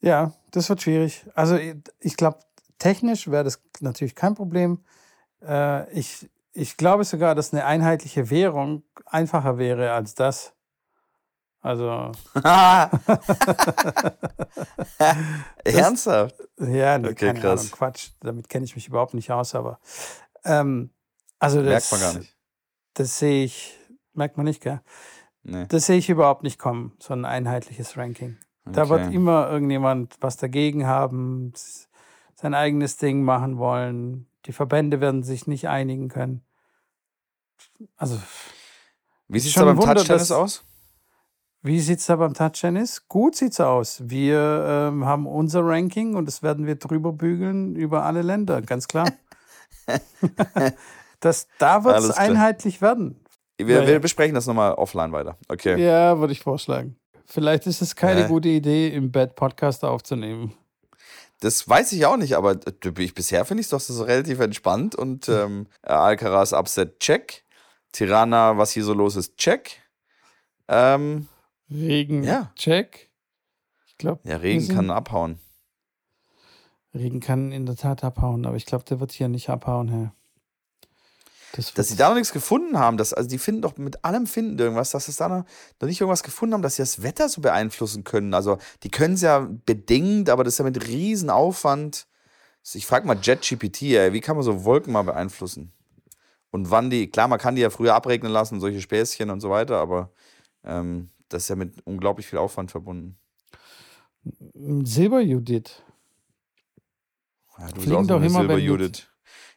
Ja, 0.00 0.32
das 0.50 0.68
wird 0.68 0.82
schwierig. 0.82 1.24
Also 1.34 1.58
ich 1.98 2.16
glaube, 2.16 2.38
technisch 2.78 3.28
wäre 3.28 3.44
das 3.44 3.62
natürlich 3.80 4.14
kein 4.14 4.34
Problem. 4.34 4.84
Äh, 5.42 5.90
ich, 5.92 6.28
ich 6.52 6.76
glaube 6.76 7.04
sogar, 7.04 7.34
dass 7.34 7.52
eine 7.52 7.64
einheitliche 7.64 8.30
Währung 8.30 8.82
einfacher 9.06 9.58
wäre 9.58 9.92
als 9.92 10.14
das. 10.14 10.54
Also. 11.62 12.12
Ernsthaft? 15.64 16.34
Ja, 16.58 16.98
nee, 16.98 17.08
okay, 17.08 17.26
keine 17.26 17.40
krass. 17.40 17.60
Ahnung, 17.60 17.72
Quatsch. 17.72 18.10
Damit 18.20 18.48
kenne 18.48 18.64
ich 18.64 18.74
mich 18.74 18.88
überhaupt 18.88 19.12
nicht 19.12 19.30
aus, 19.30 19.54
aber. 19.54 19.78
Ähm, 20.44 20.90
also 21.38 21.62
das, 21.62 21.68
merkt 21.68 21.92
man 21.92 22.00
gar 22.00 22.14
nicht. 22.18 22.34
Das 22.94 23.18
sehe 23.18 23.44
ich, 23.44 23.78
merkt 24.14 24.38
man 24.38 24.46
nicht, 24.46 24.62
gell? 24.62 24.80
Nee. 25.42 25.66
Das 25.68 25.86
sehe 25.86 25.98
ich 25.98 26.08
überhaupt 26.08 26.42
nicht 26.42 26.58
kommen, 26.58 26.96
so 26.98 27.12
ein 27.12 27.26
einheitliches 27.26 27.96
Ranking. 27.96 28.38
Da 28.64 28.88
wird 28.88 29.12
immer 29.12 29.50
irgendjemand 29.50 30.16
was 30.20 30.36
dagegen 30.36 30.86
haben, 30.86 31.52
sein 32.34 32.54
eigenes 32.54 32.96
Ding 32.96 33.22
machen 33.22 33.58
wollen. 33.58 34.26
Die 34.46 34.52
Verbände 34.52 35.00
werden 35.00 35.22
sich 35.22 35.46
nicht 35.46 35.68
einigen 35.68 36.08
können. 36.08 36.42
Also. 37.96 38.18
Wie 39.28 39.38
sieht 39.38 39.50
es 39.50 39.54
da 39.56 39.64
beim 39.64 39.80
Touch-Tennis 39.80 40.32
aus? 40.32 40.64
Wie 41.62 41.80
sieht 41.80 41.98
es 41.98 42.06
da 42.06 42.16
beim 42.16 42.32
Touch-Tennis? 42.32 43.06
Gut 43.08 43.36
sieht 43.36 43.52
es 43.52 43.60
aus. 43.60 44.02
Wir 44.04 44.64
ähm, 44.66 45.04
haben 45.04 45.26
unser 45.26 45.64
Ranking 45.64 46.14
und 46.14 46.26
das 46.26 46.42
werden 46.42 46.66
wir 46.66 46.76
drüber 46.76 47.12
bügeln 47.12 47.76
über 47.76 48.04
alle 48.04 48.22
Länder, 48.22 48.62
ganz 48.62 48.88
klar. 48.88 49.12
das, 51.20 51.48
da 51.58 51.84
wird 51.84 51.98
es 51.98 52.10
einheitlich 52.12 52.80
werden. 52.80 53.20
Wir, 53.58 53.86
wir 53.86 54.00
besprechen 54.00 54.34
das 54.34 54.46
nochmal 54.46 54.72
offline 54.74 55.12
weiter. 55.12 55.36
Okay. 55.48 55.82
Ja, 55.82 56.18
würde 56.18 56.32
ich 56.32 56.40
vorschlagen. 56.40 56.96
Vielleicht 57.30 57.66
ist 57.68 57.80
es 57.80 57.94
keine 57.94 58.24
äh. 58.24 58.28
gute 58.28 58.48
Idee, 58.48 58.88
im 58.88 59.12
Bad 59.12 59.36
Podcast 59.36 59.84
aufzunehmen. 59.84 60.52
Das 61.38 61.66
weiß 61.66 61.92
ich 61.92 62.04
auch 62.04 62.16
nicht, 62.16 62.36
aber 62.36 62.58
ich, 62.98 63.14
bisher 63.14 63.44
finde 63.44 63.60
ich 63.60 63.66
es 63.66 63.70
doch 63.70 63.80
so 63.80 64.02
relativ 64.02 64.40
entspannt 64.40 64.94
und 64.96 65.28
ähm, 65.28 65.68
Alcaraz 65.82 66.52
Upset 66.52 66.98
check. 66.98 67.44
Tirana, 67.92 68.58
was 68.58 68.72
hier 68.72 68.84
so 68.84 68.92
los 68.92 69.16
ist, 69.16 69.36
check. 69.36 69.80
Ähm, 70.68 71.28
Regen, 71.70 72.24
ja. 72.24 72.52
check. 72.56 73.10
Ich 73.86 73.96
glaube. 73.96 74.28
Ja, 74.28 74.36
Regen 74.36 74.68
kann 74.68 74.90
abhauen. 74.90 75.38
Regen 76.92 77.20
kann 77.20 77.52
in 77.52 77.64
der 77.64 77.76
Tat 77.76 78.02
abhauen, 78.02 78.44
aber 78.44 78.56
ich 78.56 78.66
glaube, 78.66 78.84
der 78.84 78.98
wird 78.98 79.12
hier 79.12 79.28
nicht 79.28 79.48
abhauen, 79.48 79.88
Herr. 79.88 80.14
Das 81.52 81.74
dass 81.74 81.88
sie 81.88 81.96
da 81.96 82.08
noch 82.08 82.14
nichts 82.14 82.32
gefunden 82.32 82.78
haben, 82.78 82.96
dass, 82.96 83.12
also 83.12 83.28
die 83.28 83.38
finden 83.38 83.62
doch 83.62 83.76
mit 83.76 84.04
allem 84.04 84.26
finden 84.26 84.58
irgendwas, 84.58 84.90
dass 84.90 85.06
sie 85.06 85.12
da 85.12 85.28
noch, 85.28 85.44
noch 85.80 85.88
nicht 85.88 86.00
irgendwas 86.00 86.22
gefunden 86.22 86.54
haben, 86.54 86.62
dass 86.62 86.76
sie 86.76 86.82
das 86.82 87.02
Wetter 87.02 87.28
so 87.28 87.40
beeinflussen 87.40 88.04
können. 88.04 88.34
Also 88.34 88.58
die 88.82 88.90
können 88.90 89.14
es 89.14 89.22
ja 89.22 89.48
bedingt, 89.66 90.30
aber 90.30 90.44
das 90.44 90.54
ist 90.54 90.58
ja 90.58 90.64
mit 90.64 90.86
Riesenaufwand. 90.86 92.06
Ich 92.74 92.86
frage 92.86 93.06
mal 93.06 93.18
JetGPT, 93.20 93.82
wie 94.12 94.20
kann 94.20 94.36
man 94.36 94.44
so 94.44 94.64
Wolken 94.64 94.92
mal 94.92 95.02
beeinflussen? 95.02 95.72
Und 96.50 96.70
wann 96.70 96.90
die, 96.90 97.10
klar, 97.10 97.28
man 97.28 97.38
kann 97.38 97.54
die 97.56 97.62
ja 97.62 97.70
früher 97.70 97.94
abregnen 97.94 98.32
lassen, 98.32 98.60
solche 98.60 98.80
Späßchen 98.80 99.30
und 99.30 99.40
so 99.40 99.50
weiter, 99.50 99.78
aber 99.78 100.12
ähm, 100.64 101.10
das 101.28 101.44
ist 101.44 101.48
ja 101.48 101.56
mit 101.56 101.80
unglaublich 101.86 102.26
viel 102.26 102.38
Aufwand 102.38 102.70
verbunden. 102.70 103.16
Silber-Judith. 104.54 105.82
Ja, 107.58 107.68
du 107.68 107.80
Fliegen 107.80 108.06
doch 108.06 108.22
immer, 108.22 108.40
Silber-Judith. 108.40 109.06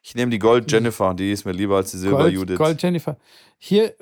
Ich 0.05 0.15
nehme 0.15 0.31
die 0.31 0.39
Gold 0.39 0.69
Jennifer, 0.69 1.13
die 1.13 1.31
ist 1.31 1.45
mir 1.45 1.53
lieber 1.53 1.77
als 1.77 1.91
die 1.91 1.97
Silber 1.97 2.17
Gold, 2.17 2.33
Judith. 2.33 2.57
Gold 2.57 2.83
Jennifer. 2.83 3.17
Hier 3.57 3.95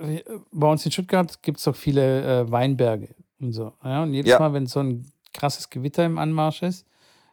bei 0.51 0.67
uns 0.67 0.83
in 0.83 0.91
Stuttgart 0.91 1.43
gibt 1.43 1.59
es 1.59 1.63
doch 1.63 1.75
viele 1.75 2.41
äh, 2.41 2.51
Weinberge 2.51 3.09
und 3.39 3.53
so. 3.53 3.73
Ja? 3.83 4.01
Und 4.01 4.15
jedes 4.15 4.31
ja. 4.31 4.39
Mal, 4.39 4.51
wenn 4.53 4.65
so 4.65 4.79
ein 4.79 5.05
krasses 5.31 5.69
Gewitter 5.69 6.03
im 6.03 6.17
Anmarsch 6.17 6.63
ist, 6.63 6.87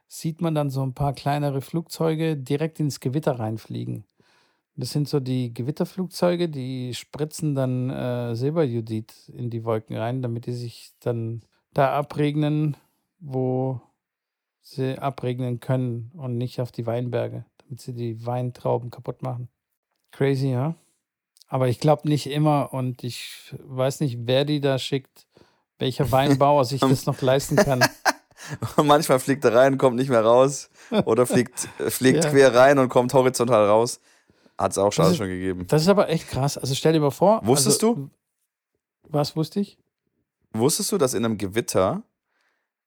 sieht 0.06 0.42
man 0.42 0.54
dann 0.54 0.68
so 0.68 0.82
ein 0.82 0.92
paar 0.92 1.14
kleinere 1.14 1.62
Flugzeuge 1.62 2.36
direkt 2.36 2.78
ins 2.78 3.00
Gewitter 3.00 3.38
reinfliegen. 3.38 4.04
Das 4.76 4.90
sind 4.90 5.08
so 5.08 5.18
die 5.18 5.52
Gewitterflugzeuge, 5.54 6.50
die 6.50 6.92
spritzen 6.92 7.54
dann 7.54 7.88
äh, 7.88 8.36
Silberjudith 8.36 9.30
in 9.34 9.48
die 9.48 9.64
Wolken 9.64 9.96
rein, 9.96 10.20
damit 10.20 10.44
die 10.44 10.52
sich 10.52 10.92
dann 11.00 11.40
da 11.72 11.94
abregnen, 11.94 12.76
wo 13.18 13.80
sie 14.60 14.98
abregnen 14.98 15.58
können 15.58 16.12
und 16.14 16.36
nicht 16.36 16.60
auf 16.60 16.70
die 16.70 16.86
Weinberge 16.86 17.46
damit 17.68 17.80
sie 17.80 17.92
die 17.92 18.24
Weintrauben 18.24 18.90
kaputt 18.90 19.22
machen. 19.22 19.48
Crazy, 20.10 20.48
ja? 20.48 20.74
Aber 21.48 21.68
ich 21.68 21.80
glaube 21.80 22.08
nicht 22.08 22.26
immer 22.26 22.72
und 22.72 23.04
ich 23.04 23.54
weiß 23.62 24.00
nicht, 24.00 24.26
wer 24.26 24.44
die 24.44 24.60
da 24.60 24.78
schickt, 24.78 25.26
welcher 25.78 26.10
Weinbauer 26.12 26.64
sich 26.64 26.80
das 26.80 27.06
noch 27.06 27.20
leisten 27.20 27.56
kann. 27.56 27.84
Manchmal 28.82 29.18
fliegt 29.18 29.44
er 29.44 29.54
rein, 29.54 29.78
kommt 29.78 29.96
nicht 29.96 30.08
mehr 30.08 30.24
raus. 30.24 30.70
Oder 31.04 31.26
fliegt, 31.26 31.68
fliegt 31.88 32.24
ja. 32.24 32.30
quer 32.30 32.54
rein 32.54 32.78
und 32.78 32.88
kommt 32.88 33.12
horizontal 33.12 33.66
raus. 33.66 34.00
Hat 34.56 34.72
es 34.72 34.78
auch 34.78 34.92
schon, 34.92 35.14
schon 35.14 35.28
gegeben. 35.28 35.66
Das 35.68 35.82
ist 35.82 35.88
aber 35.88 36.08
echt 36.08 36.28
krass. 36.28 36.56
Also 36.58 36.74
stell 36.74 36.92
dir 36.92 37.00
mal 37.00 37.10
vor. 37.10 37.40
Wusstest 37.44 37.82
also, 37.82 37.94
du? 37.94 38.10
Was 39.04 39.36
wusste 39.36 39.60
ich? 39.60 39.78
Wusstest 40.52 40.90
du, 40.92 40.98
dass 40.98 41.14
in 41.14 41.24
einem 41.24 41.38
Gewitter 41.38 42.02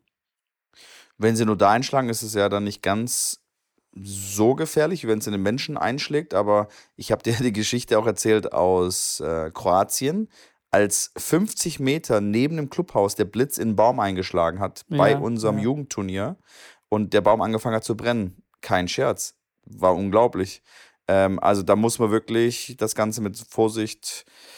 Wenn 1.18 1.36
sie 1.36 1.46
nur 1.46 1.58
da 1.58 1.72
einschlagen, 1.72 2.10
ist 2.10 2.22
es 2.22 2.34
ja 2.34 2.50
dann 2.50 2.64
nicht 2.64 2.84
ganz 2.84 3.42
so 4.00 4.54
gefährlich, 4.56 5.04
wie 5.04 5.08
wenn 5.08 5.20
es 5.20 5.28
in 5.28 5.32
den 5.32 5.42
Menschen 5.42 5.78
einschlägt. 5.78 6.34
Aber 6.34 6.68
ich 6.96 7.12
habe 7.12 7.24
dir 7.30 7.36
die 7.38 7.54
Geschichte 7.54 7.98
auch 7.98 8.06
erzählt 8.06 8.54
aus 8.54 9.20
äh, 9.20 9.52
Kroatien, 9.54 10.30
als 10.70 11.12
50 11.18 11.80
Meter 11.80 12.22
neben 12.22 12.58
dem 12.58 12.70
Clubhaus 12.70 13.16
der 13.16 13.26
Blitz 13.26 13.58
in 13.58 13.70
den 13.70 13.76
Baum 13.76 14.00
eingeschlagen 14.00 14.60
hat 14.60 14.86
ja, 14.90 14.98
bei 14.98 15.18
unserem 15.18 15.58
ja. 15.58 15.64
Jugendturnier 15.64 16.38
und 16.90 17.14
der 17.14 17.22
Baum 17.22 17.42
angefangen 17.42 17.76
hat 17.76 17.84
zu 17.84 17.96
brennen. 17.96 18.44
Kein 18.62 18.88
Scherz. 18.88 19.36
War 19.66 19.96
unglaublich. 19.96 20.62
Ähm, 21.08 21.40
also 21.40 21.64
da 21.64 21.76
muss 21.76 22.00
man 22.00 22.12
wirklich 22.12 22.76
das 22.78 22.96
Ganze 22.96 23.22
mit 23.22 23.38
Vorsicht 23.38 24.26
äh, 24.28 24.57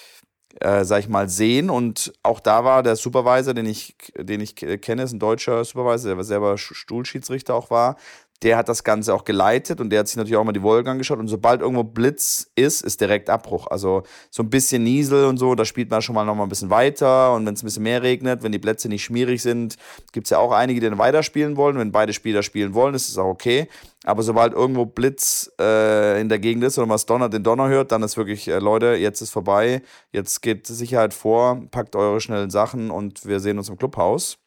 sag 0.61 0.99
ich 0.99 1.09
mal, 1.09 1.29
sehen. 1.29 1.69
Und 1.69 2.13
auch 2.23 2.39
da 2.39 2.63
war 2.63 2.83
der 2.83 2.95
Supervisor, 2.95 3.53
den 3.53 3.65
ich, 3.65 3.95
den 4.17 4.41
ich 4.41 4.55
kenne, 4.55 5.03
ist 5.03 5.13
ein 5.13 5.19
deutscher 5.19 5.63
Supervisor, 5.63 6.15
der 6.15 6.23
selber 6.23 6.57
Stuhlschiedsrichter 6.57 7.55
auch 7.55 7.69
war 7.69 7.97
der 8.41 8.55
hat 8.55 8.69
das 8.69 8.83
Ganze 8.85 9.13
auch 9.13 9.25
geleitet 9.25 9.81
und 9.81 9.89
der 9.89 9.99
hat 9.99 10.07
sich 10.07 10.15
natürlich 10.15 10.37
auch 10.37 10.43
mal 10.45 10.53
die 10.53 10.63
Wolken 10.63 10.91
angeschaut. 10.91 11.19
Und 11.19 11.27
sobald 11.27 11.59
irgendwo 11.61 11.83
Blitz 11.83 12.49
ist, 12.55 12.81
ist 12.81 13.01
direkt 13.01 13.29
Abbruch. 13.29 13.67
Also 13.67 14.03
so 14.29 14.43
ein 14.43 14.49
bisschen 14.49 14.83
Niesel 14.83 15.25
und 15.25 15.37
so, 15.37 15.55
da 15.55 15.65
spielt 15.65 15.91
man 15.91 16.01
schon 16.01 16.15
mal 16.15 16.23
noch 16.23 16.35
mal 16.35 16.43
ein 16.43 16.49
bisschen 16.49 16.69
weiter. 16.69 17.33
Und 17.33 17.45
wenn 17.45 17.53
es 17.53 17.63
ein 17.63 17.65
bisschen 17.65 17.83
mehr 17.83 18.01
regnet, 18.01 18.41
wenn 18.41 18.53
die 18.53 18.59
Plätze 18.59 18.87
nicht 18.87 19.03
schmierig 19.03 19.41
sind, 19.41 19.75
gibt 20.13 20.27
es 20.27 20.31
ja 20.31 20.37
auch 20.37 20.53
einige, 20.53 20.79
die 20.79 20.89
dann 20.89 20.97
weiterspielen 20.97 21.57
wollen. 21.57 21.77
Wenn 21.77 21.91
beide 21.91 22.13
Spieler 22.13 22.41
spielen 22.41 22.73
wollen, 22.73 22.95
ist 22.95 23.09
es 23.09 23.17
auch 23.17 23.27
okay. 23.27 23.67
Aber 24.05 24.23
sobald 24.23 24.53
irgendwo 24.53 24.85
Blitz 24.85 25.51
äh, 25.59 26.21
in 26.21 26.29
der 26.29 26.39
Gegend 26.39 26.63
ist 26.63 26.77
oder 26.77 26.87
man 26.87 26.99
Donner, 27.05 27.27
den 27.27 27.43
Donner 27.43 27.67
hört, 27.67 27.91
dann 27.91 28.03
ist 28.03 28.15
wirklich, 28.15 28.47
äh, 28.47 28.59
Leute, 28.59 28.95
jetzt 28.95 29.19
ist 29.19 29.31
vorbei. 29.31 29.81
Jetzt 30.13 30.41
geht 30.41 30.65
Sicherheit 30.65 31.13
vor, 31.13 31.61
packt 31.71 31.95
eure 31.97 32.21
schnellen 32.21 32.49
Sachen 32.49 32.89
und 32.89 33.25
wir 33.25 33.41
sehen 33.41 33.57
uns 33.57 33.67
im 33.67 33.77
Clubhaus. 33.77 34.37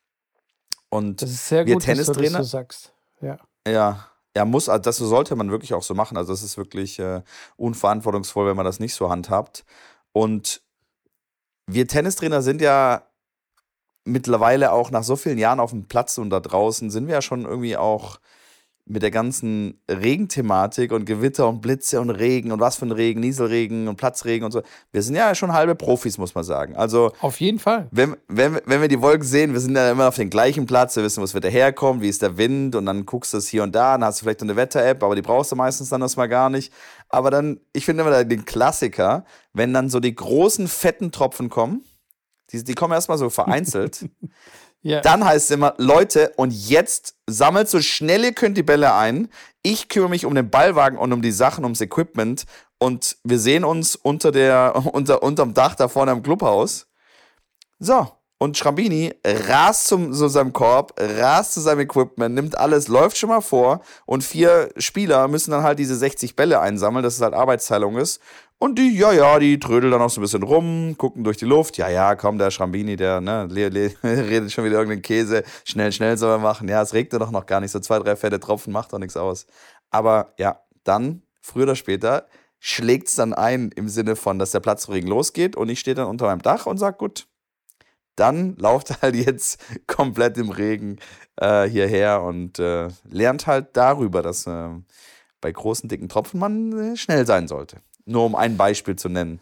Und 0.88 1.20
das 1.20 1.30
ist 1.30 1.49
sehr 1.49 1.66
wir 1.66 1.74
gut, 1.74 1.82
Tennistrainer, 1.82 2.22
dass 2.22 2.32
du 2.32 2.38
das 2.38 2.47
so 2.47 2.57
sagst. 2.59 2.93
Ja. 3.20 3.38
Ja, 3.66 4.08
ja, 4.36 4.44
muss, 4.44 4.68
also 4.68 4.82
das 4.82 4.96
sollte 4.96 5.36
man 5.36 5.50
wirklich 5.50 5.74
auch 5.74 5.82
so 5.82 5.94
machen. 5.94 6.16
Also 6.16 6.32
das 6.32 6.42
ist 6.42 6.56
wirklich 6.56 6.98
äh, 6.98 7.22
unverantwortungsvoll, 7.56 8.48
wenn 8.48 8.56
man 8.56 8.64
das 8.64 8.80
nicht 8.80 8.94
so 8.94 9.10
handhabt. 9.10 9.64
Und 10.12 10.62
wir 11.66 11.86
Tennistrainer 11.86 12.42
sind 12.42 12.60
ja 12.60 13.06
mittlerweile 14.04 14.72
auch 14.72 14.90
nach 14.90 15.04
so 15.04 15.16
vielen 15.16 15.38
Jahren 15.38 15.60
auf 15.60 15.70
dem 15.70 15.86
Platz 15.86 16.18
und 16.18 16.30
da 16.30 16.40
draußen 16.40 16.90
sind 16.90 17.06
wir 17.06 17.14
ja 17.14 17.22
schon 17.22 17.44
irgendwie 17.44 17.76
auch 17.76 18.18
mit 18.85 19.03
der 19.03 19.12
ganzen 19.12 19.80
Regenthematik 19.89 20.91
und 20.93 21.05
Gewitter 21.05 21.49
und 21.49 21.61
Blitze 21.61 22.01
und 22.01 22.11
Regen 22.11 22.51
und 22.51 22.59
was 22.59 22.76
für 22.76 22.87
ein 22.87 22.93
Regen, 22.93 23.20
Nieselregen 23.20 23.87
und 23.87 23.97
Platzregen 23.97 24.45
und 24.45 24.51
so. 24.51 24.62
Wir 24.91 25.03
sind 25.03 25.14
ja 25.14 25.35
schon 25.35 25.53
halbe 25.53 25.76
Profis, 25.76 26.18
muss 26.18 26.35
man 26.35 26.43
sagen. 26.43 26.74
Also 26.74 27.12
auf 27.20 27.41
jeden 27.41 27.61
Fall. 27.61 27.87
Wenn, 27.93 28.16
wenn, 28.26 28.61
wenn 28.64 28.80
wir 28.80 28.89
die 28.89 29.01
Wolken 29.01 29.26
sehen, 29.26 29.53
wir 29.53 29.61
sind 29.61 29.76
ja 29.76 29.93
immer 29.93 30.09
auf 30.09 30.16
dem 30.16 30.30
gleichen 30.30 30.66
Platz, 30.66 30.97
wir 30.97 31.05
wissen, 31.05 31.20
wo 31.20 31.24
es 31.24 31.35
wieder 31.35 31.49
herkommt, 31.49 32.03
wie 32.03 32.09
ist 32.09 32.22
der 32.22 32.37
Wind 32.37 32.74
und 32.74 32.87
dann 32.87 33.07
guckst 33.07 33.33
du 33.33 33.39
es 33.39 33.49
hier 33.49 33.62
und 33.62 33.74
da, 33.74 33.93
dann 33.93 34.05
hast 34.05 34.20
du 34.20 34.24
vielleicht 34.24 34.43
eine 34.43 34.57
Wetter-App, 34.57 35.03
aber 35.03 35.14
die 35.14 35.22
brauchst 35.22 35.53
du 35.53 35.57
meistens 35.57 35.89
dann 35.89 36.03
erstmal 36.03 36.28
gar 36.28 36.51
nicht. 36.51 36.72
Aber 37.09 37.30
dann, 37.30 37.61
ich 37.72 37.85
finde 37.85 38.03
immer 38.03 38.24
den 38.24 38.45
Klassiker, 38.45 39.24
wenn 39.53 39.72
dann 39.72 39.91
so 39.91 40.01
die 40.01 40.14
großen 40.14 40.66
fetten 40.66 41.12
Tropfen 41.12 41.51
kommen, 41.51 41.85
die, 42.51 42.64
die 42.64 42.74
kommen 42.74 42.93
erstmal 42.95 43.18
so 43.18 43.30
vereinzelt. 43.30 44.07
Ja. 44.83 45.01
Dann 45.01 45.24
heißt 45.24 45.47
es 45.47 45.51
immer, 45.53 45.74
Leute, 45.78 46.33
und 46.37 46.51
jetzt 46.51 47.14
sammelt 47.26 47.68
so 47.68 47.80
schnell 47.80 48.24
ihr 48.24 48.33
könnt 48.33 48.57
die 48.57 48.62
Bälle 48.62 48.95
ein. 48.95 49.28
Ich 49.62 49.89
kümmere 49.89 50.11
mich 50.11 50.26
um 50.26 50.35
den 50.35 50.51
Ballwagen 50.51 50.99
und 50.99 51.12
um 51.12 51.22
die 51.22 51.30
Sachen, 51.30 51.64
ums 51.64 51.80
Equipment. 51.80 52.45
Und 52.78 53.16
wir 53.22 53.39
sehen 53.39 53.64
uns 53.64 53.95
unter 53.95 54.33
der, 54.33 54.74
unter, 54.93 55.22
unterm 55.22 55.55
Dach 55.55 55.76
da 55.76 55.89
vorne 55.89 56.12
im 56.12 56.22
Clubhaus. 56.22 56.89
So. 57.78 58.11
Und 58.43 58.59
Schrambini 58.59 59.14
rast 59.24 59.86
zum, 59.86 60.12
zu 60.12 60.26
seinem 60.26 60.53
Korb, 60.53 60.95
rast 60.99 61.53
zu 61.53 61.61
seinem 61.61 61.78
Equipment, 61.78 62.34
nimmt 62.34 62.59
alles, 62.59 62.88
läuft 62.88 63.16
schon 63.16 63.28
mal 63.28 63.40
vor. 63.40 63.82
Und 64.05 64.24
vier 64.24 64.70
Spieler 64.78 65.28
müssen 65.28 65.53
dann 65.53 65.62
halt 65.62 65.78
diese 65.78 65.95
60 65.95 66.34
Bälle 66.34 66.59
einsammeln, 66.59 67.05
dass 67.05 67.14
es 67.14 67.20
halt 67.20 67.34
Arbeitsteilung 67.34 67.99
ist. 67.99 68.20
Und 68.59 68.80
die, 68.80 68.99
ja, 68.99 69.12
ja, 69.12 69.38
die 69.38 69.61
trödeln 69.61 69.93
dann 69.93 70.03
auch 70.03 70.11
so 70.11 70.20
ein 70.20 70.22
bisschen 70.22 70.43
rum, 70.43 70.97
gucken 70.99 71.22
durch 71.22 71.36
die 71.36 71.45
Luft. 71.45 71.78
Ja, 71.78 71.88
ja, 71.88 72.16
komm, 72.16 72.36
der 72.38 72.51
Schrambini, 72.51 72.97
der 72.97 73.20
ne, 73.20 73.49
redet 73.53 74.51
schon 74.51 74.64
wieder 74.64 74.78
irgendeinen 74.78 75.03
Käse. 75.03 75.45
Schnell, 75.64 75.93
schnell 75.93 76.16
soll 76.16 76.32
er 76.32 76.38
machen. 76.38 76.68
Ja, 76.68 76.82
es 76.82 76.95
regnet 76.95 77.22
doch 77.22 77.30
noch 77.30 77.47
gar 77.47 77.61
nicht. 77.61 77.70
So 77.70 77.78
zwei, 77.78 78.01
drei 78.01 78.16
fette 78.16 78.40
Tropfen 78.40 78.72
macht 78.72 78.93
doch 78.93 78.99
nichts 78.99 79.16
aus. 79.16 79.47
Aber 79.93 80.34
ja, 80.36 80.59
dann, 80.82 81.22
früher 81.40 81.62
oder 81.62 81.76
später, 81.76 82.26
schlägt 82.59 83.07
es 83.07 83.14
dann 83.14 83.34
ein 83.34 83.70
im 83.76 83.88
Sinne 83.88 84.16
von, 84.16 84.40
dass 84.40 84.51
der 84.51 84.59
Platzregen 84.59 85.09
losgeht 85.09 85.55
und 85.55 85.68
ich 85.68 85.78
stehe 85.78 85.95
dann 85.95 86.09
unter 86.09 86.26
meinem 86.26 86.43
Dach 86.43 86.66
und 86.66 86.78
sage, 86.78 86.97
gut, 86.97 87.28
dann 88.16 88.56
lauft 88.56 89.02
halt 89.02 89.14
jetzt 89.14 89.60
komplett 89.86 90.38
im 90.38 90.50
Regen 90.50 90.98
äh, 91.36 91.68
hierher 91.68 92.22
und 92.22 92.58
äh, 92.58 92.88
lernt 93.08 93.46
halt 93.46 93.76
darüber, 93.76 94.22
dass 94.22 94.46
äh, 94.46 94.68
bei 95.40 95.52
großen, 95.52 95.88
dicken 95.88 96.08
Tropfen 96.08 96.40
man 96.40 96.92
äh, 96.92 96.96
schnell 96.96 97.26
sein 97.26 97.48
sollte. 97.48 97.78
Nur 98.04 98.24
um 98.24 98.34
ein 98.34 98.56
Beispiel 98.56 98.96
zu 98.96 99.08
nennen. 99.08 99.40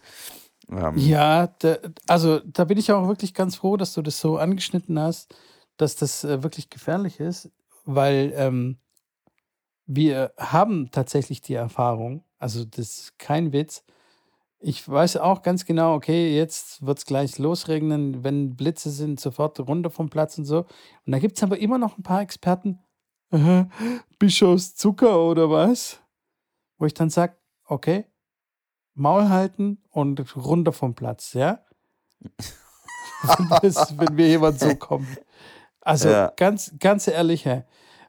Ähm. 0.70 0.96
Ja, 0.96 1.48
da, 1.58 1.78
also 2.06 2.40
da 2.40 2.64
bin 2.64 2.78
ich 2.78 2.92
auch 2.92 3.08
wirklich 3.08 3.34
ganz 3.34 3.56
froh, 3.56 3.76
dass 3.76 3.94
du 3.94 4.02
das 4.02 4.20
so 4.20 4.38
angeschnitten 4.38 4.98
hast, 4.98 5.34
dass 5.76 5.96
das 5.96 6.24
äh, 6.24 6.42
wirklich 6.42 6.70
gefährlich 6.70 7.20
ist, 7.20 7.50
weil 7.84 8.32
ähm, 8.36 8.78
wir 9.86 10.32
haben 10.38 10.90
tatsächlich 10.90 11.40
die 11.40 11.54
Erfahrung, 11.54 12.24
also 12.38 12.64
das 12.64 12.78
ist 12.78 13.18
kein 13.18 13.52
Witz. 13.52 13.82
Ich 14.62 14.86
weiß 14.86 15.16
auch 15.16 15.40
ganz 15.40 15.64
genau, 15.64 15.94
okay, 15.94 16.36
jetzt 16.36 16.84
wird 16.84 16.98
es 16.98 17.06
gleich 17.06 17.38
losregnen, 17.38 18.22
wenn 18.22 18.56
Blitze 18.56 18.90
sind, 18.90 19.18
sofort 19.18 19.58
runter 19.60 19.88
vom 19.88 20.10
Platz 20.10 20.36
und 20.36 20.44
so. 20.44 20.66
Und 21.06 21.12
da 21.12 21.18
gibt 21.18 21.38
es 21.38 21.42
aber 21.42 21.58
immer 21.58 21.78
noch 21.78 21.96
ein 21.96 22.02
paar 22.02 22.20
Experten, 22.20 22.78
äh, 23.30 23.64
Bischofs 24.18 24.74
Zucker 24.74 25.18
oder 25.18 25.50
was? 25.50 26.00
Wo 26.76 26.84
ich 26.84 26.94
dann 26.94 27.08
sage, 27.08 27.36
okay, 27.64 28.04
Maul 28.94 29.30
halten 29.30 29.78
und 29.90 30.36
runter 30.36 30.72
vom 30.72 30.94
Platz, 30.94 31.32
ja? 31.32 31.60
wenn, 33.22 33.48
das, 33.62 33.98
wenn 33.98 34.14
mir 34.14 34.28
jemand 34.28 34.60
so 34.60 34.74
kommt. 34.76 35.08
Also 35.80 36.10
ja. 36.10 36.32
ganz, 36.36 36.74
ganz 36.78 37.08
ehrlich, 37.08 37.46
hey. 37.46 37.62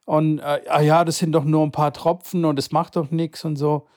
Und 0.05 0.39
äh, 0.39 0.61
ah 0.67 0.81
ja, 0.81 1.05
das 1.05 1.19
sind 1.19 1.31
doch 1.31 1.45
nur 1.45 1.63
ein 1.63 1.71
paar 1.71 1.93
Tropfen 1.93 2.43
und 2.43 2.59
es 2.59 2.71
macht 2.71 2.95
doch 2.95 3.11
nichts 3.11 3.45
und 3.45 3.55
so. 3.55 3.87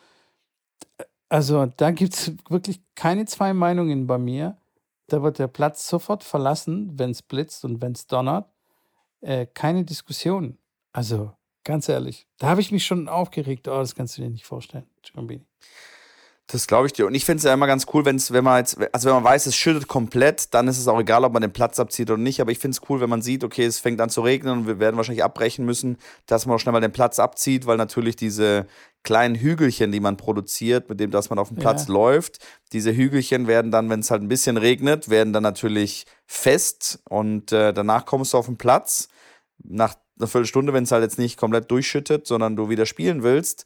Also 1.35 1.67
da 1.67 1.91
gibt 1.91 2.15
es 2.15 2.33
wirklich 2.49 2.81
keine 2.95 3.25
zwei 3.25 3.55
Meinungen 3.55 4.07
bei 4.07 4.19
mir. 4.19 4.57
Da 5.09 5.21
wird 5.25 5.41
der 5.41 5.49
Platz 5.49 5.89
sofort 5.89 6.23
verlassen, 6.23 6.97
wenn 6.97 7.11
es 7.11 7.23
blitzt 7.23 7.65
und 7.65 7.83
wenn 7.83 7.91
es 7.91 8.07
donnert. 8.07 8.49
Äh, 9.21 9.47
keine 9.47 9.85
Diskussion. 9.85 10.59
Also 10.93 11.33
ganz 11.65 11.89
ehrlich, 11.89 12.29
da 12.39 12.47
habe 12.47 12.61
ich 12.61 12.71
mich 12.71 12.87
schon 12.87 13.09
aufgeregt. 13.09 13.67
Oh, 13.67 13.81
das 13.81 13.97
kannst 13.97 14.17
du 14.17 14.23
dir 14.23 14.31
nicht 14.31 14.47
vorstellen, 14.47 14.87
Giambini. 15.03 15.45
Das 16.49 16.67
glaube 16.67 16.87
ich 16.87 16.93
dir. 16.93 17.07
Und 17.07 17.15
ich 17.15 17.25
finde 17.25 17.39
es 17.39 17.45
ja 17.45 17.55
immer 17.55 17.67
ganz 17.67 17.87
cool, 17.95 18.05
wenn's, 18.05 18.31
wenn 18.31 18.45
man 18.45 18.59
jetzt, 18.59 18.77
also 18.93 19.09
wenn 19.09 19.15
man 19.15 19.25
weiß, 19.25 19.47
es 19.47 19.57
schüttet 19.57 19.89
komplett, 19.89 20.53
dann 20.53 20.69
ist 20.69 20.79
es 20.79 20.87
auch 20.89 21.01
egal, 21.01 21.25
ob 21.25 21.33
man 21.33 21.41
den 21.41 21.55
Platz 21.55 21.81
abzieht 21.81 22.11
oder 22.11 22.21
nicht. 22.21 22.41
Aber 22.41 22.51
ich 22.51 22.59
finde 22.59 22.77
es 22.77 22.89
cool, 22.91 23.01
wenn 23.01 23.09
man 23.09 23.23
sieht, 23.23 23.45
okay, 23.45 23.65
es 23.65 23.79
fängt 23.79 23.99
an 24.01 24.11
zu 24.11 24.21
regnen 24.21 24.59
und 24.59 24.67
wir 24.67 24.79
werden 24.79 24.97
wahrscheinlich 24.99 25.25
abbrechen 25.25 25.65
müssen, 25.65 25.97
dass 26.27 26.45
man 26.45 26.57
auch 26.57 26.59
schnell 26.59 26.75
mal 26.75 26.81
den 26.81 26.93
Platz 26.93 27.19
abzieht, 27.19 27.67
weil 27.67 27.79
natürlich 27.79 28.17
diese 28.17 28.67
kleinen 29.05 29.37
Hügelchen, 29.37 29.91
die 29.91 30.01
man 30.01 30.19
produziert, 30.19 30.91
mit 30.91 31.01
dem, 31.01 31.11
dass 31.11 31.31
man 31.31 31.39
auf 31.39 31.49
dem 31.49 31.57
Platz 31.57 31.89
ja. 31.89 31.95
läuft, 31.95 32.39
diese 32.73 32.95
Hügelchen 32.95 33.47
werden 33.47 33.71
dann, 33.71 33.89
wenn 33.89 34.01
es 34.01 34.11
halt 34.11 34.23
ein 34.23 34.29
bisschen 34.29 34.57
regnet, 34.59 35.09
werden 35.09 35.33
dann 35.33 35.43
natürlich 35.43 36.05
fest 36.27 37.01
und 37.09 37.53
äh, 37.53 37.73
danach 37.73 38.05
kommst 38.05 38.35
du 38.35 38.39
auf 38.39 38.47
den 38.47 38.59
Platz. 38.59 39.09
Nach 39.63 39.95
einer 40.19 40.29
Viertelstunde, 40.29 40.73
wenn 40.75 40.85
es 40.85 40.93
halt 40.93 41.03
jetzt 41.03 41.19
nicht 41.19 41.39
komplett 41.39 41.71
durchschüttet, 41.71 42.27
sondern 42.27 42.55
du 42.55 42.69
wieder 42.69 42.87
spielen 42.87 43.23
willst. 43.23 43.65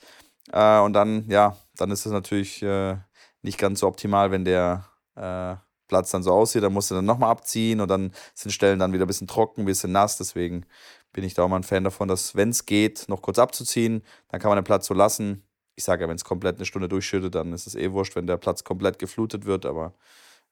Äh, 0.52 0.78
und 0.78 0.92
dann, 0.92 1.24
ja, 1.28 1.56
dann 1.80 1.90
ist 1.90 2.06
es 2.06 2.12
natürlich 2.12 2.62
äh, 2.62 2.96
nicht 3.42 3.58
ganz 3.58 3.80
so 3.80 3.86
optimal, 3.86 4.30
wenn 4.30 4.44
der 4.44 4.84
äh, 5.14 5.56
Platz 5.88 6.10
dann 6.10 6.22
so 6.22 6.32
aussieht. 6.32 6.62
Dann 6.62 6.72
musst 6.72 6.90
du 6.90 6.94
dann 6.94 7.04
nochmal 7.04 7.30
abziehen 7.30 7.80
und 7.80 7.88
dann 7.88 8.12
sind 8.34 8.52
Stellen 8.52 8.78
dann 8.78 8.92
wieder 8.92 9.04
ein 9.04 9.08
bisschen 9.08 9.26
trocken, 9.26 9.62
ein 9.62 9.66
bisschen 9.66 9.92
nass. 9.92 10.18
Deswegen 10.18 10.66
bin 11.12 11.24
ich 11.24 11.34
da 11.34 11.44
auch 11.44 11.48
mal 11.48 11.56
ein 11.56 11.64
Fan 11.64 11.84
davon, 11.84 12.08
dass, 12.08 12.36
wenn 12.36 12.50
es 12.50 12.66
geht, 12.66 13.06
noch 13.08 13.22
kurz 13.22 13.38
abzuziehen. 13.38 14.02
Dann 14.28 14.40
kann 14.40 14.50
man 14.50 14.56
den 14.56 14.64
Platz 14.64 14.86
so 14.86 14.94
lassen. 14.94 15.42
Ich 15.74 15.84
sage 15.84 16.02
ja, 16.02 16.08
wenn 16.08 16.16
es 16.16 16.24
komplett 16.24 16.56
eine 16.56 16.66
Stunde 16.66 16.88
durchschüttet, 16.88 17.34
dann 17.34 17.52
ist 17.52 17.66
es 17.66 17.74
eh 17.74 17.92
wurscht, 17.92 18.16
wenn 18.16 18.26
der 18.26 18.36
Platz 18.36 18.64
komplett 18.64 18.98
geflutet 18.98 19.44
wird. 19.46 19.64
Aber 19.64 19.94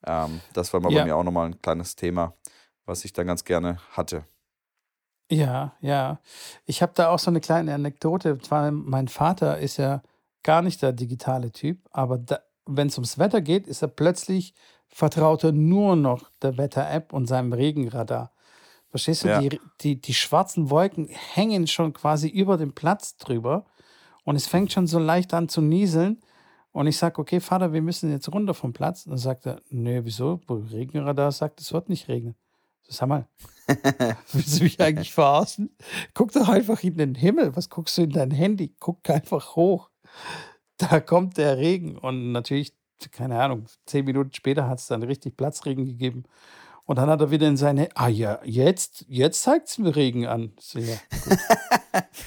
ähm, 0.07 0.41
das 0.55 0.73
war 0.73 0.81
mal 0.81 0.93
ja. 0.93 1.01
bei 1.01 1.07
mir 1.07 1.17
auch 1.17 1.25
nochmal 1.25 1.47
ein 1.47 1.61
kleines 1.61 1.97
Thema, 1.97 2.35
was 2.85 3.05
ich 3.05 3.13
dann 3.13 3.27
ganz 3.27 3.45
gerne 3.45 3.79
hatte. 3.93 4.25
Ja, 5.29 5.75
ja. 5.81 6.21
Ich 6.67 6.83
habe 6.83 6.93
da 6.95 7.09
auch 7.09 7.19
so 7.19 7.31
eine 7.31 7.41
kleine 7.41 7.75
Anekdote. 7.75 8.39
Zwar 8.39 8.71
mein 8.71 9.09
Vater 9.09 9.59
ist 9.59 9.77
ja 9.77 10.03
gar 10.47 10.63
nicht 10.63 10.81
der 10.81 10.93
digitale 10.93 11.51
Typ, 11.51 11.81
aber 11.91 12.21
wenn 12.67 12.87
es 12.87 12.97
ums 12.97 13.19
Wetter 13.19 13.41
geht, 13.41 13.67
ist 13.67 13.83
er 13.83 13.89
plötzlich 13.89 14.55
vertraut 14.87 15.43
er 15.43 15.51
nur 15.51 15.97
noch 15.97 16.31
der 16.41 16.57
Wetter-App 16.57 17.13
und 17.13 17.27
seinem 17.27 17.53
Regenradar. 17.53 18.33
Verstehst 18.89 19.25
du? 19.25 19.29
Ja. 19.29 19.41
Die, 19.41 19.61
die, 19.81 20.01
die 20.01 20.15
schwarzen 20.15 20.71
Wolken 20.71 21.09
hängen 21.09 21.67
schon 21.67 21.93
quasi 21.93 22.29
über 22.29 22.57
dem 22.57 22.75
Platz 22.75 23.17
drüber 23.17 23.65
und 24.25 24.37
es 24.37 24.47
fängt 24.47 24.73
schon 24.73 24.87
so 24.87 25.01
leicht 25.01 25.35
an 25.35 25.49
zu 25.49 25.61
nieseln. 25.61 26.23
Und 26.71 26.87
ich 26.87 26.97
sage, 26.97 27.21
okay, 27.21 27.41
Vater, 27.41 27.73
wir 27.73 27.83
müssen 27.83 28.11
jetzt 28.13 28.33
runter 28.33 28.55
vom 28.55 28.73
Platz. 28.73 29.07
Und 29.07 29.11
dann 29.11 29.19
sagt 29.19 29.47
er, 29.47 29.63
nee, 29.71 30.01
wieso? 30.05 30.41
Regenradar 30.49 31.33
sagt, 31.33 31.61
es 31.61 31.73
wird 31.73 31.89
nicht 31.89 32.07
regnen. 32.09 32.37
Sag 32.89 33.09
mal, 33.09 33.27
willst 34.33 34.61
du 34.61 34.65
mich 34.65 34.81
eigentlich 34.81 35.13
verarschen? 35.13 35.75
Guck 36.15 36.33
doch 36.33 36.49
einfach 36.49 36.83
in 36.85 36.97
den 36.97 37.15
Himmel. 37.17 37.57
Was 37.57 37.69
guckst 37.69 37.99
du 37.99 38.03
in 38.03 38.11
dein 38.11 38.31
Handy? 38.31 38.75
Guck 38.79 39.09
einfach 39.11 39.57
hoch. 39.57 39.91
Da 40.79 41.01
kommt 41.01 41.39
der 41.39 41.57
Regen. 41.57 41.97
Und 41.97 42.33
natürlich, 42.33 42.75
keine 43.11 43.41
Ahnung, 43.41 43.65
zehn 43.87 44.05
Minuten 44.05 44.35
später 44.35 44.69
hat 44.69 44.79
es 44.79 44.89
dann 44.89 45.03
richtig 45.03 45.35
Platzregen 45.35 45.87
gegeben. 45.87 46.25
Und 46.87 46.99
dann 46.99 47.11
hat 47.11 47.21
er 47.21 47.33
wieder 47.33 47.49
in 47.49 47.57
seine, 47.57 47.89
ah 47.95 48.07
ja, 48.07 48.39
jetzt, 48.45 49.05
jetzt 49.09 49.43
zeigt 49.43 49.69
es 49.69 49.79
mir 49.79 49.97
Regen 49.97 50.27
an. 50.27 50.53
So, 50.61 50.79
ja, 50.79 50.97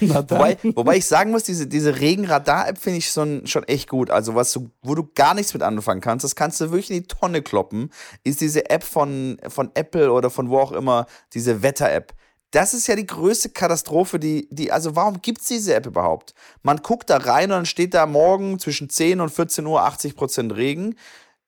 wobei, 0.00 0.58
wobei 0.74 0.96
ich 0.98 1.06
sagen 1.06 1.30
muss, 1.30 1.44
diese, 1.44 1.66
diese 1.66 1.98
Regenradar-App 1.98 2.76
finde 2.76 2.98
ich 2.98 3.08
schon, 3.08 3.46
schon 3.46 3.64
echt 3.64 3.88
gut. 3.88 4.10
Also, 4.10 4.34
was 4.34 4.52
du, 4.52 4.70
wo 4.82 4.94
du 4.94 5.08
gar 5.14 5.32
nichts 5.32 5.54
mit 5.54 5.62
anfangen 5.62 6.02
kannst, 6.02 6.24
das 6.24 6.34
kannst 6.34 6.60
du 6.60 6.66
wirklich 6.66 6.90
in 6.90 7.02
die 7.02 7.08
Tonne 7.08 7.40
kloppen, 7.40 7.90
ist 8.22 8.42
diese 8.42 8.68
App 8.68 8.84
von, 8.84 9.38
von 9.48 9.70
Apple 9.74 10.12
oder 10.12 10.28
von 10.28 10.50
wo 10.50 10.58
auch 10.58 10.72
immer, 10.72 11.06
diese 11.32 11.62
Wetter-App. 11.62 12.12
Das 12.50 12.74
ist 12.74 12.86
ja 12.88 12.96
die 12.96 13.06
größte 13.06 13.50
Katastrophe, 13.50 14.18
die, 14.18 14.48
die, 14.50 14.72
also 14.72 14.96
warum 14.96 15.22
gibt 15.22 15.40
es 15.40 15.46
diese 15.46 15.74
App 15.74 15.86
überhaupt? 15.86 16.34
Man 16.62 16.78
guckt 16.78 17.08
da 17.08 17.18
rein 17.18 17.44
und 17.44 17.58
dann 17.58 17.66
steht 17.66 17.94
da 17.94 18.06
morgen 18.06 18.58
zwischen 18.58 18.90
10 18.90 19.20
und 19.20 19.30
14 19.30 19.64
Uhr 19.66 19.82
80% 19.82 20.56
Regen 20.56 20.96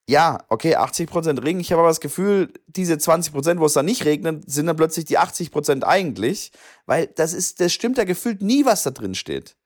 ja, 0.09 0.41
okay, 0.49 0.77
80% 0.77 1.43
Regen. 1.45 1.61
Ich 1.61 1.71
habe 1.71 1.81
aber 1.81 1.89
das 1.89 2.01
Gefühl, 2.01 2.53
diese 2.67 2.95
20%, 2.95 3.59
wo 3.59 3.67
es 3.67 3.73
dann 3.73 3.87
nicht 3.87 4.05
regnet, 4.05 4.51
sind 4.51 4.67
dann 4.67 4.77
plötzlich 4.77 5.05
die 5.05 5.19
80% 5.19 5.85
eigentlich, 5.85 6.51
weil 6.87 7.07
das 7.07 7.33
ist, 7.33 7.61
das 7.61 7.73
stimmt 7.73 7.99
ja 7.99 8.05
gefühlt 8.05 8.43
nie, 8.43 8.65
was 8.65 8.83
da 8.83 8.91
drin 8.91 9.15
steht. 9.15 9.57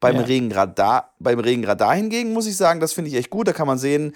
Beim 0.00 0.16
ja. 0.16 0.22
Regenradar, 0.22 1.14
beim 1.18 1.38
Regenradar 1.38 1.94
hingegen 1.94 2.32
muss 2.32 2.46
ich 2.46 2.56
sagen, 2.56 2.80
das 2.80 2.92
finde 2.92 3.10
ich 3.10 3.16
echt 3.16 3.30
gut. 3.30 3.48
Da 3.48 3.52
kann 3.52 3.66
man 3.66 3.78
sehen, 3.78 4.14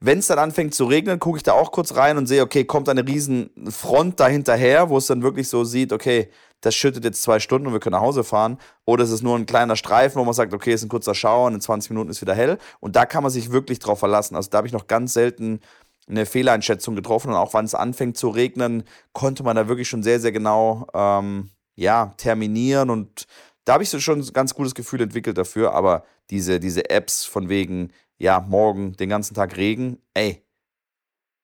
wenn 0.00 0.18
es 0.18 0.26
dann 0.26 0.38
anfängt 0.38 0.74
zu 0.74 0.84
regnen, 0.84 1.18
gucke 1.18 1.38
ich 1.38 1.42
da 1.42 1.52
auch 1.52 1.72
kurz 1.72 1.96
rein 1.96 2.18
und 2.18 2.26
sehe, 2.26 2.42
okay, 2.42 2.64
kommt 2.64 2.88
eine 2.88 3.06
riesen 3.06 3.50
Front 3.70 4.20
dahinterher, 4.20 4.90
wo 4.90 4.98
es 4.98 5.06
dann 5.06 5.22
wirklich 5.22 5.48
so 5.48 5.64
sieht, 5.64 5.92
okay, 5.92 6.30
das 6.60 6.74
schüttet 6.74 7.04
jetzt 7.04 7.22
zwei 7.22 7.40
Stunden 7.40 7.66
und 7.66 7.72
wir 7.72 7.80
können 7.80 7.94
nach 7.94 8.00
Hause 8.00 8.24
fahren. 8.24 8.58
Oder 8.84 9.04
es 9.04 9.10
ist 9.10 9.22
nur 9.22 9.36
ein 9.36 9.46
kleiner 9.46 9.76
Streifen, 9.76 10.18
wo 10.18 10.24
man 10.24 10.34
sagt, 10.34 10.52
okay, 10.52 10.72
es 10.72 10.80
ist 10.80 10.86
ein 10.86 10.90
kurzer 10.90 11.14
Schauer 11.14 11.46
und 11.46 11.54
in 11.54 11.60
20 11.60 11.90
Minuten 11.90 12.10
ist 12.10 12.20
wieder 12.20 12.34
hell. 12.34 12.58
Und 12.80 12.96
da 12.96 13.06
kann 13.06 13.22
man 13.22 13.30
sich 13.30 13.52
wirklich 13.52 13.78
drauf 13.78 13.98
verlassen. 13.98 14.36
Also 14.36 14.50
da 14.50 14.58
habe 14.58 14.66
ich 14.66 14.72
noch 14.72 14.86
ganz 14.86 15.12
selten 15.12 15.60
eine 16.08 16.26
Fehleinschätzung 16.26 16.96
getroffen 16.96 17.30
und 17.30 17.36
auch 17.36 17.54
wenn 17.54 17.64
es 17.64 17.74
anfängt 17.74 18.16
zu 18.16 18.28
regnen, 18.28 18.84
konnte 19.12 19.42
man 19.42 19.56
da 19.56 19.68
wirklich 19.68 19.88
schon 19.88 20.02
sehr, 20.02 20.20
sehr 20.20 20.32
genau 20.32 20.86
ähm, 20.92 21.50
ja, 21.76 22.12
terminieren 22.18 22.90
und 22.90 23.26
da 23.64 23.74
habe 23.74 23.82
ich 23.82 23.90
so 23.90 23.98
schon 23.98 24.20
ein 24.20 24.32
ganz 24.32 24.54
gutes 24.54 24.74
Gefühl 24.74 25.00
entwickelt 25.00 25.38
dafür, 25.38 25.72
aber 25.72 26.04
diese, 26.30 26.60
diese 26.60 26.90
Apps 26.90 27.24
von 27.24 27.48
wegen, 27.48 27.90
ja, 28.18 28.40
morgen 28.40 28.94
den 28.94 29.08
ganzen 29.08 29.34
Tag 29.34 29.56
Regen, 29.56 29.98
ey, 30.14 30.44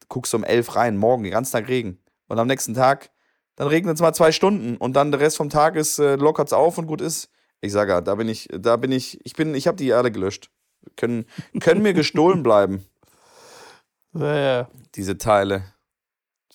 guckst 0.09 0.33
du 0.33 0.37
um 0.37 0.45
elf 0.45 0.77
rein, 0.77 0.97
morgen 0.97 1.23
den 1.23 1.33
ganzen 1.33 1.53
Tag 1.53 1.69
Regen 1.69 1.99
und 2.29 2.39
am 2.39 2.47
nächsten 2.47 2.75
Tag, 2.75 3.11
dann 3.57 3.69
regnet 3.69 3.95
es 3.97 4.01
mal 4.01 4.15
zwei 4.15 4.33
Stunden 4.33 4.77
und 4.77 4.95
dann 4.95 5.11
der 5.11 5.21
Rest 5.21 5.37
vom 5.37 5.51
Tag 5.51 5.77
ist, 5.77 5.99
äh, 5.99 6.17
lockert 6.17 6.49
es 6.49 6.53
auf 6.53 6.79
und 6.79 6.87
gut 6.87 7.01
ist. 7.01 7.31
Ich 7.61 7.73
sage 7.73 7.93
ja, 7.93 8.01
da 8.01 8.15
bin 8.15 8.29
ich, 8.29 8.49
da 8.51 8.77
bin 8.77 8.93
ich, 8.93 9.21
ich 9.25 9.35
bin, 9.35 9.55
ich 9.55 9.67
habe 9.67 9.77
die 9.77 9.89
Erde 9.89 10.11
gelöscht. 10.11 10.51
Können, 10.97 11.27
können 11.61 11.83
mir 11.83 11.93
gestohlen 11.93 12.43
bleiben. 12.43 12.85
Ja, 14.13 14.37
ja. 14.37 14.69
Diese 14.97 15.19
Teile. 15.19 15.63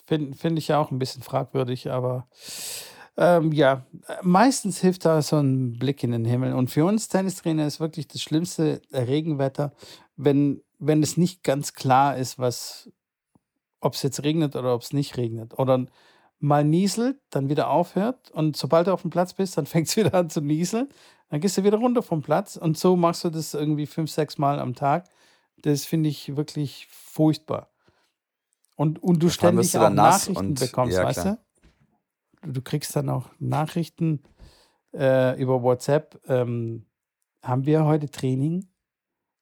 Finde 0.05 0.38
find 0.38 0.59
ich 0.59 0.68
ja 0.68 0.78
auch 0.78 0.91
ein 0.91 0.99
bisschen 0.99 1.24
fragwürdig, 1.24 1.89
aber 1.89 2.28
ähm, 3.18 3.53
ja, 3.53 3.86
meistens 4.22 4.82
hilft 4.82 5.05
da 5.05 5.22
so 5.22 5.38
ein 5.38 5.80
Blick 5.80 6.03
in 6.03 6.11
den 6.11 6.26
Himmel. 6.26 6.53
Und 6.53 6.70
für 6.70 6.84
uns 6.84 7.07
Tennistrainer 7.07 7.66
ist 7.66 7.80
wirklich 7.80 8.09
das 8.09 8.22
schlimmste 8.22 8.82
Regenwetter, 8.91 9.72
wenn, 10.16 10.61
wenn 10.80 11.03
es 11.03 11.18
nicht 11.18 11.43
ganz 11.43 11.74
klar 11.74 12.18
ist, 12.18 12.39
was, 12.39 12.89
ob 13.80 13.93
es 13.93 14.03
jetzt 14.03 14.24
regnet 14.24 14.55
oder 14.55 14.74
ob 14.74 14.82
es 14.82 14.93
nicht 14.93 15.18
regnet. 15.18 15.57
Oder 15.57 15.86
mal 16.39 16.63
nieselt, 16.63 17.18
dann 17.30 17.49
wieder 17.49 17.70
aufhört 17.70 18.32
und 18.32 18.57
sobald 18.57 18.88
du 18.88 18.93
auf 18.93 19.01
dem 19.01 19.11
Platz 19.11 19.34
bist, 19.34 19.57
dann 19.57 19.66
fängt 19.66 19.88
es 19.88 19.97
wieder 19.97 20.13
an 20.13 20.30
zu 20.30 20.41
nieseln. 20.41 20.89
Dann 21.30 21.39
gehst 21.39 21.57
du 21.57 21.63
wieder 21.63 21.78
runter 21.78 22.03
vom 22.03 22.22
Platz 22.22 22.55
und 22.55 22.78
so 22.78 22.95
machst 22.95 23.24
du 23.24 23.30
das 23.30 23.53
irgendwie 23.53 23.88
fünf, 23.88 24.11
sechs 24.11 24.38
Mal 24.38 24.59
am 24.59 24.76
Tag. 24.76 25.09
Das 25.57 25.86
finde 25.86 26.09
ich 26.09 26.36
wirklich 26.36 26.88
furchtbar. 26.91 27.72
Und, 28.76 29.01
und 29.01 29.24
du 29.24 29.30
ständig 29.30 29.72
du 29.72 29.80
auch 29.80 29.89
Nachrichten 29.89 30.53
bekommst, 30.53 30.97
ja, 30.97 31.03
weißt 31.03 31.26
du? 31.26 31.38
du 32.47 32.61
kriegst 32.61 32.95
dann 32.95 33.09
auch 33.09 33.30
Nachrichten 33.39 34.22
äh, 34.93 35.39
über 35.39 35.63
WhatsApp. 35.63 36.20
Ähm, 36.28 36.86
haben 37.41 37.66
wir 37.66 37.86
heute 37.86 38.09
Training? 38.09 38.68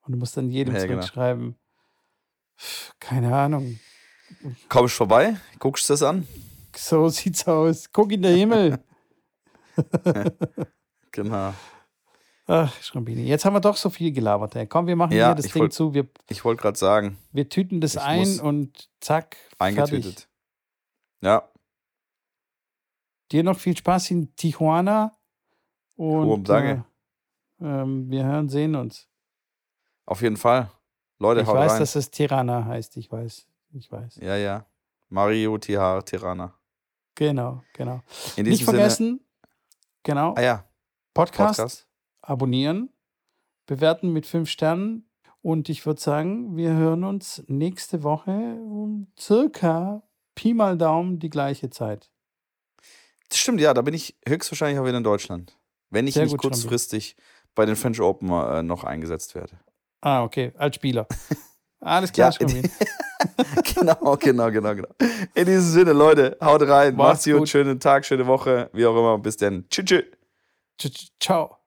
Und 0.04 0.14
du 0.14 0.18
musst 0.18 0.36
dann 0.38 0.50
jedem 0.50 0.76
ja, 0.76 0.82
zurückschreiben. 0.82 1.44
Genau. 1.44 2.94
Keine 3.00 3.36
Ahnung. 3.36 3.80
Kommst 4.70 4.96
vorbei? 4.96 5.38
Guckst 5.60 5.90
du 5.90 5.94
das 5.94 6.04
an? 6.04 6.28
So 6.76 7.10
sieht's 7.10 7.48
aus. 7.48 7.92
Guck 7.92 8.12
in 8.12 8.22
den 8.22 8.38
Himmel. 8.38 8.80
genau. 11.12 11.54
Ach, 12.46 12.82
Schrambini. 12.82 13.24
Jetzt 13.24 13.46
haben 13.46 13.54
wir 13.54 13.62
doch 13.62 13.78
so 13.78 13.90
viel 13.90 14.12
gelabert. 14.12 14.56
Ey. 14.56 14.68
Komm, 14.68 14.88
wir 14.88 14.96
machen 14.96 15.14
ja, 15.14 15.28
hier 15.28 15.36
das 15.36 15.46
Ding 15.46 15.62
wollt, 15.62 15.74
zu. 15.74 15.94
Wir, 15.94 16.08
ich 16.30 16.44
wollte 16.44 16.62
gerade 16.62 16.78
sagen. 16.78 17.18
Wir 17.32 17.48
tüten 17.48 17.80
das 17.80 17.96
ein 17.96 18.40
und 18.40 18.90
zack. 19.00 19.38
Eingetütet. 19.60 20.04
Fertig. 20.04 20.28
Ja. 21.22 21.50
Dir 23.32 23.44
noch 23.44 23.58
viel 23.58 23.78
Spaß 23.78 24.12
in 24.12 24.36
Tijuana. 24.36 25.14
Und 25.96 26.50
danke. 26.50 26.86
Äh, 27.62 27.66
ähm, 27.66 28.10
wir 28.10 28.26
hören, 28.26 28.50
sehen 28.50 28.76
uns. 28.76 29.08
Auf 30.06 30.22
jeden 30.22 30.38
Fall. 30.38 30.70
Leute, 31.20 31.42
ich 31.42 31.48
haut 31.48 31.56
weiß, 31.56 31.74
rein. 31.74 31.80
dass 31.80 31.96
es 31.96 32.12
Tirana 32.12 32.66
heißt. 32.66 32.98
Ich 32.98 33.12
weiß. 33.12 33.48
Ich 33.74 33.92
weiß. 33.92 34.18
Ja, 34.22 34.36
ja. 34.36 34.66
Mario 35.10 35.58
Tihar 35.58 36.04
Tirana. 36.04 36.54
Genau, 37.16 37.64
genau. 37.74 38.02
Nicht 38.38 38.64
vergessen, 38.64 39.06
Sinne, 39.06 39.20
genau. 40.02 40.34
Ah 40.36 40.42
ja. 40.42 40.66
Podcast, 41.14 41.60
Podcast 41.60 41.88
abonnieren, 42.24 42.90
bewerten 43.66 44.12
mit 44.12 44.26
fünf 44.26 44.50
Sternen. 44.50 45.10
Und 45.42 45.68
ich 45.68 45.86
würde 45.86 46.00
sagen, 46.00 46.56
wir 46.56 46.72
hören 46.72 47.04
uns 47.04 47.44
nächste 47.48 48.02
Woche 48.04 48.32
um 48.32 49.08
circa 49.20 50.02
Pi 50.36 50.54
mal 50.54 50.78
Daumen 50.78 51.20
die 51.20 51.30
gleiche 51.30 51.70
Zeit. 51.70 52.10
Das 53.28 53.40
stimmt, 53.40 53.60
ja, 53.60 53.74
da 53.74 53.82
bin 53.82 53.94
ich 53.94 54.16
höchstwahrscheinlich 54.28 54.80
auch 54.80 54.86
wieder 54.86 54.98
in 54.98 55.04
Deutschland. 55.04 55.58
Wenn 55.90 56.08
ich 56.08 56.14
Sehr 56.14 56.24
nicht 56.24 56.38
kurzfristig 56.38 57.18
bei 57.56 57.66
den 57.66 57.76
French 57.76 58.00
Open 58.00 58.30
äh, 58.30 58.64
noch 58.64 58.84
eingesetzt 58.84 59.36
werde. 59.36 59.60
Ah, 60.04 60.24
okay, 60.24 60.52
als 60.58 60.76
Spieler. 60.76 61.08
Alles 61.80 62.12
klar, 62.12 62.34
ja, 62.40 62.48
Genau, 63.76 64.18
genau, 64.18 64.52
genau, 64.52 64.76
genau. 64.76 64.88
In 65.34 65.46
diesem 65.46 65.62
Sinne, 65.62 65.94
Leute, 65.94 66.38
haut 66.42 66.62
rein. 66.68 66.96
Macht's 66.96 67.24
gut. 67.24 67.48
Schönen 67.48 67.80
Tag, 67.80 68.06
schöne 68.06 68.28
Woche, 68.28 68.70
wie 68.74 68.86
auch 68.86 68.98
immer. 68.98 69.18
Bis 69.18 69.38
dann. 69.38 69.66
Tschüss. 69.70 70.04
Tschüss. 70.78 71.08
Ciao. 71.20 71.58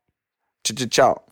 Tschüss. 0.63 0.89
Ciao. 0.91 1.27